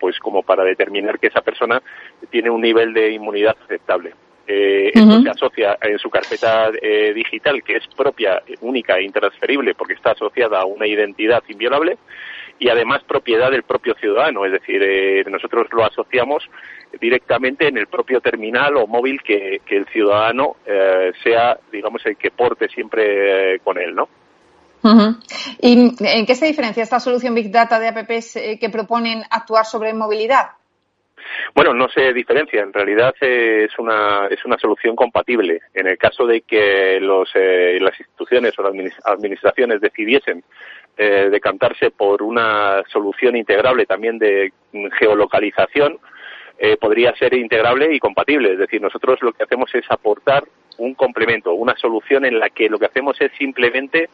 pues 0.00 0.18
como 0.18 0.42
para 0.42 0.64
determinar 0.64 1.18
que 1.18 1.26
esa 1.26 1.42
persona 1.42 1.82
tiene 2.30 2.48
un 2.48 2.62
nivel 2.62 2.94
de 2.94 3.10
inmunidad 3.10 3.56
aceptable. 3.64 4.14
Eh, 4.46 4.90
Esto 4.92 5.22
se 5.22 5.30
asocia 5.30 5.78
en 5.80 5.98
su 5.98 6.10
carpeta 6.10 6.70
eh, 6.80 7.12
digital, 7.14 7.62
que 7.62 7.76
es 7.76 7.86
propia, 7.96 8.42
única 8.60 8.96
e 8.96 9.04
intransferible, 9.04 9.74
porque 9.74 9.94
está 9.94 10.12
asociada 10.12 10.60
a 10.60 10.64
una 10.64 10.86
identidad 10.86 11.42
inviolable 11.48 11.98
y 12.58 12.68
además 12.68 13.02
propiedad 13.04 13.50
del 13.50 13.62
propio 13.62 13.94
ciudadano. 13.94 14.44
Es 14.44 14.52
decir, 14.52 14.82
eh, 14.82 15.24
nosotros 15.30 15.66
lo 15.72 15.84
asociamos 15.84 16.48
directamente 17.00 17.68
en 17.68 17.78
el 17.78 17.86
propio 17.86 18.20
terminal 18.20 18.76
o 18.76 18.86
móvil 18.86 19.22
que, 19.22 19.60
el 19.68 19.86
ciudadano 19.86 20.56
eh, 20.66 21.12
sea, 21.22 21.58
digamos, 21.70 22.04
el 22.04 22.16
que 22.16 22.30
porte 22.30 22.68
siempre 22.68 23.58
con 23.60 23.78
él, 23.78 23.94
¿no? 23.94 24.08
¿Y 25.60 25.94
en 26.00 26.26
qué 26.26 26.34
se 26.34 26.46
diferencia 26.46 26.82
esta 26.82 26.98
solución 26.98 27.36
Big 27.36 27.52
Data 27.52 27.78
de 27.78 27.88
apps 27.88 28.36
que 28.60 28.68
proponen 28.68 29.22
actuar 29.30 29.64
sobre 29.64 29.94
movilidad? 29.94 30.50
Bueno, 31.54 31.74
no 31.74 31.88
se 31.88 32.12
diferencia. 32.12 32.62
En 32.62 32.72
realidad 32.72 33.14
eh, 33.20 33.66
es 33.68 33.78
una 33.78 34.26
es 34.30 34.44
una 34.44 34.58
solución 34.58 34.96
compatible. 34.96 35.60
En 35.74 35.86
el 35.86 35.98
caso 35.98 36.26
de 36.26 36.42
que 36.42 36.98
los, 37.00 37.30
eh, 37.34 37.78
las 37.80 37.98
instituciones 37.98 38.58
o 38.58 38.62
las 38.62 38.74
administraciones 39.04 39.80
decidiesen 39.80 40.42
eh, 40.96 41.28
decantarse 41.30 41.90
por 41.90 42.22
una 42.22 42.82
solución 42.88 43.36
integrable 43.36 43.86
también 43.86 44.18
de 44.18 44.52
geolocalización, 44.98 45.98
podría 46.80 47.12
ser 47.16 47.34
integrable 47.34 47.92
y 47.92 47.98
compatible. 47.98 48.52
Es 48.52 48.58
decir, 48.58 48.80
nosotros 48.80 49.20
lo 49.20 49.32
que 49.32 49.42
hacemos 49.42 49.74
es 49.74 49.84
aportar 49.88 50.44
un 50.78 50.94
complemento, 50.94 51.54
una 51.54 51.76
solución 51.76 52.24
en 52.24 52.38
la 52.38 52.50
que 52.50 52.68
lo 52.68 52.78
que 52.78 52.86
hacemos 52.86 53.20
es 53.20 53.32
simplemente 53.36 54.08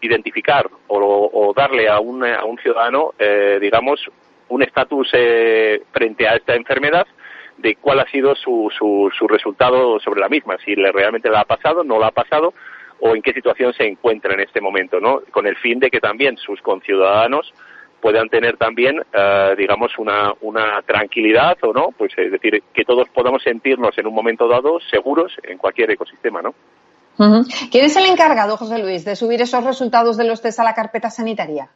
identificar 0.00 0.68
o, 0.88 1.52
darle 1.54 1.88
a 1.88 2.00
un, 2.00 2.24
a 2.24 2.44
un 2.44 2.58
ciudadano, 2.58 3.14
digamos, 3.60 4.10
un 4.48 4.62
estatus 4.62 5.08
eh, 5.12 5.82
frente 5.92 6.28
a 6.28 6.36
esta 6.36 6.54
enfermedad 6.54 7.06
de 7.58 7.76
cuál 7.76 8.00
ha 8.00 8.10
sido 8.10 8.34
su, 8.34 8.70
su, 8.76 9.10
su 9.16 9.26
resultado 9.26 9.98
sobre 10.00 10.20
la 10.20 10.28
misma, 10.28 10.56
si 10.64 10.74
le, 10.74 10.92
realmente 10.92 11.30
la 11.30 11.40
ha 11.40 11.44
pasado, 11.44 11.84
no 11.84 11.98
la 11.98 12.08
ha 12.08 12.12
pasado 12.12 12.52
o 13.00 13.14
en 13.14 13.22
qué 13.22 13.32
situación 13.32 13.72
se 13.74 13.86
encuentra 13.86 14.34
en 14.34 14.40
este 14.40 14.60
momento, 14.60 15.00
¿no? 15.00 15.20
Con 15.30 15.46
el 15.46 15.56
fin 15.56 15.78
de 15.78 15.90
que 15.90 16.00
también 16.00 16.36
sus 16.38 16.60
conciudadanos 16.62 17.52
puedan 18.00 18.28
tener 18.28 18.56
también, 18.56 19.02
eh, 19.12 19.54
digamos, 19.56 19.92
una, 19.98 20.32
una 20.40 20.82
tranquilidad 20.82 21.56
o 21.62 21.72
no, 21.72 21.88
pues 21.96 22.12
es 22.16 22.30
decir, 22.30 22.62
que 22.72 22.84
todos 22.84 23.08
podamos 23.08 23.42
sentirnos 23.42 23.96
en 23.98 24.06
un 24.06 24.14
momento 24.14 24.48
dado 24.48 24.78
seguros 24.90 25.32
en 25.42 25.58
cualquier 25.58 25.90
ecosistema, 25.90 26.42
¿no? 26.42 26.54
¿Quién 27.70 27.86
es 27.86 27.96
el 27.96 28.04
encargado, 28.06 28.58
José 28.58 28.78
Luis, 28.78 29.04
de 29.04 29.16
subir 29.16 29.40
esos 29.40 29.64
resultados 29.64 30.18
de 30.18 30.24
los 30.24 30.42
test 30.42 30.60
a 30.60 30.64
la 30.64 30.74
carpeta 30.74 31.08
sanitaria? 31.08 31.70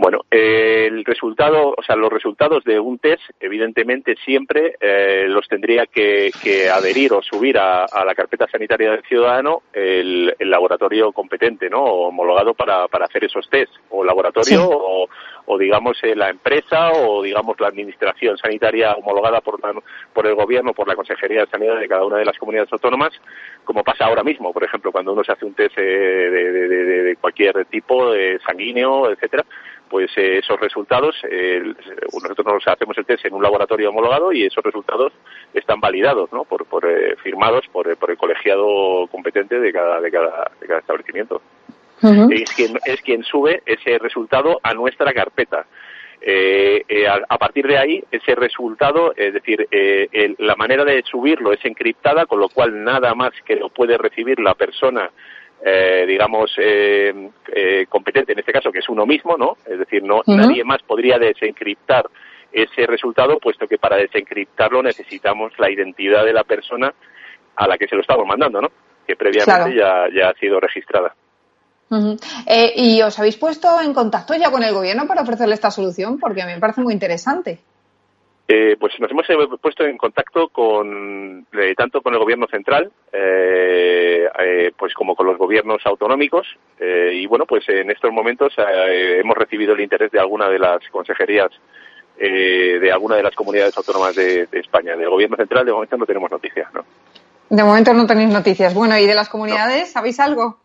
Bueno, 0.00 0.20
el 0.30 1.04
resultado, 1.04 1.74
o 1.76 1.82
sea, 1.82 1.96
los 1.96 2.12
resultados 2.12 2.62
de 2.62 2.78
un 2.78 3.00
test, 3.00 3.20
evidentemente 3.40 4.14
siempre 4.24 4.76
eh, 4.80 5.26
los 5.28 5.48
tendría 5.48 5.86
que, 5.86 6.30
adherir 6.72 7.12
o 7.12 7.20
subir 7.20 7.58
a, 7.58 7.84
la 8.06 8.14
carpeta 8.14 8.46
sanitaria 8.46 8.92
del 8.92 9.02
ciudadano 9.02 9.62
el, 9.72 10.32
laboratorio 10.38 11.10
competente, 11.10 11.68
¿no? 11.68 11.82
homologado 11.82 12.54
para, 12.54 12.86
para 12.86 13.06
hacer 13.06 13.24
esos 13.24 13.50
test, 13.50 13.72
o 13.90 14.04
laboratorio 14.04 14.68
o, 14.70 15.08
o, 15.46 15.58
digamos 15.58 15.98
eh, 16.04 16.14
la 16.14 16.30
empresa 16.30 16.92
o 16.92 17.20
digamos 17.20 17.58
la 17.58 17.66
administración 17.66 18.38
sanitaria 18.38 18.92
homologada 18.92 19.40
por, 19.40 19.58
por 20.12 20.26
el 20.28 20.34
gobierno, 20.36 20.74
por 20.74 20.86
la 20.86 20.94
Consejería 20.94 21.40
de 21.40 21.50
Sanidad 21.50 21.76
de 21.76 21.88
cada 21.88 22.04
una 22.04 22.18
de 22.18 22.24
las 22.24 22.38
comunidades 22.38 22.72
autónomas, 22.72 23.10
como 23.64 23.82
pasa 23.82 24.04
ahora 24.04 24.22
mismo, 24.22 24.52
por 24.52 24.62
ejemplo, 24.62 24.92
cuando 24.92 25.12
uno 25.12 25.24
se 25.24 25.32
hace 25.32 25.44
un 25.44 25.54
test 25.54 25.76
eh, 25.76 25.82
de, 25.82 26.68
de 27.02 27.16
cualquier 27.16 27.64
tipo, 27.64 28.12
de 28.12 28.38
sanguíneo, 28.46 29.10
etcétera 29.10 29.44
pues 29.88 30.10
eh, 30.16 30.38
esos 30.38 30.58
resultados, 30.60 31.16
nosotros 32.12 32.46
nos 32.46 32.68
hacemos 32.68 32.96
el 32.98 33.06
test 33.06 33.24
en 33.24 33.34
un 33.34 33.42
laboratorio 33.42 33.90
homologado 33.90 34.32
y 34.32 34.44
esos 34.44 34.62
resultados 34.64 35.12
están 35.54 35.80
validados, 35.80 36.32
¿no? 36.32 36.44
Por, 36.44 36.66
por 36.66 36.84
eh, 36.86 37.16
firmados 37.22 37.66
por, 37.72 37.96
por, 37.96 38.10
el 38.10 38.16
colegiado 38.16 39.06
competente 39.10 39.58
de 39.58 39.72
cada, 39.72 40.00
de 40.00 40.10
cada, 40.10 40.50
de 40.60 40.66
cada 40.66 40.80
establecimiento. 40.80 41.42
es, 42.02 42.54
quien, 42.54 42.78
es 42.84 43.00
quien 43.02 43.24
sube 43.24 43.62
ese 43.66 43.98
resultado 43.98 44.60
a 44.62 44.74
nuestra 44.74 45.12
carpeta. 45.12 45.66
Eh, 46.20 47.06
a, 47.06 47.38
partir 47.38 47.66
de 47.66 47.78
ahí, 47.78 48.04
ese 48.10 48.34
resultado, 48.34 49.12
es 49.16 49.34
decir, 49.34 49.66
la 50.38 50.56
manera 50.56 50.84
de 50.84 51.02
subirlo 51.02 51.52
es 51.52 51.64
encriptada, 51.64 52.26
con 52.26 52.40
lo 52.40 52.48
cual 52.48 52.84
nada 52.84 53.14
más 53.14 53.30
que 53.44 53.56
lo 53.56 53.68
puede 53.68 53.96
recibir 53.96 54.40
la 54.40 54.54
persona 54.54 55.10
eh, 55.64 56.04
digamos, 56.06 56.52
eh, 56.56 57.30
eh, 57.52 57.86
competente 57.88 58.32
en 58.32 58.38
este 58.38 58.52
caso, 58.52 58.70
que 58.70 58.78
es 58.78 58.88
uno 58.88 59.04
mismo, 59.06 59.36
¿no? 59.36 59.56
Es 59.66 59.78
decir, 59.78 60.02
no 60.02 60.22
nadie 60.26 60.62
más 60.64 60.82
podría 60.82 61.18
desencriptar 61.18 62.08
ese 62.52 62.86
resultado, 62.86 63.38
puesto 63.38 63.66
que 63.66 63.78
para 63.78 63.96
desencriptarlo 63.96 64.82
necesitamos 64.82 65.52
la 65.58 65.70
identidad 65.70 66.24
de 66.24 66.32
la 66.32 66.44
persona 66.44 66.92
a 67.56 67.66
la 67.66 67.76
que 67.76 67.88
se 67.88 67.96
lo 67.96 68.02
estamos 68.02 68.26
mandando, 68.26 68.60
¿no? 68.60 68.68
Que 69.06 69.16
previamente 69.16 69.76
ya, 69.76 70.06
ya 70.14 70.30
ha 70.30 70.34
sido 70.34 70.60
registrada. 70.60 71.14
¿Y 72.76 73.02
os 73.02 73.18
habéis 73.18 73.36
puesto 73.36 73.80
en 73.80 73.94
contacto 73.94 74.34
ya 74.34 74.50
con 74.50 74.62
el 74.62 74.72
gobierno 74.72 75.06
para 75.06 75.22
ofrecerle 75.22 75.54
esta 75.54 75.70
solución? 75.70 76.18
Porque 76.18 76.42
a 76.42 76.46
mí 76.46 76.52
me 76.52 76.60
parece 76.60 76.82
muy 76.82 76.92
interesante. 76.92 77.60
Eh, 78.50 78.78
pues 78.80 78.94
nos 78.98 79.10
hemos 79.10 79.28
eh, 79.28 79.58
puesto 79.60 79.84
en 79.84 79.98
contacto 79.98 80.48
con 80.48 81.46
eh, 81.52 81.74
tanto 81.76 82.00
con 82.00 82.14
el 82.14 82.18
gobierno 82.18 82.46
central 82.50 82.90
pues 84.78 84.94
como 84.94 85.14
con 85.14 85.26
los 85.26 85.36
gobiernos 85.36 85.84
autonómicos 85.84 86.46
y 86.80 87.26
bueno 87.26 87.44
pues 87.44 87.68
en 87.68 87.90
estos 87.90 88.10
momentos 88.12 88.54
hemos 88.56 89.36
recibido 89.36 89.74
el 89.74 89.80
interés 89.80 90.12
de 90.12 90.20
alguna 90.20 90.48
de 90.48 90.58
las 90.58 90.78
consejerías 90.90 91.50
de 92.16 92.90
alguna 92.92 93.16
de 93.16 93.22
las 93.22 93.34
comunidades 93.34 93.76
autónomas 93.76 94.14
de, 94.14 94.48
España. 94.52 94.96
Del 94.96 95.10
gobierno 95.10 95.36
central 95.36 95.66
de 95.66 95.72
momento 95.72 95.96
no 95.96 96.06
tenemos 96.06 96.30
noticias 96.30 96.72
no 96.72 96.84
de 97.50 97.62
momento 97.62 97.92
no 97.92 98.06
tenéis 98.06 98.30
noticias. 98.30 98.72
Bueno 98.72 98.96
y 98.96 99.06
de 99.06 99.14
las 99.14 99.28
comunidades 99.28 99.90
sabéis 99.92 100.20
algo 100.20 100.58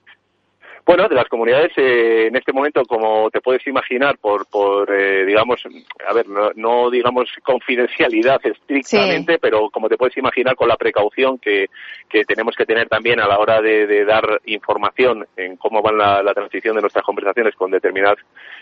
bueno, 0.85 1.07
de 1.07 1.15
las 1.15 1.29
comunidades, 1.29 1.71
eh, 1.77 2.27
en 2.27 2.35
este 2.35 2.51
momento, 2.51 2.83
como 2.83 3.29
te 3.31 3.39
puedes 3.39 3.65
imaginar, 3.67 4.17
por, 4.17 4.45
por 4.47 4.93
eh, 4.93 5.25
digamos, 5.25 5.63
a 6.05 6.13
ver, 6.13 6.25
no, 6.27 6.89
digamos 6.89 7.29
confidencialidad 7.41 8.41
estrictamente, 8.45 9.39
pero 9.39 9.69
como 9.69 9.87
te 9.87 9.95
puedes 9.95 10.17
imaginar, 10.17 10.55
con 10.55 10.67
la 10.67 10.75
precaución 10.75 11.37
que, 11.37 11.67
que 12.09 12.25
tenemos 12.25 12.55
que 12.55 12.65
tener 12.65 12.89
también 12.89 13.21
a 13.21 13.27
la 13.27 13.39
hora 13.39 13.61
de, 13.61 14.03
dar 14.03 14.41
información 14.45 15.25
en 15.37 15.55
cómo 15.55 15.81
va 15.81 15.91
la, 15.93 16.21
la, 16.21 16.33
transición 16.33 16.75
de 16.75 16.81
nuestras 16.81 17.05
conversaciones 17.05 17.55
con 17.55 17.71
determinadas 17.71 18.17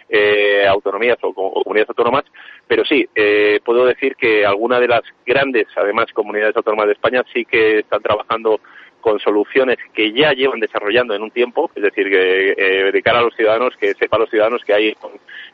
eh, 0.08 0.68
autonomías 0.68 1.18
o, 1.24 1.30
o, 1.30 1.64
comunidades 1.64 1.90
autónomas, 1.90 2.26
pero 2.68 2.86
sí, 2.86 3.08
puedo 3.66 3.86
decir 3.86 4.16
que 4.16 4.46
algunas 4.46 4.80
de 4.80 4.88
las 4.88 5.02
grandes, 5.26 5.68
además, 5.76 6.12
comunidades 6.14 6.56
autónomas 6.56 6.86
de 6.86 6.94
España 6.94 7.24
sí 7.34 7.46
que 7.46 7.80
están 7.80 8.02
trabajando 8.02 8.60
con 9.02 9.20
soluciones 9.20 9.78
que 9.94 10.12
ya 10.14 10.32
llevan 10.32 10.60
desarrollando 10.60 11.14
en 11.14 11.24
un 11.24 11.32
tiempo, 11.32 11.70
es 11.76 11.84
decir, 11.84 12.10
que 12.10 12.54
eh, 12.58 12.92
de 12.92 13.02
cara 13.02 13.20
a 13.20 13.24
los 13.24 13.36
ciudadanos, 13.36 13.76
que 13.78 13.94
sepa 13.96 14.18
los 14.18 14.30
ciudadanos 14.30 14.64
que 14.64 14.74
hay 14.74 14.96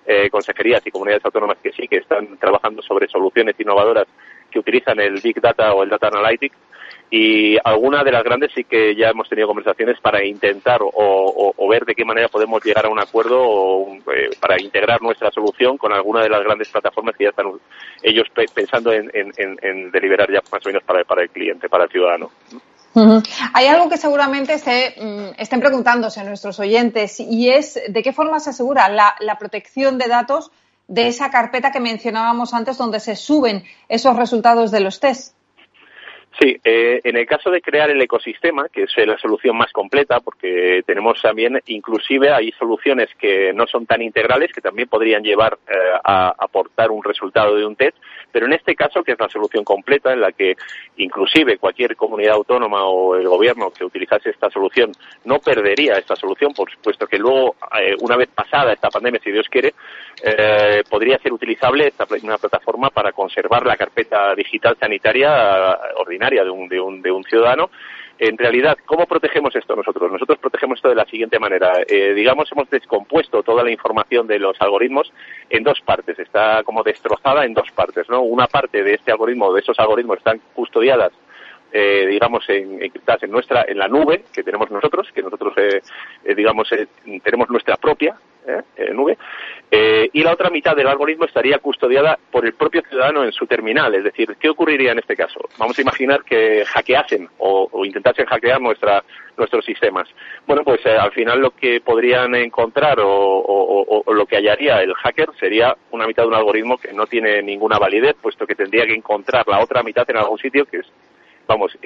eh, 0.05 0.29
consejerías 0.29 0.85
y 0.85 0.91
comunidades 0.91 1.25
autónomas 1.25 1.57
que 1.63 1.71
sí, 1.71 1.87
que 1.87 1.97
están 1.97 2.37
trabajando 2.37 2.81
sobre 2.81 3.07
soluciones 3.07 3.55
innovadoras 3.59 4.07
que 4.51 4.59
utilizan 4.59 4.99
el 4.99 5.19
Big 5.21 5.41
Data 5.41 5.73
o 5.73 5.83
el 5.83 5.89
Data 5.89 6.07
Analytics 6.07 6.55
y 7.09 7.57
algunas 7.63 8.03
de 8.03 8.11
las 8.11 8.23
grandes 8.23 8.51
sí 8.53 8.65
que 8.65 8.93
ya 8.95 9.09
hemos 9.09 9.29
tenido 9.29 9.47
conversaciones 9.47 9.99
para 10.01 10.25
intentar 10.25 10.81
o, 10.81 11.67
ver 11.69 11.85
de 11.85 11.95
qué 11.95 12.05
manera 12.05 12.27
podemos 12.27 12.63
llegar 12.63 12.85
a 12.85 12.89
un 12.89 12.99
acuerdo 12.99 13.41
o, 13.41 13.95
eh, 14.13 14.29
para 14.41 14.61
integrar 14.61 15.01
nuestra 15.01 15.31
solución 15.31 15.77
con 15.77 15.93
alguna 15.93 16.21
de 16.21 16.29
las 16.29 16.43
grandes 16.43 16.69
plataformas 16.69 17.15
que 17.15 17.25
ya 17.25 17.29
están 17.29 17.47
ellos 18.03 18.27
pensando 18.53 18.91
en, 18.91 19.91
deliberar 19.91 20.31
ya 20.31 20.41
más 20.51 20.65
o 20.65 20.69
menos 20.69 20.83
para, 20.83 21.03
para 21.05 21.23
el 21.23 21.29
cliente, 21.29 21.69
para 21.69 21.85
el 21.85 21.89
ciudadano. 21.89 22.31
Hay 23.53 23.67
algo 23.67 23.89
que 23.89 23.97
seguramente 23.97 24.57
se, 24.59 24.95
mm, 24.99 25.39
estén 25.41 25.59
preguntándose 25.59 26.23
nuestros 26.23 26.59
oyentes 26.59 27.19
y 27.19 27.49
es 27.49 27.79
de 27.87 28.03
qué 28.03 28.13
forma 28.13 28.39
se 28.39 28.49
asegura 28.49 28.89
la, 28.89 29.15
la 29.19 29.37
protección 29.37 29.97
de 29.97 30.07
datos 30.07 30.51
de 30.87 31.07
esa 31.07 31.29
carpeta 31.29 31.71
que 31.71 31.79
mencionábamos 31.79 32.53
antes 32.53 32.77
donde 32.77 32.99
se 32.99 33.15
suben 33.15 33.63
esos 33.89 34.15
resultados 34.15 34.71
de 34.71 34.79
los 34.79 34.99
test. 34.99 35.36
Sí, 36.39 36.55
eh, 36.63 37.01
en 37.03 37.17
el 37.17 37.25
caso 37.25 37.49
de 37.49 37.61
crear 37.61 37.89
el 37.89 37.99
ecosistema, 37.99 38.69
que 38.69 38.83
es 38.83 38.91
la 38.97 39.17
solución 39.17 39.57
más 39.57 39.71
completa, 39.71 40.19
porque 40.19 40.83
tenemos 40.85 41.19
también, 41.19 41.59
inclusive, 41.65 42.31
hay 42.31 42.51
soluciones 42.51 43.09
que 43.17 43.51
no 43.53 43.65
son 43.65 43.87
tan 43.87 44.03
integrales, 44.03 44.51
que 44.53 44.61
también 44.61 44.87
podrían 44.87 45.23
llevar 45.23 45.57
eh, 45.67 45.73
a 46.03 46.35
aportar 46.37 46.91
un 46.91 47.03
resultado 47.03 47.55
de 47.55 47.65
un 47.65 47.75
test, 47.75 47.97
pero 48.31 48.45
en 48.45 48.53
este 48.53 48.75
caso, 48.75 49.03
que 49.03 49.13
es 49.13 49.19
la 49.19 49.29
solución 49.29 49.63
completa, 49.63 50.13
en 50.13 50.21
la 50.21 50.31
que 50.31 50.55
inclusive 50.97 51.57
cualquier 51.57 51.95
comunidad 51.95 52.35
autónoma 52.35 52.85
o 52.85 53.15
el 53.15 53.27
gobierno 53.27 53.71
que 53.71 53.83
utilizase 53.83 54.29
esta 54.29 54.51
solución 54.51 54.91
no 55.25 55.39
perdería 55.39 55.97
esta 55.97 56.15
solución, 56.15 56.53
por 56.53 56.69
supuesto 56.69 57.07
que 57.07 57.17
luego, 57.17 57.55
eh, 57.81 57.95
una 58.01 58.15
vez 58.15 58.29
pasada 58.29 58.73
esta 58.73 58.89
pandemia, 58.89 59.19
si 59.23 59.31
Dios 59.31 59.47
quiere, 59.49 59.73
podría 60.89 61.19
ser 61.19 61.31
utilizable 61.31 61.87
esta 61.87 62.05
una 62.23 62.37
plataforma 62.37 62.89
para 62.89 63.11
conservar 63.11 63.65
la 63.65 63.77
carpeta 63.77 64.33
digital 64.33 64.75
sanitaria 64.79 65.77
ordinaria 65.97 66.26
de 66.29 66.49
un, 66.49 66.67
de 66.67 66.79
un, 66.79 67.01
de 67.01 67.11
un 67.11 67.23
ciudadano. 67.23 67.69
En 68.19 68.37
realidad, 68.37 68.77
¿cómo 68.85 69.05
protegemos 69.05 69.55
esto 69.55 69.75
nosotros? 69.75 70.11
Nosotros 70.11 70.39
protegemos 70.39 70.79
esto 70.79 70.89
de 70.89 70.95
la 70.95 71.05
siguiente 71.05 71.37
manera. 71.37 71.73
Eh, 71.87 72.13
digamos, 72.15 72.51
hemos 72.51 72.67
descompuesto 72.69 73.43
toda 73.43 73.63
la 73.63 73.69
información 73.69 74.25
de 74.25 74.39
los 74.39 74.59
algoritmos 74.59 75.13
en 75.49 75.63
dos 75.63 75.79
partes. 75.81 76.17
Está 76.17 76.63
como 76.63 76.81
destrozada 76.81 77.45
en 77.45 77.53
dos 77.53 77.69
partes, 77.71 78.09
¿no? 78.09 78.21
Una 78.21 78.47
parte 78.47 78.83
de 78.83 78.95
este 78.95 79.11
algoritmo, 79.11 79.53
de 79.53 79.61
esos 79.61 79.77
algoritmos, 79.79 80.17
están 80.17 80.41
custodiadas 80.53 81.11
eh, 81.71 82.07
digamos, 82.07 82.47
en, 82.49 82.81
en 82.81 83.31
nuestra, 83.31 83.65
en 83.67 83.77
la 83.77 83.87
nube 83.87 84.23
que 84.33 84.43
tenemos 84.43 84.71
nosotros, 84.71 85.09
que 85.13 85.21
nosotros, 85.21 85.53
eh, 85.57 85.81
eh 86.23 86.35
digamos, 86.35 86.71
eh, 86.71 86.87
tenemos 87.21 87.49
nuestra 87.49 87.75
propia 87.77 88.15
eh, 88.47 88.93
nube, 88.93 89.17
y 89.69 90.23
la 90.23 90.31
otra 90.31 90.49
mitad 90.49 90.75
del 90.75 90.87
algoritmo 90.87 91.25
estaría 91.25 91.59
custodiada 91.59 92.17
por 92.31 92.45
el 92.45 92.53
propio 92.53 92.81
ciudadano 92.87 93.23
en 93.25 93.33
su 93.33 93.45
terminal. 93.45 93.93
Es 93.95 94.03
decir, 94.03 94.37
¿qué 94.39 94.49
ocurriría 94.49 94.93
en 94.93 94.99
este 94.99 95.15
caso? 95.15 95.41
Vamos 95.57 95.77
a 95.77 95.81
imaginar 95.81 96.23
que 96.23 96.63
hackeasen 96.65 97.27
o, 97.37 97.83
intentasen 97.83 98.25
hackear 98.25 98.61
nuestra, 98.61 99.03
nuestros 99.35 99.65
sistemas. 99.65 100.07
Bueno, 100.45 100.63
pues 100.63 100.85
al 100.85 101.11
final 101.11 101.39
lo 101.39 101.51
que 101.51 101.81
podrían 101.81 102.33
encontrar 102.35 102.99
o, 103.01 103.09
o, 103.09 104.13
lo 104.13 104.25
que 104.25 104.37
hallaría 104.37 104.81
el 104.81 104.93
hacker 104.93 105.29
sería 105.39 105.75
una 105.91 106.07
mitad 106.07 106.23
de 106.23 106.29
un 106.29 106.35
algoritmo 106.35 106.77
que 106.77 106.93
no 106.93 107.05
tiene 107.05 107.41
ninguna 107.41 107.77
validez, 107.77 108.15
puesto 108.21 108.47
que 108.47 108.55
tendría 108.55 108.85
que 108.85 108.93
encontrar 108.93 109.47
la 109.47 109.59
otra 109.59 109.83
mitad 109.83 110.09
en 110.09 110.17
algún 110.17 110.39
sitio 110.39 110.65
que 110.65 110.77
es 110.77 110.87
vamos, 111.47 111.77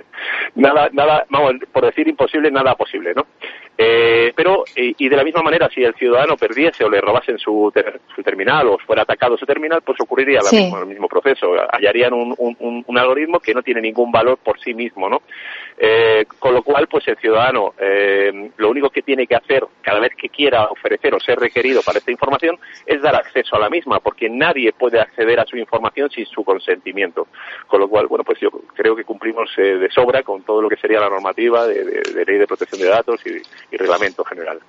nada, 0.54 0.88
nada, 0.92 1.26
vamos, 1.28 1.54
por 1.72 1.84
decir 1.84 2.08
imposible, 2.08 2.50
nada 2.50 2.74
posible, 2.74 3.12
¿no? 3.14 3.26
Eh, 3.80 4.32
pero, 4.34 4.64
y 4.74 5.08
de 5.08 5.16
la 5.16 5.22
misma 5.22 5.40
manera, 5.40 5.70
si 5.72 5.84
el 5.84 5.94
ciudadano 5.94 6.36
perdiese 6.36 6.84
o 6.84 6.90
le 6.90 7.00
robasen 7.00 7.38
su, 7.38 7.72
su 8.14 8.22
terminal 8.24 8.66
o 8.66 8.78
fuera 8.78 9.02
atacado 9.02 9.38
su 9.38 9.46
terminal, 9.46 9.82
pues 9.82 10.00
ocurriría 10.00 10.40
el 10.50 10.86
mismo 10.86 11.06
proceso. 11.06 11.54
Hallarían 11.70 12.12
un, 12.12 12.34
un, 12.38 12.84
un, 12.84 12.98
algoritmo 12.98 13.38
que 13.38 13.54
no 13.54 13.62
tiene 13.62 13.80
ningún 13.80 14.10
valor 14.10 14.38
por 14.38 14.58
sí 14.58 14.74
mismo, 14.74 15.08
¿no? 15.08 15.22
Eh, 15.78 16.26
con 16.40 16.54
lo 16.54 16.62
cual, 16.62 16.88
pues 16.88 17.06
el 17.06 17.16
ciudadano 17.18 17.74
eh, 17.78 18.50
lo 18.56 18.68
único 18.68 18.90
que 18.90 19.02
tiene 19.02 19.28
que 19.28 19.36
hacer 19.36 19.64
cada 19.80 20.00
vez 20.00 20.12
que 20.16 20.28
quiera 20.28 20.64
ofrecer 20.64 21.14
o 21.14 21.20
ser 21.20 21.38
requerido 21.38 21.82
para 21.82 21.98
esta 21.98 22.10
información 22.10 22.58
es 22.84 23.00
dar 23.00 23.14
acceso 23.14 23.54
a 23.54 23.60
la 23.60 23.70
misma, 23.70 24.00
porque 24.00 24.28
nadie 24.28 24.72
puede 24.72 25.00
acceder 25.00 25.38
a 25.38 25.46
su 25.46 25.56
información 25.56 26.10
sin 26.10 26.26
su 26.26 26.42
consentimiento. 26.42 27.28
Con 27.68 27.80
lo 27.80 27.88
cual, 27.88 28.08
bueno, 28.08 28.24
pues 28.24 28.40
yo 28.40 28.50
creo 28.74 28.96
que 28.96 29.04
cumplimos 29.04 29.50
eh, 29.56 29.78
de 29.78 29.90
sobra 29.90 30.24
con 30.24 30.42
todo 30.42 30.60
lo 30.60 30.68
que 30.68 30.76
sería 30.76 30.98
la 30.98 31.10
normativa 31.10 31.64
de, 31.66 32.24
ley 32.26 32.38
de 32.38 32.46
protección 32.48 32.80
de 32.80 32.88
datos 32.88 33.20
y, 33.24 33.67
reglamento 33.76 34.24
general. 34.24 34.60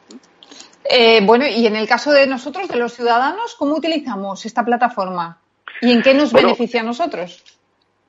Eh, 0.83 1.21
bueno, 1.23 1.45
y 1.47 1.67
en 1.67 1.75
el 1.75 1.87
caso 1.87 2.11
de 2.11 2.25
nosotros, 2.27 2.67
de 2.67 2.77
los 2.77 2.93
ciudadanos, 2.93 3.55
¿cómo 3.55 3.75
utilizamos 3.75 4.45
esta 4.45 4.65
plataforma? 4.65 5.39
¿Y 5.81 5.91
en 5.91 6.01
qué 6.01 6.13
nos 6.13 6.33
beneficia 6.33 6.81
a 6.81 6.83
nosotros? 6.83 7.43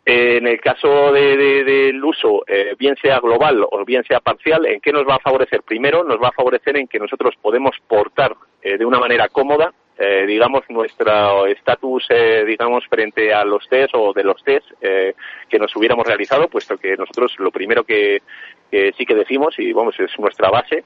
en 0.06 0.46
el 0.46 0.60
caso 0.60 1.12
del 1.12 2.02
uso, 2.02 2.42
eh, 2.46 2.74
bien 2.78 2.96
sea 3.00 3.20
global 3.20 3.64
o 3.70 3.84
bien 3.84 4.02
sea 4.04 4.20
parcial, 4.20 4.66
¿en 4.66 4.80
qué 4.80 4.92
nos 4.92 5.06
va 5.06 5.16
a 5.16 5.20
favorecer? 5.20 5.62
Primero, 5.62 6.02
nos 6.02 6.20
va 6.20 6.28
a 6.28 6.32
favorecer 6.32 6.76
en 6.76 6.88
que 6.88 6.98
nosotros 6.98 7.34
podemos 7.40 7.76
portar 7.86 8.34
eh, 8.62 8.76
de 8.76 8.84
una 8.84 8.98
manera 8.98 9.28
cómoda, 9.28 9.72
eh, 10.00 10.24
digamos, 10.26 10.62
nuestro 10.70 11.46
estatus, 11.46 12.08
digamos, 12.46 12.86
frente 12.88 13.32
a 13.34 13.44
los 13.44 13.68
test 13.68 13.94
o 13.94 14.12
de 14.12 14.24
los 14.24 14.42
test 14.42 14.66
que 14.80 15.58
nos 15.58 15.76
hubiéramos 15.76 16.06
realizado, 16.06 16.48
puesto 16.48 16.78
que 16.78 16.96
nosotros 16.96 17.34
lo 17.38 17.50
primero 17.50 17.84
que, 17.84 18.22
que 18.70 18.92
sí 18.96 19.04
que 19.04 19.14
decimos, 19.14 19.58
y 19.58 19.72
vamos, 19.72 19.98
es 19.98 20.10
nuestra 20.18 20.50
base, 20.50 20.84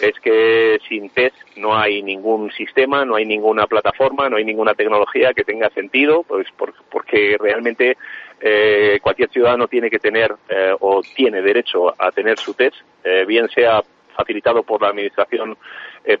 es 0.00 0.18
que 0.20 0.78
sin 0.88 1.10
test 1.10 1.36
no 1.56 1.76
hay 1.76 2.02
ningún 2.02 2.50
sistema, 2.52 3.04
no 3.04 3.16
hay 3.16 3.26
ninguna 3.26 3.66
plataforma, 3.66 4.28
no 4.28 4.36
hay 4.36 4.44
ninguna 4.44 4.74
tecnología 4.74 5.34
que 5.34 5.44
tenga 5.44 5.70
sentido, 5.70 6.22
pues 6.22 6.46
porque 6.90 7.36
realmente 7.38 7.96
eh, 8.40 8.98
cualquier 9.02 9.30
ciudadano 9.30 9.68
tiene 9.68 9.90
que 9.90 9.98
tener 9.98 10.34
eh, 10.48 10.74
o 10.80 11.02
tiene 11.14 11.42
derecho 11.42 11.94
a 11.98 12.10
tener 12.10 12.38
su 12.38 12.54
test, 12.54 12.76
eh, 13.04 13.24
bien 13.26 13.48
sea 13.48 13.82
facilitado 14.16 14.62
por 14.62 14.82
la 14.82 14.88
administración 14.88 15.56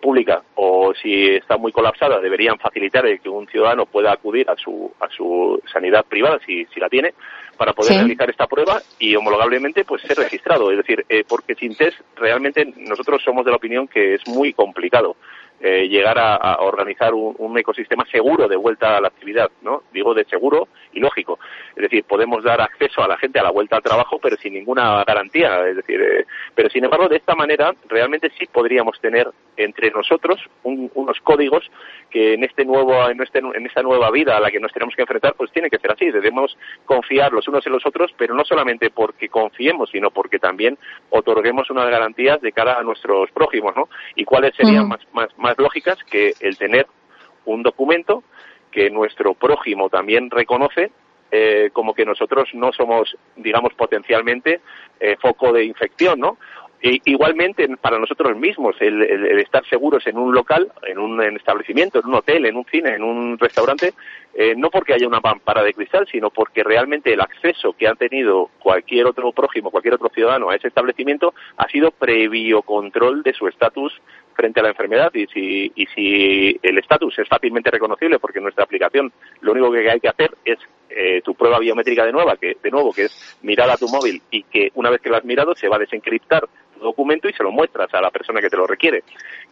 pública 0.02 0.42
o 0.56 0.92
si 1.00 1.26
está 1.28 1.56
muy 1.56 1.70
colapsada 1.70 2.20
deberían 2.20 2.58
facilitar 2.58 3.06
el 3.06 3.20
que 3.20 3.28
un 3.28 3.46
ciudadano 3.46 3.86
pueda 3.86 4.12
acudir 4.12 4.50
a 4.50 4.56
su 4.56 4.92
a 4.98 5.08
su 5.08 5.62
sanidad 5.72 6.04
privada 6.04 6.40
si, 6.44 6.64
si 6.66 6.80
la 6.80 6.88
tiene 6.88 7.14
para 7.56 7.72
poder 7.72 7.94
realizar 7.94 8.28
esta 8.28 8.46
prueba 8.46 8.80
y 8.98 9.14
homologablemente 9.14 9.84
pues 9.84 10.02
ser 10.02 10.16
registrado. 10.18 10.70
Es 10.70 10.78
decir 10.78 11.06
porque 11.28 11.54
sin 11.54 11.76
test 11.76 11.98
realmente 12.16 12.64
nosotros 12.76 13.22
somos 13.24 13.44
de 13.44 13.50
la 13.50 13.56
opinión 13.56 13.88
que 13.88 14.14
es 14.14 14.26
muy 14.26 14.52
complicado 14.52 15.16
eh, 15.60 15.88
llegar 15.88 16.18
a, 16.18 16.58
organizar 16.60 17.14
un, 17.14 17.56
ecosistema 17.58 18.04
seguro 18.10 18.46
de 18.46 18.56
vuelta 18.56 18.96
a 18.96 19.00
la 19.00 19.08
actividad, 19.08 19.50
¿no? 19.62 19.84
Digo 19.92 20.12
de 20.12 20.24
seguro 20.26 20.68
y 20.92 21.00
lógico. 21.00 21.38
Es 21.74 21.82
decir, 21.82 22.04
podemos 22.04 22.44
dar 22.44 22.60
acceso 22.60 23.02
a 23.02 23.08
la 23.08 23.16
gente 23.16 23.38
a 23.38 23.42
la 23.42 23.50
vuelta 23.50 23.76
al 23.76 23.82
trabajo, 23.82 24.18
pero 24.20 24.36
sin 24.36 24.52
ninguna 24.52 25.02
garantía. 25.04 25.66
Es 25.66 25.76
decir, 25.76 26.00
eh, 26.00 26.26
pero 26.54 26.68
sin 26.68 26.84
embargo, 26.84 27.08
de 27.08 27.16
esta 27.16 27.34
manera, 27.34 27.72
realmente 27.88 28.30
sí 28.38 28.46
podríamos 28.52 29.00
tener 29.00 29.30
entre 29.56 29.90
nosotros 29.90 30.38
unos 30.62 31.20
códigos 31.22 31.70
que 32.10 32.34
en 32.34 32.44
este 32.44 32.64
nuevo, 32.66 33.08
en, 33.08 33.22
este, 33.22 33.38
en 33.38 33.66
esta 33.66 33.82
nueva 33.82 34.10
vida 34.10 34.36
a 34.36 34.40
la 34.40 34.50
que 34.50 34.60
nos 34.60 34.72
tenemos 34.72 34.94
que 34.94 35.02
enfrentar, 35.02 35.34
pues 35.36 35.50
tiene 35.52 35.70
que 35.70 35.78
ser 35.78 35.92
así. 35.92 36.10
Debemos 36.10 36.56
confiar 36.84 37.32
los 37.32 37.48
unos 37.48 37.66
en 37.66 37.72
los 37.72 37.86
otros, 37.86 38.12
pero 38.18 38.34
no 38.34 38.44
solamente 38.44 38.90
porque 38.90 39.30
confiemos, 39.30 39.90
sino 39.90 40.10
porque 40.10 40.38
también 40.38 40.78
otorguemos 41.08 41.70
unas 41.70 41.88
garantías 41.88 42.40
de 42.42 42.52
cara 42.52 42.78
a 42.78 42.82
nuestros 42.82 43.30
prójimos, 43.30 43.74
¿no? 43.74 43.88
Y 44.14 44.24
cuáles 44.24 44.54
serían 44.54 44.88
más, 44.88 45.00
más, 45.12 45.30
más 45.46 45.58
lógicas 45.58 45.96
que 46.10 46.34
el 46.40 46.58
tener 46.58 46.88
un 47.44 47.62
documento 47.62 48.24
que 48.72 48.90
nuestro 48.90 49.34
prójimo 49.34 49.88
también 49.88 50.28
reconoce 50.28 50.90
eh, 51.30 51.70
como 51.72 51.94
que 51.94 52.04
nosotros 52.04 52.48
no 52.52 52.72
somos, 52.72 53.16
digamos, 53.36 53.72
potencialmente 53.74 54.60
eh, 54.98 55.16
foco 55.20 55.52
de 55.52 55.64
infección, 55.64 56.18
¿no? 56.18 56.36
igualmente 56.82 57.66
para 57.80 57.98
nosotros 57.98 58.36
mismos 58.36 58.76
el, 58.80 59.02
estar 59.40 59.64
seguros 59.66 60.06
en 60.06 60.18
un 60.18 60.34
local, 60.34 60.70
en 60.86 60.98
un 60.98 61.20
establecimiento, 61.36 61.98
en 61.98 62.06
un 62.06 62.14
hotel, 62.14 62.46
en 62.46 62.56
un 62.56 62.64
cine, 62.66 62.94
en 62.94 63.02
un 63.02 63.38
restaurante, 63.38 63.94
eh, 64.34 64.54
no 64.56 64.70
porque 64.70 64.92
haya 64.92 65.08
una 65.08 65.20
pampara 65.20 65.62
de 65.62 65.72
cristal, 65.72 66.06
sino 66.10 66.30
porque 66.30 66.62
realmente 66.62 67.12
el 67.12 67.20
acceso 67.20 67.72
que 67.72 67.88
ha 67.88 67.94
tenido 67.94 68.50
cualquier 68.58 69.06
otro 69.06 69.32
prójimo, 69.32 69.70
cualquier 69.70 69.94
otro 69.94 70.10
ciudadano 70.14 70.50
a 70.50 70.56
ese 70.56 70.68
establecimiento 70.68 71.34
ha 71.56 71.66
sido 71.68 71.90
previo 71.90 72.62
control 72.62 73.22
de 73.22 73.32
su 73.32 73.48
estatus 73.48 74.00
frente 74.36 74.60
a 74.60 74.62
la 74.62 74.68
enfermedad 74.70 75.12
y 75.14 75.26
si, 75.26 75.72
y 75.74 75.86
si 75.86 76.60
el 76.62 76.78
estatus 76.78 77.18
es 77.18 77.28
fácilmente 77.28 77.70
reconocible 77.70 78.18
porque 78.18 78.40
nuestra 78.40 78.64
aplicación 78.64 79.12
lo 79.40 79.52
único 79.52 79.72
que 79.72 79.90
hay 79.90 80.00
que 80.00 80.08
hacer 80.08 80.30
es 80.44 80.58
eh, 80.90 81.22
tu 81.22 81.34
prueba 81.34 81.58
biométrica 81.58 82.04
de, 82.04 82.12
nueva, 82.12 82.36
que, 82.36 82.56
de 82.62 82.70
nuevo, 82.70 82.92
que 82.92 83.04
es 83.04 83.38
mirar 83.42 83.70
a 83.70 83.76
tu 83.76 83.88
móvil 83.88 84.22
y 84.30 84.42
que 84.44 84.70
una 84.74 84.90
vez 84.90 85.00
que 85.00 85.08
lo 85.08 85.16
has 85.16 85.24
mirado 85.24 85.54
se 85.54 85.68
va 85.68 85.76
a 85.76 85.80
desencriptar 85.80 86.46
tu 86.74 86.80
documento 86.80 87.28
y 87.28 87.32
se 87.32 87.42
lo 87.42 87.50
muestras 87.50 87.92
a 87.94 88.00
la 88.00 88.10
persona 88.10 88.40
que 88.40 88.50
te 88.50 88.56
lo 88.56 88.66
requiere. 88.66 89.02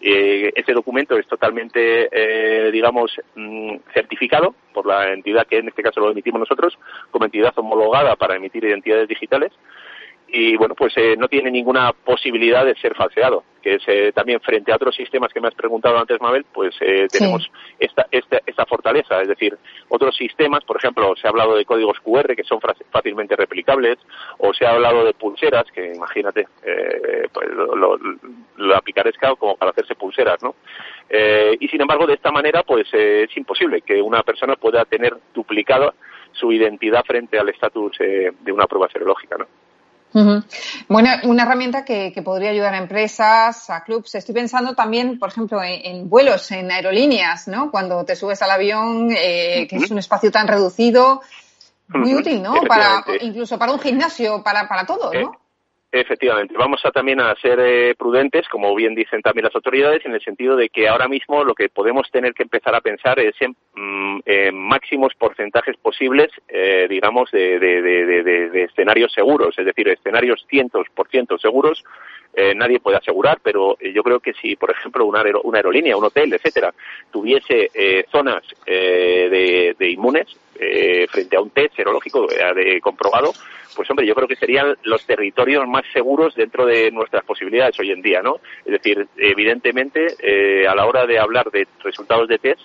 Eh, 0.00 0.52
ese 0.54 0.72
documento 0.72 1.16
es 1.16 1.26
totalmente, 1.26 2.08
eh, 2.12 2.70
digamos, 2.70 3.18
mm, 3.34 3.76
certificado 3.92 4.54
por 4.72 4.86
la 4.86 5.12
entidad 5.12 5.46
que 5.46 5.58
en 5.58 5.68
este 5.68 5.82
caso 5.82 6.00
lo 6.00 6.10
emitimos 6.10 6.40
nosotros, 6.40 6.78
como 7.10 7.24
entidad 7.24 7.52
homologada 7.56 8.14
para 8.16 8.36
emitir 8.36 8.64
identidades 8.64 9.08
digitales 9.08 9.52
y 10.34 10.56
bueno, 10.56 10.74
pues 10.74 10.92
eh, 10.96 11.14
no 11.16 11.28
tiene 11.28 11.50
ninguna 11.50 11.92
posibilidad 11.92 12.64
de 12.64 12.74
ser 12.76 12.94
falseado, 12.94 13.44
que 13.64 13.76
es 13.76 13.82
eh, 13.86 14.12
también 14.14 14.40
frente 14.40 14.70
a 14.70 14.76
otros 14.76 14.94
sistemas 14.94 15.32
que 15.32 15.40
me 15.40 15.48
has 15.48 15.54
preguntado 15.54 15.96
antes, 15.96 16.20
Mabel, 16.20 16.44
pues 16.52 16.76
eh, 16.82 17.06
tenemos 17.10 17.50
esta, 17.78 18.06
esta, 18.10 18.42
esta, 18.44 18.66
fortaleza, 18.66 19.22
es 19.22 19.28
decir, 19.28 19.56
otros 19.88 20.14
sistemas, 20.14 20.62
por 20.64 20.76
ejemplo, 20.76 21.16
se 21.16 21.26
ha 21.26 21.30
hablado 21.30 21.56
de 21.56 21.64
códigos 21.64 21.98
QR 22.00 22.36
que 22.36 22.44
son 22.44 22.60
fácilmente 22.90 23.34
replicables, 23.36 23.96
o 24.36 24.52
se 24.52 24.66
ha 24.66 24.72
hablado 24.72 25.02
de 25.06 25.14
pulseras, 25.14 25.64
que 25.72 25.94
imagínate, 25.94 26.46
pues 27.32 27.48
lo, 27.48 27.96
lo, 28.56 28.76
aplicaré 28.76 29.12
como 29.38 29.56
para 29.56 29.70
hacerse 29.70 29.94
pulseras, 29.94 30.42
¿no? 30.42 30.56
y 31.58 31.68
sin 31.68 31.80
embargo, 31.80 32.06
de 32.06 32.14
esta 32.14 32.32
manera, 32.32 32.64
pues 32.64 32.86
es 32.92 33.34
imposible 33.36 33.80
que 33.80 34.02
una 34.02 34.22
persona 34.22 34.56
pueda 34.56 34.84
tener 34.84 35.16
duplicada 35.32 35.94
su 36.32 36.52
identidad 36.52 37.04
frente 37.06 37.38
al 37.38 37.48
estatus 37.48 37.96
de 37.98 38.52
una 38.52 38.66
prueba 38.66 38.88
serológica, 38.90 39.36
¿no? 39.38 39.46
Bueno, 40.88 41.10
una 41.24 41.42
herramienta 41.42 41.84
que, 41.84 42.12
podría 42.24 42.50
ayudar 42.50 42.74
a 42.74 42.78
empresas, 42.78 43.68
a 43.68 43.82
clubs. 43.82 44.14
Estoy 44.14 44.34
pensando 44.34 44.74
también, 44.74 45.18
por 45.18 45.28
ejemplo, 45.28 45.60
en, 45.62 46.08
vuelos, 46.08 46.50
en 46.52 46.70
aerolíneas, 46.70 47.48
¿no? 47.48 47.70
Cuando 47.70 48.04
te 48.04 48.14
subes 48.14 48.40
al 48.42 48.52
avión, 48.52 49.10
eh, 49.10 49.66
que 49.68 49.76
es 49.76 49.90
un 49.90 49.98
espacio 49.98 50.30
tan 50.30 50.46
reducido, 50.46 51.20
muy 51.88 52.14
útil, 52.14 52.42
¿no? 52.42 52.54
Para, 52.62 53.04
incluso 53.20 53.58
para 53.58 53.72
un 53.72 53.80
gimnasio, 53.80 54.42
para, 54.42 54.68
para 54.68 54.86
todo, 54.86 55.12
¿no? 55.12 55.43
Eh, 55.94 56.00
Efectivamente, 56.04 56.54
vamos 56.58 56.84
a 56.84 56.90
también 56.90 57.20
a 57.20 57.34
ser 57.36 57.58
eh, 57.60 57.94
prudentes, 57.96 58.48
como 58.48 58.74
bien 58.74 58.94
dicen 58.94 59.22
también 59.22 59.44
las 59.44 59.54
autoridades, 59.54 60.04
en 60.04 60.12
el 60.12 60.20
sentido 60.20 60.54
de 60.54 60.68
que 60.68 60.88
ahora 60.88 61.08
mismo 61.08 61.44
lo 61.44 61.54
que 61.54 61.68
podemos 61.68 62.10
tener 62.10 62.34
que 62.34 62.42
empezar 62.42 62.74
a 62.74 62.80
pensar 62.80 63.18
es 63.18 63.34
en, 63.40 63.56
mm, 63.74 64.20
máximos 64.52 65.14
porcentajes 65.14 65.76
posibles, 65.76 66.28
eh, 66.48 66.86
digamos, 66.88 67.30
de, 67.30 67.58
de, 67.58 68.62
escenarios 68.64 69.12
seguros, 69.12 69.58
es 69.58 69.64
decir, 69.64 69.88
escenarios 69.88 70.44
cientos 70.48 70.86
por 70.94 71.08
ciento 71.08 71.38
seguros. 71.38 71.82
Eh, 72.36 72.54
nadie 72.54 72.80
puede 72.80 72.96
asegurar, 72.96 73.38
pero 73.42 73.78
yo 73.78 74.02
creo 74.02 74.18
que 74.18 74.34
si, 74.34 74.56
por 74.56 74.70
ejemplo, 74.70 75.06
una, 75.06 75.22
una 75.44 75.58
aerolínea, 75.58 75.96
un 75.96 76.04
hotel, 76.04 76.32
etcétera, 76.32 76.74
tuviese 77.12 77.70
zonas 78.10 78.42
de, 78.66 79.76
inmunes 79.88 80.26
frente 81.10 81.36
a 81.36 81.40
un 81.40 81.50
test 81.50 81.74
serológico 81.76 82.26
de 82.26 82.80
comprobado, 82.80 83.32
pues 83.74 83.90
hombre, 83.90 84.06
yo 84.06 84.14
creo 84.14 84.28
que 84.28 84.36
serían 84.36 84.76
los 84.84 85.04
territorios 85.04 85.66
más 85.66 85.82
seguros 85.92 86.34
dentro 86.34 86.64
de 86.66 86.90
nuestras 86.90 87.24
posibilidades 87.24 87.78
hoy 87.78 87.90
en 87.90 88.02
día, 88.02 88.22
¿no? 88.22 88.36
Es 88.64 88.72
decir, 88.72 89.06
evidentemente, 89.16 90.14
eh, 90.20 90.66
a 90.66 90.74
la 90.74 90.86
hora 90.86 91.06
de 91.06 91.18
hablar 91.18 91.50
de 91.50 91.66
resultados 91.82 92.28
de 92.28 92.38
test, 92.38 92.62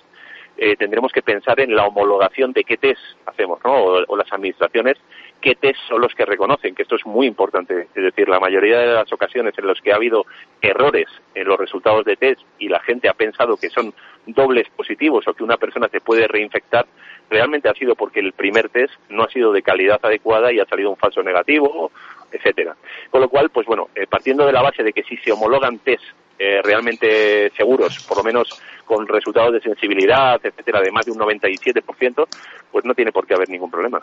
eh, 0.56 0.76
tendremos 0.76 1.12
que 1.12 1.22
pensar 1.22 1.60
en 1.60 1.74
la 1.74 1.86
homologación 1.86 2.52
de 2.52 2.64
qué 2.64 2.76
test 2.76 3.00
hacemos, 3.26 3.60
¿no? 3.64 3.72
O, 4.08 4.16
las 4.16 4.32
administraciones, 4.32 4.98
qué 5.40 5.54
test 5.54 5.78
son 5.88 6.00
los 6.00 6.14
que 6.14 6.24
reconocen, 6.24 6.74
que 6.74 6.82
esto 6.82 6.96
es 6.96 7.06
muy 7.06 7.26
importante. 7.26 7.88
Es 7.94 8.02
decir, 8.02 8.28
la 8.28 8.40
mayoría 8.40 8.78
de 8.78 8.94
las 8.94 9.12
ocasiones 9.12 9.54
en 9.58 9.66
las 9.66 9.80
que 9.80 9.92
ha 9.92 9.96
habido 9.96 10.26
errores 10.60 11.08
en 11.34 11.48
los 11.48 11.58
resultados 11.58 12.04
de 12.04 12.16
test 12.16 12.40
y 12.58 12.68
la 12.68 12.80
gente 12.80 13.08
ha 13.08 13.14
pensado 13.14 13.56
que 13.56 13.70
son 13.70 13.92
dobles 14.26 14.68
positivos 14.70 15.26
o 15.26 15.34
que 15.34 15.44
una 15.44 15.56
persona 15.56 15.88
se 15.88 16.00
puede 16.00 16.28
reinfectar, 16.28 16.86
realmente 17.28 17.68
ha 17.68 17.74
sido 17.74 17.94
porque 17.94 18.20
el 18.20 18.32
primer 18.32 18.68
test 18.68 18.92
no 19.08 19.24
ha 19.24 19.30
sido 19.30 19.52
de 19.52 19.62
calidad 19.62 20.00
adecuada 20.02 20.52
y 20.52 20.60
ha 20.60 20.66
salido 20.66 20.90
un 20.90 20.96
falso 20.96 21.22
negativo, 21.22 21.90
etcétera. 22.30 22.76
Con 23.10 23.20
lo 23.20 23.28
cual, 23.28 23.50
pues 23.50 23.66
bueno, 23.66 23.88
eh, 23.94 24.06
partiendo 24.06 24.46
de 24.46 24.52
la 24.52 24.62
base 24.62 24.82
de 24.82 24.92
que 24.92 25.02
si 25.04 25.16
se 25.16 25.32
homologan 25.32 25.78
test 25.78 26.04
eh, 26.38 26.60
realmente 26.62 27.50
seguros, 27.56 28.02
por 28.08 28.18
lo 28.18 28.24
menos 28.24 28.62
con 28.84 29.06
resultados 29.06 29.52
de 29.52 29.60
sensibilidad, 29.60 30.40
etcétera, 30.42 30.80
de 30.80 30.90
más 30.90 31.04
de 31.04 31.12
un 31.12 31.18
97%, 31.18 32.26
pues 32.72 32.84
no 32.84 32.94
tiene 32.94 33.12
por 33.12 33.26
qué 33.26 33.34
haber 33.34 33.48
ningún 33.48 33.70
problema. 33.70 34.00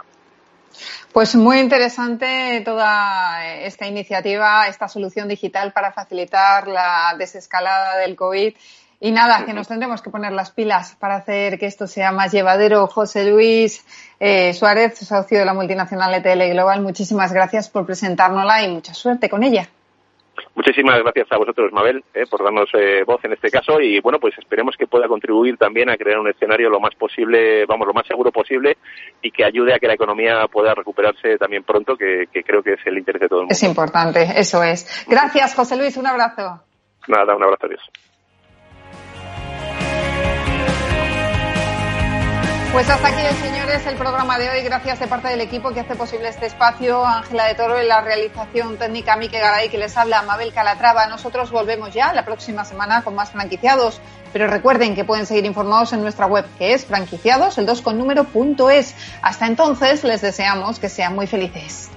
Pues 1.14 1.36
muy 1.36 1.60
interesante 1.60 2.62
toda 2.64 3.46
esta 3.62 3.88
iniciativa, 3.88 4.68
esta 4.68 4.88
solución 4.88 5.28
digital 5.28 5.74
para 5.74 5.92
facilitar 5.92 6.68
la 6.68 7.16
desescalada 7.18 7.98
del 7.98 8.16
COVID 8.16 8.54
y 9.00 9.12
nada, 9.12 9.46
que 9.46 9.54
nos 9.54 9.68
tendremos 9.68 10.02
que 10.02 10.10
poner 10.10 10.32
las 10.32 10.50
pilas 10.50 10.96
para 11.00 11.18
hacer 11.18 11.60
que 11.60 11.68
esto 11.68 11.86
sea 11.86 12.12
más 12.12 12.32
llevadero. 12.32 12.88
José 12.88 13.30
Luis 13.30 13.86
eh, 14.20 14.54
Suárez, 14.54 14.98
socio 14.98 15.38
de 15.38 15.46
la 15.46 15.54
multinacional 15.54 16.16
ETL 16.16 16.52
Global, 16.54 16.82
muchísimas 16.82 17.32
gracias 17.32 17.70
por 17.70 17.86
presentárnosla 17.86 18.64
y 18.64 18.70
mucha 18.70 18.96
suerte 18.96 19.30
con 19.30 19.44
ella. 19.44 19.70
Muchísimas 20.56 21.00
gracias 21.02 21.28
a 21.32 21.38
vosotros, 21.38 21.72
Mabel, 21.72 22.04
eh, 22.14 22.26
por 22.30 22.44
darnos 22.44 22.70
eh, 22.74 23.04
voz 23.06 23.24
en 23.24 23.34
este 23.34 23.50
caso 23.50 23.80
y 23.80 24.00
bueno, 24.00 24.20
pues 24.20 24.38
esperemos 24.38 24.76
que 24.78 24.88
pueda 24.88 25.08
contribuir 25.08 25.58
también 25.58 25.90
a 25.90 25.98
crear 25.98 26.20
un 26.20 26.30
escenario 26.30 26.70
lo 26.70 26.80
más 26.80 26.96
posible, 26.96 27.66
vamos, 27.66 27.88
lo 27.88 27.94
más 27.94 28.06
seguro 28.08 28.32
posible 28.32 28.78
y 29.22 29.32
que 29.32 29.46
ayude 29.46 29.74
a 29.74 29.80
que 29.80 29.88
la 29.88 29.94
economía 29.94 30.48
pueda 30.52 30.74
recuperarse 30.74 31.38
también 31.38 31.64
pronto, 31.64 31.96
que, 31.96 32.26
que 32.32 32.44
creo 32.44 32.62
que 32.62 32.74
es 32.74 32.80
el 32.86 32.98
interés 32.98 33.22
de 33.22 33.28
todo 33.28 33.40
el 33.40 33.44
mundo. 33.44 33.54
Es 33.54 33.64
importante, 33.64 34.28
eso 34.36 34.64
es. 34.64 35.06
Gracias, 35.08 35.56
José 35.56 35.78
Luis, 35.78 35.98
un 35.98 36.08
abrazo. 36.08 36.62
Nada, 37.08 37.36
un 37.36 37.44
abrazo, 37.44 37.66
adiós. 37.68 37.82
Pues 42.78 42.92
hasta 42.92 43.08
aquí, 43.08 43.24
señores, 43.42 43.88
el 43.88 43.96
programa 43.96 44.38
de 44.38 44.52
hoy. 44.52 44.62
Gracias 44.62 45.00
de 45.00 45.08
parte 45.08 45.30
del 45.30 45.42
equipo 45.42 45.72
que 45.72 45.80
hace 45.80 45.96
posible 45.96 46.30
este 46.30 46.46
espacio. 46.46 47.04
Ángela 47.04 47.46
de 47.46 47.56
Toro 47.56 47.80
en 47.80 47.88
la 47.88 48.02
realización 48.02 48.78
técnica, 48.78 49.16
Mike 49.16 49.40
Garay, 49.40 49.70
que 49.70 49.80
les 49.80 49.98
habla, 49.98 50.22
Mabel 50.22 50.54
Calatrava. 50.54 51.08
Nosotros 51.08 51.50
volvemos 51.50 51.92
ya 51.92 52.14
la 52.14 52.24
próxima 52.24 52.66
semana 52.66 53.02
con 53.02 53.16
más 53.16 53.32
franquiciados. 53.32 54.00
Pero 54.32 54.46
recuerden 54.46 54.94
que 54.94 55.06
pueden 55.06 55.26
seguir 55.26 55.46
informados 55.46 55.92
en 55.94 56.04
nuestra 56.04 56.28
web, 56.28 56.46
que 56.60 56.76
es 56.76 56.86
franquiciados, 56.86 57.58
el 57.58 57.66
2 57.66 57.82
con 57.82 57.98
número 57.98 58.26
punto 58.26 58.70
es. 58.70 58.94
Hasta 59.24 59.48
entonces, 59.48 60.04
les 60.04 60.22
deseamos 60.22 60.78
que 60.78 60.90
sean 60.90 61.16
muy 61.16 61.26
felices. 61.26 61.90